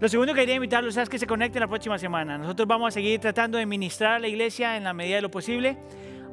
Lo 0.00 0.08
segundo 0.08 0.34
que 0.34 0.40
quería 0.40 0.56
invitarlos 0.56 0.96
es 0.96 1.08
que 1.08 1.16
se 1.16 1.28
conecten 1.28 1.60
la 1.60 1.68
próxima 1.68 1.96
semana. 1.96 2.36
Nosotros 2.36 2.66
vamos 2.66 2.88
a 2.88 2.90
seguir 2.90 3.20
tratando 3.20 3.56
de 3.56 3.66
ministrar 3.66 4.14
a 4.14 4.18
la 4.18 4.26
iglesia 4.26 4.76
en 4.76 4.82
la 4.82 4.92
medida 4.92 5.14
de 5.14 5.22
lo 5.22 5.30
posible. 5.30 5.78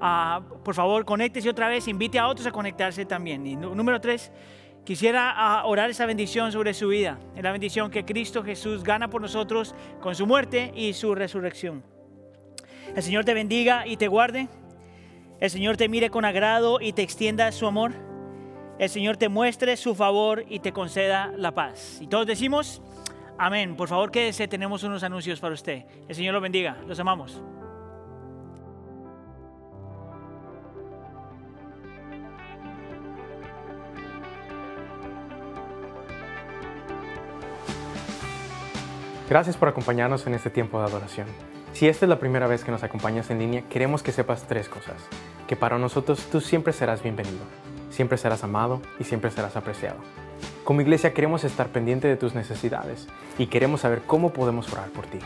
Ah, 0.02 0.42
por 0.66 0.74
favor, 0.74 1.06
conéctese 1.06 1.48
otra 1.52 1.68
vez, 1.68 1.88
invite 1.88 2.18
a 2.18 2.28
otros 2.28 2.48
a 2.48 2.52
conectarse 2.52 3.06
también. 3.06 3.44
Número 3.62 4.02
tres, 4.02 4.32
quisiera 4.84 5.36
ah, 5.38 5.66
orar 5.68 5.92
esa 5.92 6.08
bendición 6.08 6.52
sobre 6.52 6.74
su 6.74 6.88
vida. 6.88 7.20
Es 7.36 7.44
la 7.44 7.52
bendición 7.52 7.92
que 7.92 8.06
Cristo 8.06 8.44
Jesús 8.44 8.84
gana 8.84 9.08
por 9.08 9.22
nosotros 9.22 9.76
con 10.02 10.16
su 10.16 10.26
muerte 10.26 10.72
y 10.76 10.94
su 10.94 11.14
resurrección. 11.14 11.84
El 12.96 13.04
Señor 13.04 13.24
te 13.24 13.36
bendiga 13.36 13.86
y 13.86 13.98
te 13.98 14.08
guarde. 14.08 14.50
El 15.42 15.50
Señor 15.50 15.76
te 15.76 15.90
mire 15.90 16.12
con 16.12 16.24
agrado 16.24 16.80
y 16.80 16.94
te 16.94 17.02
extienda 17.02 17.52
su 17.52 17.66
amor. 17.66 17.94
El 18.78 18.90
Señor 18.90 19.18
te 19.18 19.28
muestre 19.28 19.76
su 19.76 19.96
favor 19.96 20.46
y 20.48 20.60
te 20.60 20.72
conceda 20.72 21.34
la 21.36 21.52
paz. 21.56 21.98
Y 22.00 22.06
todos 22.06 22.28
decimos, 22.28 22.80
amén. 23.40 23.76
Por 23.76 23.88
favor, 23.88 24.12
quédese, 24.12 24.48
tenemos 24.48 24.84
unos 24.84 25.02
anuncios 25.02 25.40
para 25.40 25.56
usted. 25.56 25.86
El 26.08 26.16
Señor 26.16 26.36
lo 26.36 26.42
bendiga. 26.42 26.78
Los 26.88 27.00
amamos. 27.00 27.42
Gracias 39.28 39.58
por 39.58 39.70
acompañarnos 39.70 40.28
en 40.28 40.36
este 40.36 40.52
tiempo 40.52 40.80
de 40.80 40.86
adoración. 40.86 41.26
Si 41.74 41.88
esta 41.88 42.06
es 42.06 42.10
la 42.10 42.20
primera 42.20 42.48
vez 42.48 42.64
que 42.64 42.72
nos 42.72 42.84
acompañas 42.84 43.30
en 43.30 43.40
línea, 43.40 43.64
queremos 43.70 44.04
que 44.04 44.12
sepas 44.12 44.44
tres 44.48 44.68
cosas. 44.68 44.98
Que 45.48 45.56
para 45.56 45.78
nosotros 45.78 46.28
tú 46.32 46.42
siempre 46.42 46.74
serás 46.74 47.02
bienvenido, 47.02 47.44
siempre 47.90 48.18
serás 48.18 48.44
amado 48.44 48.82
y 49.00 49.06
siempre 49.06 49.32
serás 49.32 49.56
apreciado. 49.56 49.98
Como 50.64 50.82
iglesia 50.82 51.14
queremos 51.14 51.44
estar 51.44 51.70
pendiente 51.70 52.08
de 52.08 52.18
tus 52.18 52.36
necesidades 52.36 53.08
y 53.38 53.48
queremos 53.48 53.82
saber 53.82 54.02
cómo 54.06 54.32
podemos 54.32 54.72
orar 54.72 54.90
por 54.90 55.08
ti. 55.08 55.20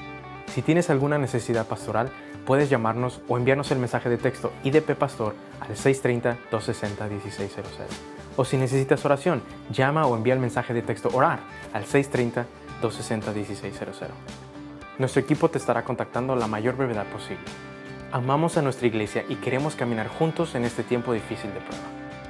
Si 0.54 0.62
tienes 0.62 0.90
alguna 0.90 1.18
necesidad 1.18 1.68
pastoral, 1.68 2.10
puedes 2.46 2.70
llamarnos 2.70 3.22
o 3.28 3.38
enviarnos 3.38 3.72
el 3.72 3.80
mensaje 3.80 4.08
de 4.10 4.18
texto 4.18 4.54
IDP 4.64 4.96
Pastor 4.96 5.36
al 5.60 5.76
630-260-1600. 5.76 6.36
O 8.38 8.46
si 8.46 8.58
necesitas 8.58 9.04
oración, 9.04 9.42
llama 9.72 10.06
o 10.06 10.16
envía 10.16 10.36
el 10.36 10.40
mensaje 10.40 10.74
de 10.74 10.84
texto 10.84 11.10
orar 11.12 11.40
al 11.74 11.86
630 11.86 12.46
260-1600. 12.82 14.45
Nuestro 14.98 15.22
equipo 15.22 15.50
te 15.50 15.58
estará 15.58 15.84
contactando 15.84 16.38
la 16.38 16.48
mayor 16.48 16.78
brevedad 16.78 17.06
posible. 17.08 17.44
Amamos 18.14 18.56
a 18.56 18.62
nuestra 18.62 18.88
iglesia 18.88 19.26
y 19.28 19.36
queremos 19.36 19.76
caminar 19.76 20.08
juntos 20.08 20.56
en 20.56 20.64
este 20.64 20.84
tiempo 20.84 21.12
difícil 21.12 21.54
de 21.54 21.60
prueba. 21.60 21.84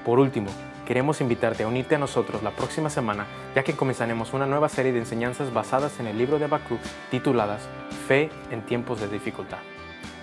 Por 0.03 0.17
último, 0.17 0.47
queremos 0.87 1.21
invitarte 1.21 1.61
a 1.61 1.67
unirte 1.67 1.93
a 1.93 1.99
nosotros 1.99 2.41
la 2.41 2.49
próxima 2.49 2.89
semana, 2.89 3.27
ya 3.53 3.63
que 3.63 3.75
comenzaremos 3.75 4.33
una 4.33 4.47
nueva 4.47 4.67
serie 4.67 4.93
de 4.93 4.97
enseñanzas 4.97 5.53
basadas 5.53 5.99
en 5.99 6.07
el 6.07 6.17
libro 6.17 6.39
de 6.39 6.45
Habacuc 6.45 6.79
tituladas 7.11 7.69
Fe 8.07 8.31
en 8.49 8.65
tiempos 8.65 8.99
de 8.99 9.09
dificultad. 9.09 9.59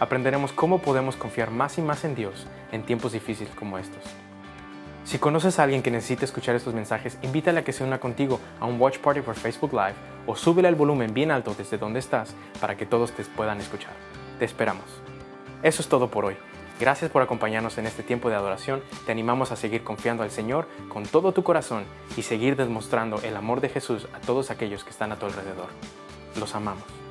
Aprenderemos 0.01 0.51
cómo 0.53 0.81
podemos 0.83 1.15
confiar 1.15 1.53
más 1.53 1.79
y 1.79 1.83
más 1.83 2.03
en 2.05 2.17
Dios 2.17 2.49
en 2.73 2.83
tiempos 2.83 3.13
difíciles 3.13 3.55
como 3.55 3.79
estos. 3.79 4.03
Si 5.05 5.19
conoces 5.19 5.59
a 5.59 5.65
alguien 5.65 5.83
que 5.83 5.91
necesite 5.91 6.25
escuchar 6.25 6.55
estos 6.55 6.75
mensajes, 6.75 7.19
invítale 7.23 7.61
a 7.61 7.65
que 7.65 7.73
se 7.73 7.85
una 7.85 7.99
contigo 7.99 8.41
a 8.61 8.67
un 8.67 8.81
watch 8.81 8.99
party 8.99 9.21
por 9.21 9.35
Facebook 9.35 9.73
Live 9.73 9.95
o 10.27 10.37
súbele 10.37 10.69
el 10.69 10.77
volumen 10.77 11.13
bien 11.13 11.31
alto 11.31 11.55
desde 11.57 11.77
donde 11.77 11.99
estás 11.99 12.35
para 12.61 12.77
que 12.77 12.87
todos 12.87 13.13
te 13.13 13.25
puedan 13.25 13.61
escuchar. 13.61 13.93
Te 14.39 14.45
esperamos. 14.45 14.85
Eso 15.63 15.83
es 15.83 15.89
todo 15.89 16.09
por 16.09 16.25
hoy. 16.25 16.37
Gracias 16.81 17.11
por 17.11 17.23
acompañarnos 17.23 17.79
en 17.79 17.87
este 17.87 18.03
tiempo 18.03 18.29
de 18.29 18.37
adoración. 18.37 18.83
Te 19.05 19.13
animamos 19.13 19.53
a 19.53 19.57
seguir 19.57 19.85
confiando 19.85 20.23
al 20.23 20.31
Señor 20.31 20.67
con 20.89 21.05
todo 21.05 21.33
tu 21.33 21.43
corazón 21.43 21.85
y 22.17 22.23
seguir 22.23 22.57
demostrando 22.57 23.21
el 23.23 23.37
amor 23.37 23.61
de 23.61 23.69
Jesús 23.69 24.09
a 24.15 24.21
todos 24.21 24.51
aquellos 24.51 24.85
que 24.85 24.91
están 24.91 25.13
a 25.13 25.17
tu 25.17 25.27
alrededor. 25.27 25.69
Los 26.39 26.55
amamos. 26.55 27.02